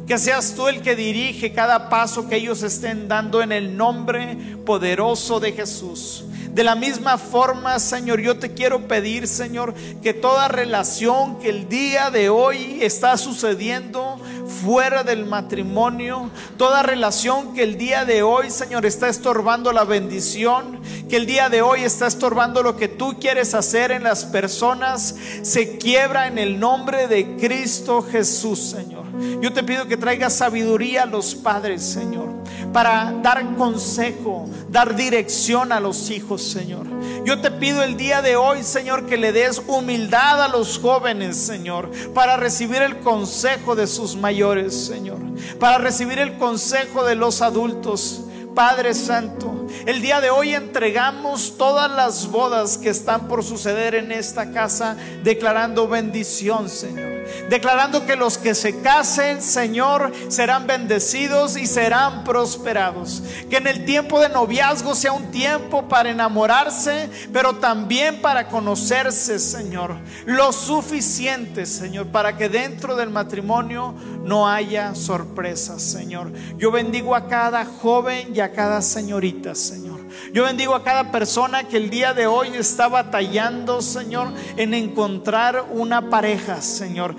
Que 0.07 0.17
seas 0.17 0.53
tú 0.55 0.69
el 0.69 0.81
que 0.81 0.95
dirige 0.95 1.51
cada 1.51 1.89
paso 1.89 2.29
que 2.29 2.37
ellos 2.37 2.63
estén 2.63 3.09
dando 3.09 3.41
en 3.41 3.51
el 3.51 3.75
nombre 3.75 4.37
poderoso 4.65 5.41
de 5.41 5.51
Jesús. 5.51 6.23
De 6.53 6.63
la 6.63 6.75
misma 6.75 7.17
forma, 7.17 7.79
Señor, 7.79 8.19
yo 8.19 8.37
te 8.37 8.53
quiero 8.53 8.87
pedir, 8.87 9.27
Señor, 9.27 9.73
que 10.01 10.13
toda 10.13 10.47
relación 10.47 11.39
que 11.39 11.49
el 11.49 11.69
día 11.69 12.11
de 12.11 12.29
hoy 12.29 12.79
está 12.81 13.17
sucediendo 13.17 14.19
fuera 14.49 15.03
del 15.03 15.25
matrimonio, 15.25 16.29
toda 16.57 16.83
relación 16.83 17.53
que 17.53 17.63
el 17.63 17.77
día 17.77 18.03
de 18.03 18.23
hoy, 18.23 18.49
Señor, 18.49 18.85
está 18.85 19.07
estorbando 19.07 19.71
la 19.71 19.83
bendición, 19.83 20.81
que 21.07 21.17
el 21.17 21.25
día 21.25 21.49
de 21.49 21.61
hoy 21.61 21.83
está 21.83 22.07
estorbando 22.07 22.63
lo 22.63 22.75
que 22.75 22.87
tú 22.87 23.17
quieres 23.19 23.53
hacer 23.53 23.91
en 23.91 24.03
las 24.03 24.25
personas, 24.25 25.15
se 25.43 25.77
quiebra 25.77 26.27
en 26.27 26.37
el 26.37 26.59
nombre 26.59 27.07
de 27.07 27.37
Cristo 27.37 28.01
Jesús, 28.01 28.59
Señor. 28.59 29.05
Yo 29.41 29.53
te 29.53 29.63
pido 29.63 29.87
que 29.87 29.97
traigas 29.97 30.33
sabiduría 30.33 31.03
a 31.03 31.05
los 31.05 31.35
padres, 31.35 31.83
Señor, 31.83 32.38
para 32.73 33.13
dar 33.23 33.55
consejo, 33.55 34.47
dar 34.69 34.95
dirección 34.95 35.71
a 35.71 35.79
los 35.79 36.09
hijos, 36.09 36.41
Señor. 36.43 36.85
Yo 37.25 37.41
te 37.41 37.51
pido 37.51 37.83
el 37.83 37.97
día 37.97 38.21
de 38.21 38.35
hoy, 38.35 38.63
Señor, 38.63 39.05
que 39.05 39.17
le 39.17 39.31
des 39.31 39.61
humildad 39.67 40.43
a 40.43 40.47
los 40.47 40.79
jóvenes, 40.79 41.37
Señor, 41.37 41.89
para 42.13 42.37
recibir 42.37 42.81
el 42.81 42.99
consejo 42.99 43.75
de 43.75 43.87
sus 43.87 44.15
mayores, 44.15 44.73
Señor, 44.73 45.19
para 45.59 45.77
recibir 45.77 46.19
el 46.19 46.37
consejo 46.37 47.03
de 47.03 47.15
los 47.15 47.41
adultos. 47.41 48.21
Padre 48.55 48.93
Santo, 48.93 49.67
el 49.85 50.01
día 50.01 50.19
de 50.21 50.31
hoy 50.31 50.53
entregamos 50.53 51.57
todas 51.57 51.89
las 51.89 52.29
bodas 52.29 52.77
que 52.77 52.89
están 52.89 53.27
por 53.27 53.43
suceder 53.43 53.95
en 53.95 54.11
esta 54.11 54.51
casa, 54.51 54.97
declarando 55.23 55.87
bendición, 55.87 56.67
Señor 56.67 57.18
declarando 57.49 58.05
que 58.05 58.15
los 58.15 58.37
que 58.37 58.55
se 58.55 58.81
casen, 58.81 59.41
Señor, 59.41 60.11
serán 60.29 60.67
bendecidos 60.67 61.57
y 61.57 61.65
serán 61.65 62.23
prosperados. 62.23 63.23
Que 63.49 63.57
en 63.57 63.67
el 63.67 63.85
tiempo 63.85 64.19
de 64.19 64.29
noviazgo 64.29 64.95
sea 64.95 65.11
un 65.11 65.31
tiempo 65.31 65.87
para 65.87 66.09
enamorarse, 66.09 67.09
pero 67.31 67.55
también 67.55 68.21
para 68.21 68.47
conocerse, 68.47 69.39
Señor. 69.39 69.95
Lo 70.25 70.51
suficiente, 70.51 71.65
Señor, 71.65 72.07
para 72.07 72.37
que 72.37 72.49
dentro 72.49 72.95
del 72.95 73.09
matrimonio 73.09 73.93
no 74.23 74.47
haya 74.47 74.95
sorpresas, 74.95 75.81
Señor. 75.81 76.31
Yo 76.57 76.71
bendigo 76.71 77.15
a 77.15 77.27
cada 77.27 77.65
joven 77.65 78.35
y 78.35 78.39
a 78.39 78.51
cada 78.51 78.81
señorita, 78.81 79.55
Señor. 79.55 79.98
Yo 80.33 80.43
bendigo 80.43 80.75
a 80.75 80.83
cada 80.83 81.11
persona 81.11 81.63
que 81.63 81.77
el 81.77 81.89
día 81.89 82.13
de 82.13 82.27
hoy 82.27 82.49
está 82.55 82.87
batallando, 82.87 83.81
Señor, 83.81 84.31
en 84.57 84.73
encontrar 84.73 85.65
una 85.71 86.09
pareja, 86.09 86.61
Señor. 86.61 87.15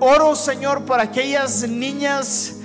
Oro, 0.00 0.34
Señor, 0.34 0.84
por 0.84 1.00
aquellas 1.00 1.68
niñas 1.68 2.59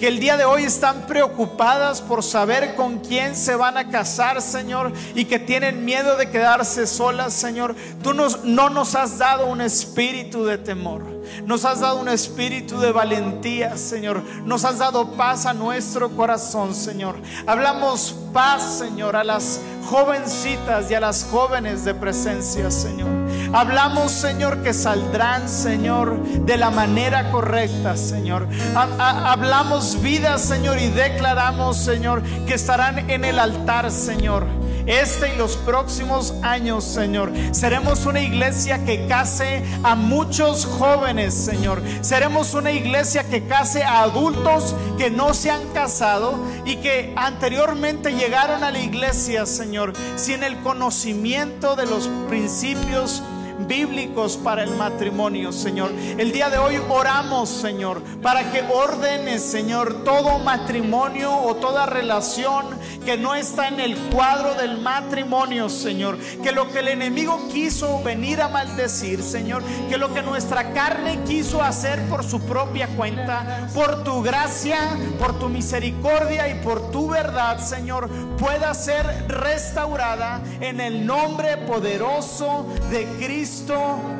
que 0.00 0.08
el 0.08 0.18
día 0.18 0.38
de 0.38 0.46
hoy 0.46 0.64
están 0.64 1.06
preocupadas 1.06 2.00
por 2.00 2.22
saber 2.22 2.74
con 2.74 3.00
quién 3.00 3.36
se 3.36 3.54
van 3.54 3.76
a 3.76 3.90
casar, 3.90 4.40
Señor, 4.40 4.92
y 5.14 5.26
que 5.26 5.38
tienen 5.38 5.84
miedo 5.84 6.16
de 6.16 6.30
quedarse 6.30 6.86
solas, 6.86 7.34
Señor. 7.34 7.76
Tú 8.02 8.14
nos, 8.14 8.42
no 8.42 8.70
nos 8.70 8.94
has 8.94 9.18
dado 9.18 9.46
un 9.46 9.60
espíritu 9.60 10.46
de 10.46 10.56
temor. 10.56 11.04
Nos 11.44 11.66
has 11.66 11.80
dado 11.80 12.00
un 12.00 12.08
espíritu 12.08 12.80
de 12.80 12.92
valentía, 12.92 13.76
Señor. 13.76 14.22
Nos 14.46 14.64
has 14.64 14.78
dado 14.78 15.12
paz 15.12 15.44
a 15.44 15.52
nuestro 15.52 16.08
corazón, 16.16 16.74
Señor. 16.74 17.16
Hablamos 17.46 18.16
paz, 18.32 18.78
Señor, 18.78 19.16
a 19.16 19.22
las 19.22 19.60
jovencitas 19.84 20.90
y 20.90 20.94
a 20.94 21.00
las 21.00 21.24
jóvenes 21.24 21.84
de 21.84 21.94
presencia, 21.94 22.70
Señor. 22.70 23.19
Hablamos, 23.52 24.12
Señor, 24.12 24.62
que 24.62 24.72
saldrán, 24.72 25.48
Señor, 25.48 26.22
de 26.22 26.56
la 26.56 26.70
manera 26.70 27.30
correcta, 27.30 27.96
Señor. 27.96 28.46
Hablamos 28.74 30.00
vida, 30.00 30.38
Señor, 30.38 30.78
y 30.78 30.88
declaramos, 30.88 31.76
Señor, 31.76 32.22
que 32.46 32.54
estarán 32.54 33.10
en 33.10 33.24
el 33.24 33.38
altar, 33.38 33.90
Señor 33.90 34.46
este 34.86 35.32
y 35.34 35.36
los 35.36 35.56
próximos 35.56 36.34
años, 36.42 36.84
Señor. 36.84 37.32
Seremos 37.52 38.06
una 38.06 38.20
iglesia 38.22 38.84
que 38.84 39.06
case 39.06 39.62
a 39.82 39.94
muchos 39.94 40.66
jóvenes, 40.66 41.34
Señor. 41.34 41.82
Seremos 42.00 42.54
una 42.54 42.72
iglesia 42.72 43.24
que 43.24 43.46
case 43.46 43.84
a 43.84 44.02
adultos 44.02 44.74
que 44.98 45.10
no 45.10 45.34
se 45.34 45.50
han 45.50 45.68
casado 45.68 46.38
y 46.64 46.76
que 46.76 47.12
anteriormente 47.16 48.12
llegaron 48.12 48.64
a 48.64 48.70
la 48.70 48.80
iglesia, 48.80 49.46
Señor, 49.46 49.92
sin 50.16 50.42
el 50.42 50.56
conocimiento 50.60 51.76
de 51.76 51.86
los 51.86 52.08
principios 52.28 53.22
bíblicos 53.70 54.36
para 54.36 54.64
el 54.64 54.74
matrimonio, 54.74 55.52
Señor. 55.52 55.92
El 56.18 56.32
día 56.32 56.50
de 56.50 56.58
hoy 56.58 56.80
oramos, 56.88 57.48
Señor, 57.48 58.02
para 58.20 58.50
que 58.50 58.62
ordenes, 58.62 59.44
Señor, 59.44 60.02
todo 60.02 60.40
matrimonio 60.40 61.32
o 61.32 61.54
toda 61.54 61.86
relación 61.86 62.66
que 63.04 63.16
no 63.16 63.36
está 63.36 63.68
en 63.68 63.78
el 63.78 63.96
cuadro 64.12 64.56
del 64.56 64.80
matrimonio, 64.80 65.68
Señor. 65.68 66.18
Que 66.42 66.50
lo 66.50 66.68
que 66.72 66.80
el 66.80 66.88
enemigo 66.88 67.48
quiso 67.52 68.02
venir 68.02 68.42
a 68.42 68.48
maldecir, 68.48 69.22
Señor, 69.22 69.62
que 69.88 69.98
lo 69.98 70.12
que 70.12 70.22
nuestra 70.22 70.72
carne 70.72 71.20
quiso 71.24 71.62
hacer 71.62 72.02
por 72.08 72.24
su 72.24 72.40
propia 72.40 72.88
cuenta, 72.96 73.68
por 73.72 74.02
tu 74.02 74.20
gracia, 74.20 74.80
por 75.20 75.38
tu 75.38 75.48
misericordia 75.48 76.48
y 76.48 76.54
por 76.64 76.90
tu 76.90 77.08
verdad, 77.08 77.60
Señor, 77.60 78.10
pueda 78.36 78.74
ser 78.74 79.28
restaurada 79.28 80.42
en 80.60 80.80
el 80.80 81.06
nombre 81.06 81.56
poderoso 81.56 82.66
de 82.90 83.04
Cristo 83.20 83.59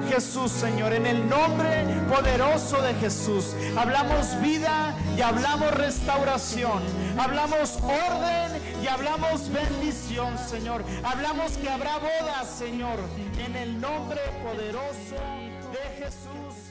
Jesús, 0.09 0.51
Señor. 0.53 0.93
En 0.93 1.07
el 1.07 1.29
nombre 1.29 1.85
poderoso 2.09 2.83
de 2.83 2.95
Jesús. 2.95 3.55
Hablamos 3.77 4.41
vida 4.41 4.95
y 5.17 5.23
hablamos 5.23 5.71
restauración. 5.73 6.83
Hablamos 7.19 7.79
orden 7.83 8.61
y 8.83 8.87
hablamos 8.87 9.51
bendición, 9.51 10.37
Señor. 10.39 10.85
Hablamos 11.05 11.53
que 11.53 11.69
habrá 11.69 11.99
bodas, 11.99 12.49
Señor. 12.59 12.99
En 13.39 13.57
el 13.57 13.81
nombre 13.81 14.21
poderoso 14.45 15.17
de 15.73 16.05
Jesús. 16.05 16.70